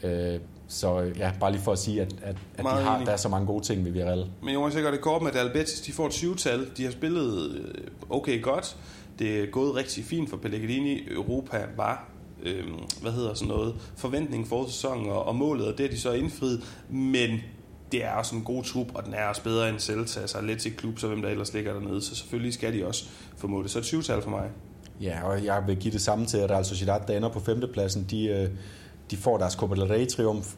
Øh, 0.03 0.41
så 0.69 1.13
ja, 1.19 1.33
bare 1.41 1.53
lige 1.53 1.63
for 1.63 1.73
at 1.73 1.79
sige, 1.79 2.03
at, 2.03 2.13
at, 2.23 2.37
at 2.57 2.65
de 2.65 2.71
har, 2.71 3.05
der 3.05 3.13
er 3.13 3.17
så 3.17 3.29
mange 3.29 3.47
gode 3.47 3.65
ting 3.65 3.85
ved 3.85 3.93
Villarreal. 3.93 4.27
Men 4.43 4.55
Jonas, 4.55 4.75
jeg 4.75 4.83
gør 4.83 4.91
det 4.91 5.01
kort 5.01 5.23
med, 5.23 5.31
at 5.31 5.37
Albetis 5.37 5.81
de 5.81 5.93
får 5.93 6.07
et 6.07 6.13
syvtal. 6.13 6.67
De 6.77 6.85
har 6.85 6.91
spillet 6.91 7.51
øh, 7.51 7.75
okay 8.11 8.43
godt. 8.43 8.77
Det 9.19 9.41
er 9.41 9.47
gået 9.47 9.75
rigtig 9.75 10.05
fint 10.05 10.31
for 10.31 10.37
Pellegrini. 10.37 11.09
Europa 11.11 11.67
var 11.77 12.11
øh, 12.43 12.65
hvad 13.01 13.13
hedder 13.13 13.35
sådan 13.35 13.49
noget, 13.49 13.75
forventning 13.97 14.49
for 14.49 14.67
sæsonen 14.67 15.11
og, 15.11 15.25
og 15.25 15.37
målet, 15.37 15.67
og 15.67 15.79
det 15.79 15.87
er 15.87 15.91
de 15.91 15.99
så 15.99 16.13
indfriet. 16.13 16.63
Men 16.89 17.41
det 17.93 18.05
er 18.05 18.13
også 18.13 18.37
en 18.37 18.43
god 18.43 18.65
trup, 18.65 18.87
og 18.95 19.05
den 19.05 19.15
er 19.15 19.27
også 19.27 19.43
bedre 19.43 19.69
end 19.69 19.79
Celta, 19.79 20.21
altså 20.21 20.41
lidt 20.41 20.61
til 20.61 20.77
klub, 20.77 20.99
så 20.99 21.09
hvem 21.09 21.23
der 21.23 21.29
ellers 21.29 21.55
ligger 21.55 21.73
dernede. 21.73 22.03
Så 22.03 22.15
selvfølgelig 22.15 22.55
skal 22.55 22.73
de 22.73 22.87
også 22.87 23.05
formå 23.37 23.63
det. 23.63 23.71
Så 23.71 23.79
et 23.79 23.83
20-tal 23.83 24.23
for 24.23 24.31
mig. 24.31 24.51
Ja, 25.01 25.23
og 25.25 25.45
jeg 25.45 25.63
vil 25.67 25.77
give 25.77 25.93
det 25.93 26.01
samme 26.01 26.27
til 26.27 26.47
Real 26.47 26.65
Sociedad, 26.65 27.01
der 27.09 27.17
ender 27.17 27.29
på 27.29 27.41
femtepladsen. 27.41 28.07
De, 28.11 28.27
øh, 28.27 28.49
de 29.11 29.17
får 29.17 29.39
deres 29.39 29.53
Copa 29.53 29.75
del 29.75 29.93
Rey-triumf. 29.93 30.55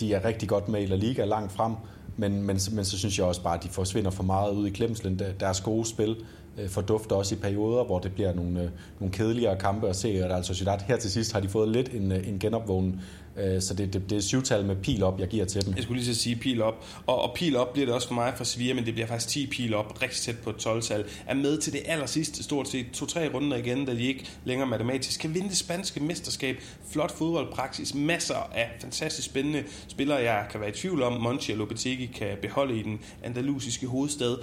De 0.00 0.14
er 0.14 0.24
rigtig 0.24 0.48
godt 0.48 0.68
med 0.68 0.82
i 0.82 0.86
La 0.86 0.96
Liga 0.96 1.24
langt 1.24 1.52
frem, 1.52 1.72
men, 2.16 2.32
men, 2.42 2.58
men 2.72 2.84
så 2.84 2.98
synes 2.98 3.18
jeg 3.18 3.26
også 3.26 3.42
bare, 3.42 3.56
at 3.56 3.62
de 3.62 3.68
forsvinder 3.68 4.10
for 4.10 4.22
meget 4.22 4.52
ud 4.52 4.66
i 4.66 4.70
klemslen. 4.70 5.20
Deres 5.40 5.60
gode 5.60 5.86
spil 5.86 6.16
øh, 6.58 6.68
fordufter 6.68 7.16
også 7.16 7.34
i 7.34 7.38
perioder, 7.38 7.84
hvor 7.84 7.98
det 7.98 8.12
bliver 8.12 8.34
nogle, 8.34 8.62
øh, 8.62 8.68
nogle 9.00 9.12
kedeligere 9.12 9.58
kampe 9.58 9.88
at 9.88 9.96
se. 9.96 10.24
Og 10.24 10.36
altså 10.36 10.54
Sociedad 10.54 10.78
her 10.86 10.96
til 10.96 11.10
sidst 11.10 11.32
har 11.32 11.40
de 11.40 11.48
fået 11.48 11.68
lidt 11.68 11.94
en, 11.94 12.12
øh, 12.12 12.28
en 12.28 12.38
genopvågning 12.38 13.02
Øh, 13.36 13.62
så 13.62 13.74
det, 13.74 13.92
det, 13.92 14.10
det 14.10 14.16
er 14.16 14.20
syvtal 14.20 14.64
med 14.64 14.76
pil 14.76 15.02
op, 15.02 15.20
jeg 15.20 15.28
giver 15.28 15.44
til 15.44 15.66
dem. 15.66 15.74
Jeg 15.74 15.82
skulle 15.82 16.02
lige 16.02 16.14
så 16.14 16.20
sige 16.20 16.36
pil 16.36 16.62
op. 16.62 16.86
Og, 17.06 17.22
og 17.22 17.34
pil 17.34 17.56
op 17.56 17.72
bliver 17.72 17.86
det 17.86 17.94
også 17.94 18.08
for 18.08 18.14
mig 18.14 18.34
fra 18.36 18.44
Sevilla, 18.44 18.74
men 18.74 18.86
det 18.86 18.94
bliver 18.94 19.06
faktisk 19.06 19.28
10 19.28 19.46
pil 19.46 19.74
op, 19.74 20.02
rigtig 20.02 20.20
tæt 20.20 20.38
på 20.38 20.50
et 20.50 20.66
12-tal. 20.66 21.04
Er 21.26 21.34
med 21.34 21.58
til 21.58 21.72
det 21.72 21.82
aller 21.84 22.06
sidste, 22.06 22.42
stort 22.42 22.68
set 22.68 22.86
to-tre 22.92 23.30
runder 23.34 23.56
igen, 23.56 23.84
da 23.84 23.94
de 23.94 24.02
ikke 24.02 24.30
længere 24.44 24.68
matematisk 24.68 25.20
kan 25.20 25.34
vinde 25.34 25.48
det 25.48 25.56
spanske 25.56 26.00
mesterskab. 26.00 26.56
Flot 26.90 27.10
fodboldpraksis, 27.10 27.94
masser 27.94 28.50
af 28.54 28.70
fantastisk 28.80 29.28
spændende 29.28 29.64
spillere, 29.88 30.18
jeg 30.18 30.46
kan 30.50 30.60
være 30.60 30.70
i 30.70 30.72
tvivl 30.72 31.02
om. 31.02 31.20
Monchi 31.20 31.52
og 31.52 31.58
Lopetegi 31.58 32.06
kan 32.06 32.36
beholde 32.42 32.78
i 32.78 32.82
den 32.82 33.00
andalusiske 33.22 33.86
hovedstad. 33.86 34.36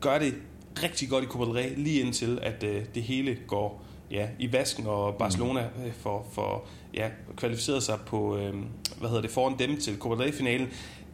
Gør 0.00 0.18
det 0.18 0.34
rigtig 0.82 1.08
godt 1.08 1.24
i 1.24 1.26
Copa 1.26 1.44
del 1.44 1.52
Rey, 1.52 1.76
lige 1.76 2.00
indtil 2.00 2.38
at 2.42 2.64
øh, 2.64 2.84
det 2.94 3.02
hele 3.02 3.38
går 3.46 3.87
ja, 4.10 4.28
i 4.38 4.52
vasken, 4.52 4.86
og 4.86 5.14
Barcelona 5.14 5.60
mm. 5.76 5.92
for, 5.92 6.26
for 6.32 6.64
ja, 6.94 7.08
kvalificeret 7.36 7.82
sig 7.82 7.98
på, 8.06 8.36
øh, 8.36 8.54
hvad 8.98 9.08
hedder 9.08 9.22
det, 9.22 9.30
foran 9.30 9.58
dem 9.58 9.80
til 9.80 9.98
Copa 9.98 10.24
del 10.24 10.32
finalen 10.32 10.68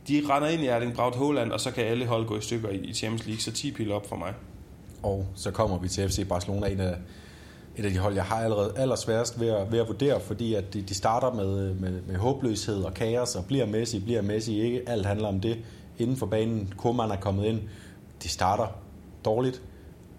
De 0.08 0.22
render 0.30 0.48
ind 0.48 0.62
i 0.62 0.66
Erling 0.66 0.94
Braut 0.94 1.16
Haaland, 1.16 1.52
og 1.52 1.60
så 1.60 1.70
kan 1.70 1.84
alle 1.84 2.06
hold 2.06 2.26
gå 2.26 2.36
i 2.36 2.40
stykker 2.40 2.68
i 2.68 2.92
Champions 2.92 3.26
League, 3.26 3.40
så 3.40 3.52
10 3.52 3.72
pil 3.72 3.92
op 3.92 4.08
for 4.08 4.16
mig. 4.16 4.34
Og 5.02 5.26
så 5.34 5.50
kommer 5.50 5.78
vi 5.78 5.88
til 5.88 6.08
FC 6.08 6.28
Barcelona, 6.28 6.66
en 6.66 6.80
af, 6.80 6.96
et 7.76 7.84
af 7.84 7.90
de 7.90 7.98
hold, 7.98 8.14
jeg 8.14 8.24
har 8.24 8.36
allerede 8.36 8.72
allersværest 8.76 9.40
ved 9.40 9.48
at, 9.48 9.72
ved 9.72 9.78
at 9.78 9.88
vurdere, 9.88 10.20
fordi 10.20 10.54
at 10.54 10.74
de, 10.74 10.82
de 10.82 10.94
starter 10.94 11.32
med, 11.32 11.74
med, 11.74 12.02
med 12.02 12.16
håbløshed 12.16 12.82
og 12.82 12.94
kaos, 12.94 13.36
og 13.36 13.44
bliver 13.44 13.66
Messi, 13.66 14.00
bliver 14.00 14.22
Messi 14.22 14.60
ikke. 14.60 14.82
Alt 14.86 15.06
handler 15.06 15.28
om 15.28 15.40
det. 15.40 15.58
Inden 15.98 16.16
for 16.16 16.26
banen, 16.26 16.74
Koeman 16.76 17.10
er 17.10 17.16
kommet 17.16 17.44
ind. 17.44 17.60
De 18.22 18.28
starter 18.28 18.66
dårligt, 19.24 19.62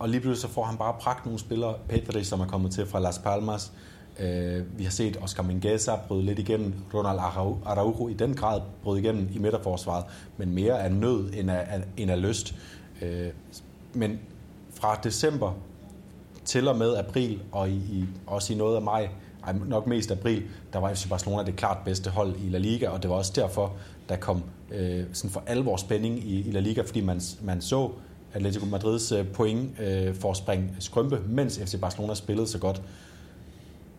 og 0.06 0.10
lige 0.10 0.22
pludselig 0.22 0.50
så 0.50 0.54
får 0.54 0.64
han 0.64 0.78
bare 0.78 0.96
pragt 1.00 1.26
nogle 1.26 1.40
spillere. 1.40 1.76
Pedri, 1.90 2.24
som 2.24 2.40
er 2.40 2.46
kommet 2.48 2.72
til 2.72 2.86
fra 2.86 3.00
Las 3.00 3.20
Palmas. 3.20 3.72
Uh, 4.20 4.78
vi 4.78 4.84
har 4.84 4.92
set 4.92 5.18
Oscar 5.22 5.44
Mingueza 5.44 5.96
bryde 6.08 6.26
lidt 6.26 6.40
igennem. 6.40 6.74
Ronald 6.94 7.20
Araujo 7.66 8.08
i 8.08 8.14
den 8.14 8.36
grad 8.36 8.62
bryde 8.84 9.02
igennem 9.02 9.30
i 9.34 9.38
midterforsvaret. 9.38 10.06
Men 10.38 10.54
mere 10.54 10.84
af 10.84 10.92
nød 10.92 11.34
end 11.34 11.52
af, 11.52 11.82
end 11.98 12.12
af 12.12 12.22
lyst. 12.22 12.56
Uh, 13.02 13.08
men 13.94 14.20
fra 14.74 15.00
december 15.04 15.54
til 16.46 16.68
og 16.68 16.78
med 16.78 16.96
april, 16.96 17.42
og 17.52 17.70
i, 17.70 17.76
i, 17.76 18.06
også 18.28 18.54
i 18.54 18.56
noget 18.56 18.76
af 18.76 18.82
maj, 18.82 19.10
ej, 19.46 19.54
nok 19.66 19.88
mest 19.88 20.12
april, 20.12 20.44
der 20.74 20.80
var 20.80 20.94
FC 20.94 21.10
Barcelona 21.10 21.44
det 21.44 21.56
klart 21.56 21.78
bedste 21.86 22.10
hold 22.10 22.36
i 22.46 22.50
La 22.50 22.58
Liga, 22.58 22.90
og 22.90 23.04
det 23.04 23.10
var 23.10 23.16
også 23.16 23.32
derfor, 23.36 23.74
der 24.10 24.16
kom 24.16 24.44
øh, 24.72 25.04
sådan 25.14 25.32
for 25.32 25.44
alvor 25.48 25.78
spænding 25.78 26.20
i, 26.20 26.48
i 26.48 26.52
La 26.52 26.60
Liga, 26.60 26.82
fordi 26.82 27.02
man, 27.02 27.22
man 27.42 27.62
så 27.62 27.92
Atletico 28.36 28.66
Madrids 28.66 29.12
øh, 29.12 29.28
point 29.28 29.80
øh, 29.80 30.16
for 30.16 30.32
at 30.32 30.38
springe 30.38 30.70
skrømpe, 30.80 31.20
mens 31.28 31.60
FC 31.66 31.80
Barcelona 31.80 32.14
spillede 32.14 32.48
så 32.48 32.58
godt. 32.58 32.82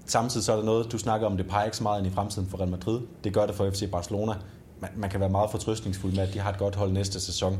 Samtidig 0.06 0.44
så 0.44 0.52
er 0.52 0.56
der 0.56 0.64
noget, 0.64 0.92
du 0.92 0.98
snakker 0.98 1.26
om, 1.26 1.36
det 1.36 1.46
peger 1.46 1.64
ikke 1.64 1.76
så 1.76 1.82
meget 1.82 1.98
ind 1.98 2.06
i 2.06 2.14
fremtiden 2.14 2.48
for 2.48 2.58
Real 2.58 2.68
Madrid. 2.68 3.00
Det 3.24 3.32
gør 3.32 3.46
det 3.46 3.54
for 3.54 3.70
FC 3.70 3.90
Barcelona. 3.90 4.32
Man, 4.80 4.90
man 4.96 5.10
kan 5.10 5.20
være 5.20 5.28
meget 5.28 5.50
fortrøstningsfuld 5.50 6.12
med, 6.12 6.22
at 6.22 6.34
de 6.34 6.38
har 6.38 6.50
et 6.52 6.58
godt 6.58 6.74
hold 6.74 6.92
næste 6.92 7.20
sæson. 7.20 7.52
Jeg 7.52 7.58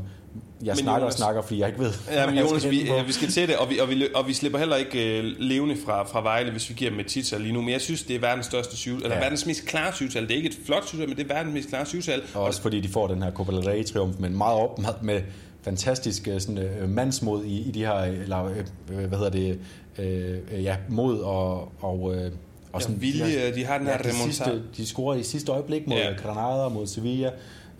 men 0.71 0.75
snakker 0.75 0.99
Jonas, 0.99 1.13
og 1.13 1.17
snakker, 1.17 1.41
fordi 1.41 1.59
jeg 1.59 1.67
ikke 1.67 1.79
ved, 1.79 1.93
Ja, 2.11 2.25
men 2.25 2.37
Jonas, 2.43 2.69
vi, 2.69 2.91
vi 3.05 3.11
skal 3.11 3.27
til 3.27 3.47
det, 3.47 3.57
og 3.57 3.69
vi, 3.69 3.79
og 3.79 3.89
vi, 3.89 4.07
og 4.15 4.27
vi 4.27 4.33
slipper 4.33 4.59
heller 4.59 4.75
ikke 4.75 5.19
uh, 5.19 5.25
levende 5.39 5.77
fra, 5.85 6.03
fra 6.03 6.21
Vejle, 6.21 6.51
hvis 6.51 6.69
vi 6.69 6.73
giver 6.73 6.91
dem 6.91 6.99
et 6.99 7.07
titel 7.07 7.41
lige 7.41 7.53
nu. 7.53 7.61
Men 7.61 7.69
jeg 7.69 7.81
synes, 7.81 8.03
det 8.03 8.15
er 8.15 8.19
verdens 8.19 8.45
største 8.45 8.77
syv, 8.77 8.95
eller 8.95 9.15
ja. 9.15 9.19
verdens 9.19 9.45
mest 9.45 9.65
klare 9.65 9.93
syvtal. 9.93 10.23
Det 10.23 10.31
er 10.31 10.35
ikke 10.35 10.49
et 10.49 10.57
flot 10.65 10.87
syvtal, 10.87 11.07
men 11.09 11.17
det 11.17 11.31
er 11.31 11.33
verdens 11.33 11.53
mest 11.53 11.69
klare 11.69 11.85
syvtal. 11.85 12.21
Og 12.33 12.43
også 12.43 12.61
fordi 12.61 12.79
de 12.81 12.89
får 12.89 13.07
den 13.07 13.23
her 13.23 13.31
Copa 13.31 13.51
del 13.51 13.63
Rey 13.63 13.85
triumf, 13.85 14.15
men 14.19 14.37
meget 14.37 14.59
op 14.59 14.79
med, 14.79 14.89
med 15.01 15.21
fantastisk 15.67 16.27
øh, 16.27 16.41
sådan, 16.41 16.57
øh, 16.57 16.89
mandsmod 16.89 17.43
i, 17.45 17.69
i 17.69 17.71
de 17.71 17.79
her, 17.79 17.93
eller 17.93 18.45
øh, 18.45 19.05
hvad 19.05 19.17
hedder 19.17 19.29
det, 19.29 19.59
øh, 19.99 20.63
ja, 20.63 20.77
mod 20.89 21.19
og, 21.19 21.71
og 21.79 22.15
øh, 22.15 22.31
og 22.73 22.81
sådan, 22.81 22.95
ja, 22.95 22.99
vilje, 23.01 23.55
de 23.55 23.65
har 23.65 23.77
den 23.77 23.87
her 23.87 23.97
ja, 24.03 24.09
de, 24.09 24.15
sidste, 24.15 24.61
de 24.77 24.85
scorer 24.85 25.15
i 25.15 25.23
sidste 25.23 25.51
øjeblik 25.51 25.87
mod 25.87 25.97
ja. 25.97 26.13
Granada, 26.23 26.69
mod 26.69 26.87
Sevilla. 26.87 27.31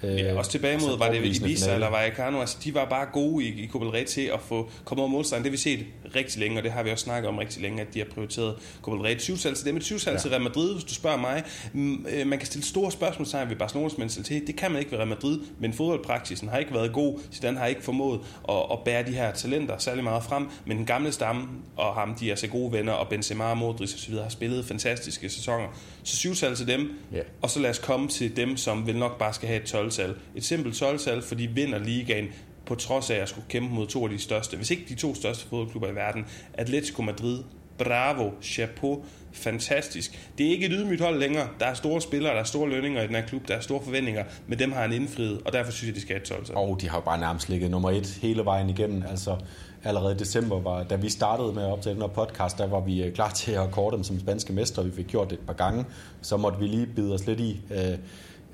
Ja, 0.03 0.37
også 0.37 0.51
tilbage 0.51 0.77
mod, 0.77 0.97
var 0.97 1.11
det 1.11 1.25
Ibiza 1.25 1.73
eller 1.73 1.89
Vallecano, 1.89 2.39
altså 2.39 2.57
de 2.63 2.73
var 2.73 2.85
bare 2.85 3.05
gode 3.13 3.45
i, 3.45 3.63
i 3.63 3.67
Copa 3.67 3.85
del 3.85 3.93
Rey 3.93 4.05
til 4.05 4.21
at 4.21 4.39
få 4.41 4.69
komme 4.85 5.01
over 5.01 5.11
målstregen. 5.11 5.43
Det 5.43 5.49
har 5.49 5.51
vi 5.51 5.57
set 5.57 5.85
rigtig 6.15 6.39
længe, 6.39 6.57
og 6.57 6.63
det 6.63 6.71
har 6.71 6.83
vi 6.83 6.91
også 6.91 7.03
snakket 7.03 7.29
om 7.29 7.37
rigtig 7.37 7.61
længe, 7.61 7.81
at 7.81 7.93
de 7.93 7.99
har 7.99 8.05
prioriteret 8.05 8.55
Copa 8.81 8.97
del 8.97 9.05
Rey. 9.05 9.19
20 9.19 9.37
til 9.37 9.65
dem, 9.65 9.79
20 9.79 9.99
ja. 10.05 10.17
til 10.17 10.29
Real 10.29 10.41
Madrid, 10.41 10.73
hvis 10.73 10.83
du 10.83 10.93
spørger 10.93 11.17
mig. 11.17 11.43
Øh, 12.09 12.27
man 12.27 12.39
kan 12.39 12.45
stille 12.45 12.65
store 12.65 12.91
spørgsmål 12.91 13.49
ved 13.49 13.55
Barcelonas 13.55 13.97
mentalitet. 13.97 14.47
Det 14.47 14.55
kan 14.55 14.71
man 14.71 14.79
ikke 14.79 14.91
ved 14.91 14.97
Real 14.97 15.09
Madrid, 15.09 15.39
men 15.59 15.73
fodboldpraksisen 15.73 16.49
har 16.49 16.57
ikke 16.57 16.73
været 16.73 16.93
god. 16.93 17.19
Zidane 17.33 17.57
har 17.57 17.65
ikke 17.65 17.83
formået 17.83 18.19
at, 18.49 18.55
at 18.71 18.79
bære 18.85 19.05
de 19.05 19.11
her 19.11 19.31
talenter 19.31 19.77
særlig 19.77 20.03
meget 20.03 20.23
frem, 20.23 20.49
men 20.65 20.77
den 20.77 20.85
gamle 20.85 21.11
stamme 21.11 21.47
og 21.75 21.93
ham, 21.93 22.15
de 22.15 22.31
er 22.31 22.35
så 22.35 22.47
gode 22.47 22.71
venner, 22.71 22.93
og 22.93 23.07
Benzema 23.07 23.43
og 23.43 23.57
Modric 23.57 23.93
osv. 23.93 24.13
har 24.13 24.29
spillet 24.29 24.65
fantastiske 24.65 25.29
sæsoner. 25.29 25.67
Så 26.03 26.17
20 26.17 26.35
til 26.35 26.67
dem, 26.67 26.91
yeah. 27.13 27.25
og 27.41 27.49
så 27.49 27.59
lad 27.59 27.69
os 27.69 27.79
komme 27.79 28.07
til 28.07 28.35
dem, 28.35 28.57
som 28.57 28.87
vil 28.87 28.97
nok 28.97 29.17
bare 29.17 29.33
skal 29.33 29.47
have 29.47 29.61
et 29.61 29.67
12 29.67 29.86
12-tal. 29.87 30.15
Et 30.35 30.43
simpelt 30.43 30.81
12-tal, 30.81 31.21
for 31.21 31.35
de 31.35 31.47
vinder 31.47 31.79
ligaen 31.79 32.27
på 32.65 32.75
trods 32.75 33.09
af 33.09 33.15
at 33.15 33.29
skulle 33.29 33.45
kæmpe 33.49 33.75
mod 33.75 33.87
to 33.87 34.03
af 34.03 34.09
de 34.09 34.19
største, 34.19 34.57
hvis 34.57 34.71
ikke 34.71 34.83
de 34.89 34.95
to 34.95 35.15
største 35.15 35.47
fodboldklubber 35.47 35.89
i 35.89 35.95
verden. 35.95 36.25
Atletico 36.53 37.01
Madrid, 37.01 37.43
bravo, 37.77 38.31
chapeau, 38.41 39.03
fantastisk. 39.31 40.29
Det 40.37 40.45
er 40.45 40.51
ikke 40.51 40.65
et 40.65 40.71
ydmygt 40.75 41.01
hold 41.01 41.19
længere. 41.19 41.47
Der 41.59 41.65
er 41.65 41.73
store 41.73 42.01
spillere, 42.01 42.33
der 42.33 42.39
er 42.39 42.43
store 42.43 42.69
lønninger 42.69 43.01
i 43.01 43.07
den 43.07 43.15
her 43.15 43.25
klub, 43.25 43.47
der 43.47 43.55
er 43.55 43.59
store 43.59 43.81
forventninger, 43.83 44.23
men 44.47 44.59
dem 44.59 44.71
har 44.71 44.81
han 44.81 44.93
indfriet, 44.93 45.41
og 45.45 45.53
derfor 45.53 45.71
synes 45.71 45.87
jeg, 45.87 45.95
de 45.95 46.01
skal 46.01 46.13
have 46.13 46.21
et 46.21 46.45
12 46.47 46.57
Og 46.57 46.77
de 46.81 46.89
har 46.89 46.97
jo 46.97 47.01
bare 47.01 47.19
nærmest 47.19 47.49
ligget 47.49 47.71
nummer 47.71 47.91
et 47.91 48.19
hele 48.21 48.45
vejen 48.45 48.69
igennem. 48.69 49.03
Altså, 49.09 49.37
allerede 49.83 50.15
i 50.15 50.17
december, 50.17 50.59
var, 50.59 50.83
da 50.83 50.95
vi 50.95 51.09
startede 51.09 51.53
med 51.53 51.63
at 51.63 51.71
optage 51.71 51.93
den 51.93 52.01
her 52.01 52.09
podcast, 52.09 52.57
der 52.57 52.67
var 52.67 52.79
vi 52.79 53.03
øh, 53.03 53.13
klar 53.13 53.29
til 53.29 53.51
at 53.51 53.71
kåre 53.71 53.95
dem 53.95 54.03
som 54.03 54.19
spanske 54.19 54.53
mestre. 54.53 54.85
Vi 54.85 54.91
fik 54.91 55.07
gjort 55.07 55.29
det 55.29 55.39
et 55.39 55.45
par 55.45 55.53
gange. 55.53 55.85
Så 56.21 56.37
måtte 56.37 56.59
vi 56.59 56.67
lige 56.67 56.85
bide 56.85 57.13
os 57.13 57.27
lidt 57.27 57.39
i. 57.39 57.61
Øh, 57.71 57.97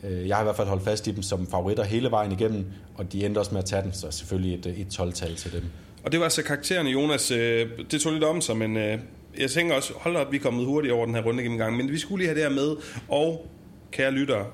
Øh, 0.03 0.27
jeg 0.27 0.35
har 0.35 0.43
i 0.43 0.45
hvert 0.45 0.55
fald 0.55 0.67
holdt 0.67 0.83
fast 0.83 1.07
i 1.07 1.11
dem 1.11 1.23
som 1.23 1.47
favoritter 1.51 1.83
hele 1.83 2.11
vejen 2.11 2.31
igennem, 2.31 2.65
og 2.95 3.13
de 3.13 3.25
endte 3.25 3.39
også 3.39 3.51
med 3.51 3.59
at 3.59 3.65
tage 3.65 3.83
dem, 3.83 3.93
så 3.93 4.11
selvfølgelig 4.11 4.53
et, 4.53 4.65
et 4.65 4.99
12-tal 4.99 5.35
til 5.35 5.51
dem. 5.51 5.63
Og 6.03 6.11
det 6.11 6.19
var 6.19 6.23
altså 6.23 6.43
karaktererne, 6.43 6.89
Jonas. 6.89 7.31
Øh, 7.31 7.69
det 7.91 8.01
tog 8.01 8.13
lidt 8.13 8.23
om 8.23 8.41
sig, 8.41 8.57
men 8.57 8.77
øh, 8.77 8.99
jeg 9.39 9.51
tænker 9.51 9.75
også, 9.75 9.93
hold 9.95 10.15
op, 10.15 10.31
vi 10.31 10.37
er 10.37 10.41
kommet 10.41 10.65
hurtigt 10.65 10.93
over 10.93 11.05
den 11.05 11.15
her 11.15 11.21
runde 11.23 11.43
gennemgang, 11.43 11.77
men 11.77 11.91
vi 11.91 11.97
skulle 11.97 12.19
lige 12.19 12.27
have 12.27 12.41
det 12.41 12.49
her 12.49 12.55
med, 12.55 12.75
og 13.09 13.47
kære 13.91 14.11
lyttere, 14.11 14.45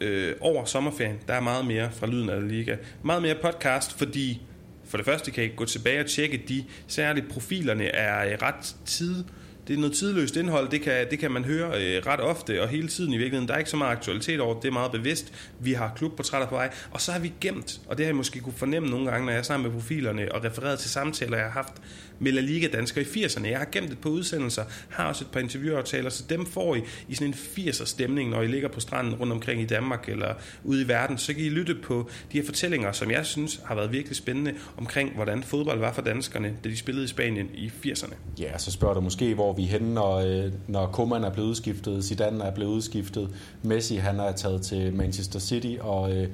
øh, 0.00 0.32
over 0.40 0.64
sommerferien, 0.64 1.18
der 1.28 1.34
er 1.34 1.40
meget 1.40 1.66
mere 1.66 1.88
fra 1.92 2.06
Lyden 2.06 2.28
af 2.28 2.48
Liga. 2.48 2.76
Meget 3.02 3.22
mere 3.22 3.34
podcast, 3.42 3.98
fordi 3.98 4.42
for 4.84 4.96
det 4.96 5.06
første 5.06 5.30
kan 5.30 5.44
I 5.44 5.48
gå 5.56 5.64
tilbage 5.64 6.00
og 6.00 6.06
tjekke 6.06 6.42
de, 6.48 6.64
særligt 6.86 7.28
profilerne 7.30 7.84
er 7.84 8.42
ret 8.42 8.76
tid 8.84 9.24
det 9.68 9.74
er 9.74 9.78
noget 9.78 9.96
tidløst 9.96 10.36
indhold, 10.36 10.68
det 10.68 10.82
kan, 10.82 11.06
det 11.10 11.18
kan 11.18 11.30
man 11.30 11.44
høre 11.44 11.66
øh, 11.66 12.06
ret 12.06 12.20
ofte 12.20 12.62
og 12.62 12.68
hele 12.68 12.88
tiden 12.88 13.12
i 13.12 13.16
virkeligheden. 13.16 13.48
Der 13.48 13.54
er 13.54 13.58
ikke 13.58 13.70
så 13.70 13.76
meget 13.76 13.92
aktualitet 13.92 14.40
over 14.40 14.60
det, 14.60 14.68
er 14.68 14.72
meget 14.72 14.92
bevidst. 14.92 15.32
Vi 15.60 15.72
har 15.72 15.92
klubportrætter 15.96 16.48
på 16.48 16.54
vej, 16.54 16.72
og 16.90 17.00
så 17.00 17.12
har 17.12 17.18
vi 17.18 17.32
gemt, 17.40 17.80
og 17.86 17.98
det 17.98 18.06
har 18.06 18.08
jeg 18.08 18.16
måske 18.16 18.40
kunne 18.40 18.52
fornemme 18.52 18.90
nogle 18.90 19.10
gange, 19.10 19.26
når 19.26 19.32
jeg 19.32 19.38
er 19.38 19.42
sammen 19.42 19.70
med 19.70 19.80
profilerne 19.80 20.32
og 20.32 20.44
refereret 20.44 20.78
til 20.78 20.90
samtaler, 20.90 21.36
jeg 21.36 21.46
har 21.46 21.52
haft 21.52 21.74
med 22.18 22.32
La 22.32 22.40
Liga-danskere 22.40 23.04
i 23.04 23.24
80'erne. 23.24 23.46
Jeg 23.46 23.58
har 23.58 23.68
gemt 23.72 23.92
et 23.92 23.98
par 23.98 24.10
udsendelser, 24.10 24.64
har 24.88 25.08
også 25.08 25.24
et 25.24 25.30
par 25.30 25.40
interviewaftaler, 25.40 26.10
så 26.10 26.24
dem 26.28 26.46
får 26.46 26.74
I 26.74 26.82
i 27.08 27.14
sådan 27.14 27.28
en 27.28 27.34
80'er 27.34 27.84
stemning, 27.84 28.30
når 28.30 28.42
I 28.42 28.46
ligger 28.46 28.68
på 28.68 28.80
stranden 28.80 29.14
rundt 29.14 29.32
omkring 29.32 29.60
i 29.60 29.64
Danmark 29.64 30.08
eller 30.08 30.34
ude 30.64 30.82
i 30.82 30.88
verden. 30.88 31.18
Så 31.18 31.34
kan 31.34 31.42
I 31.42 31.48
lytte 31.48 31.74
på 31.74 32.10
de 32.32 32.38
her 32.38 32.46
fortællinger, 32.46 32.92
som 32.92 33.10
jeg 33.10 33.26
synes 33.26 33.60
har 33.64 33.74
været 33.74 33.92
virkelig 33.92 34.16
spændende 34.16 34.54
omkring, 34.76 35.14
hvordan 35.14 35.42
fodbold 35.42 35.78
var 35.78 35.92
for 35.92 36.02
danskerne, 36.02 36.54
da 36.64 36.68
de 36.68 36.76
spillede 36.76 37.04
i 37.04 37.08
Spanien 37.08 37.50
i 37.54 37.72
80'erne. 37.86 38.14
Ja, 38.38 38.58
så 38.58 38.70
spørger 38.70 38.94
du 38.94 39.00
måske, 39.00 39.34
hvor 39.34 39.52
vi 39.56 39.62
er 39.62 39.68
henne, 39.68 39.94
når, 39.94 40.16
øh, 40.16 40.52
når 40.68 40.86
Koeman 40.86 41.24
er 41.24 41.30
blevet 41.30 41.48
udskiftet, 41.48 42.04
Zidane 42.04 42.44
er 42.44 42.54
blevet 42.54 42.70
udskiftet, 42.70 43.28
Messi 43.62 43.96
han 43.96 44.20
er 44.20 44.32
taget 44.32 44.62
til 44.62 44.94
Manchester 44.94 45.38
City, 45.38 45.76
og 45.80 46.16
øh, 46.16 46.28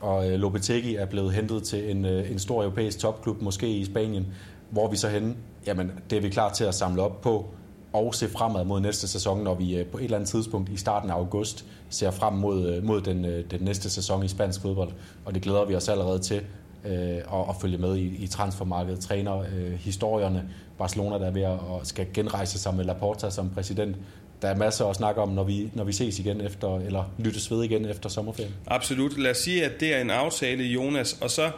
og 0.00 0.30
øh, 0.30 0.38
Lopetegi 0.38 0.94
er 0.94 1.06
blevet 1.06 1.32
hentet 1.32 1.62
til 1.62 1.90
en, 1.90 2.04
en 2.04 2.38
stor 2.38 2.62
europæisk 2.62 2.98
topklub, 2.98 3.42
måske 3.42 3.68
i 3.68 3.84
Spanien. 3.84 4.26
Hvor 4.70 4.86
er 4.86 4.90
vi 4.90 4.96
så 4.96 5.08
henne? 5.08 5.34
Jamen, 5.66 5.92
det 6.10 6.16
er 6.16 6.22
vi 6.22 6.28
klar 6.28 6.52
til 6.52 6.64
at 6.64 6.74
samle 6.74 7.02
op 7.02 7.20
på 7.20 7.46
og 7.92 8.14
se 8.14 8.28
fremad 8.28 8.64
mod 8.64 8.80
næste 8.80 9.08
sæson, 9.08 9.44
når 9.44 9.54
vi 9.54 9.84
på 9.92 9.98
et 9.98 10.04
eller 10.04 10.16
andet 10.16 10.30
tidspunkt 10.30 10.70
i 10.70 10.76
starten 10.76 11.10
af 11.10 11.14
august 11.14 11.64
ser 11.88 12.10
frem 12.10 12.34
mod, 12.34 12.80
mod 12.82 13.00
den, 13.00 13.24
den 13.50 13.60
næste 13.60 13.90
sæson 13.90 14.24
i 14.24 14.28
spansk 14.28 14.60
fodbold. 14.60 14.90
Og 15.24 15.34
det 15.34 15.42
glæder 15.42 15.64
vi 15.64 15.74
os 15.74 15.88
allerede 15.88 16.18
til 16.18 16.40
øh, 16.84 17.16
at, 17.16 17.48
at 17.48 17.56
følge 17.60 17.78
med 17.78 17.96
i, 17.96 18.06
i 18.06 18.26
transfermarkedet. 18.26 19.00
Træner 19.00 19.38
øh, 19.38 19.72
historierne, 19.72 20.48
Barcelona 20.78 21.18
der 21.18 21.26
er 21.26 21.30
ved 21.30 21.42
at 21.42 21.86
skal 21.86 22.06
genrejse 22.14 22.58
sig 22.58 22.74
med 22.74 22.84
Laporta 22.84 23.30
som 23.30 23.50
præsident. 23.50 23.96
Der 24.42 24.48
er 24.48 24.56
masser 24.56 24.86
at 24.86 24.96
snakke 24.96 25.20
om, 25.20 25.28
når 25.28 25.44
vi, 25.44 25.70
når 25.74 25.84
vi 25.84 25.92
ses 25.92 26.18
igen 26.18 26.40
efter, 26.40 26.78
eller 26.78 27.04
lyttes 27.18 27.50
ved 27.50 27.62
igen 27.62 27.84
efter 27.84 28.08
sommerferien. 28.08 28.54
Absolut. 28.66 29.18
Lad 29.18 29.30
os 29.30 29.36
sige, 29.36 29.64
at 29.64 29.80
det 29.80 29.94
er 29.94 30.00
en 30.00 30.10
aftale, 30.10 30.64
Jonas, 30.64 31.18
og 31.20 31.30
så 31.30 31.50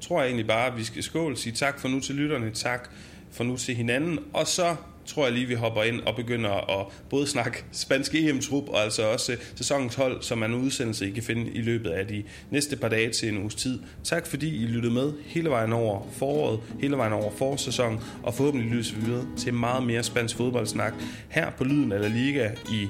tror 0.00 0.20
jeg 0.20 0.26
egentlig 0.26 0.46
bare, 0.46 0.66
at 0.66 0.76
vi 0.76 0.84
skal 0.84 1.02
skåle, 1.02 1.36
sige 1.36 1.52
tak 1.52 1.78
for 1.78 1.88
nu 1.88 2.00
til 2.00 2.14
lytterne, 2.14 2.50
tak 2.50 2.90
for 3.30 3.44
nu 3.44 3.56
til 3.56 3.74
hinanden, 3.74 4.18
og 4.32 4.46
så 4.46 4.76
tror 5.06 5.24
jeg 5.24 5.32
lige, 5.32 5.46
vi 5.46 5.54
hopper 5.54 5.82
ind 5.82 6.00
og 6.00 6.16
begynder 6.16 6.80
at 6.80 6.86
både 7.10 7.26
snakke 7.26 7.64
spansk 7.72 8.14
EM-trup, 8.14 8.68
og 8.68 8.82
altså 8.82 9.02
også 9.02 9.32
øh, 9.32 9.38
sæsonens 9.54 9.94
hold, 9.94 10.22
som 10.22 10.42
er 10.42 10.46
en 10.46 10.54
udsendelse, 10.54 11.08
I 11.08 11.10
kan 11.10 11.22
finde 11.22 11.50
i 11.50 11.62
løbet 11.62 11.90
af 11.90 12.06
de 12.06 12.22
næste 12.50 12.76
par 12.76 12.88
dage 12.88 13.10
til 13.10 13.28
en 13.28 13.38
uges 13.38 13.54
tid. 13.54 13.78
Tak 14.04 14.26
fordi 14.26 14.62
I 14.62 14.66
lyttede 14.66 14.94
med 14.94 15.12
hele 15.24 15.50
vejen 15.50 15.72
over 15.72 16.06
foråret, 16.12 16.60
hele 16.80 16.96
vejen 16.96 17.12
over 17.12 17.30
forårssæsonen, 17.38 18.00
og 18.22 18.34
forhåbentlig 18.34 18.70
lyttes 18.70 18.96
vi 18.96 19.04
videre 19.04 19.26
til 19.36 19.54
meget 19.54 19.82
mere 19.82 20.02
spansk 20.02 20.36
fodboldsnak 20.36 20.94
her 21.28 21.50
på 21.50 21.64
Lyden 21.64 21.92
af 21.92 22.00
La 22.00 22.08
Liga 22.08 22.50
i 22.72 22.88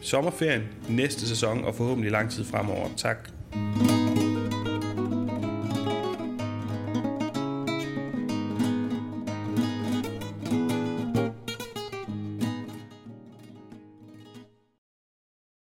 sommerferien 0.00 0.62
næste 0.88 1.28
sæson, 1.28 1.64
og 1.64 1.74
forhåbentlig 1.74 2.12
lang 2.12 2.30
tid 2.30 2.44
fremover. 2.44 2.88
Tak. 2.96 3.28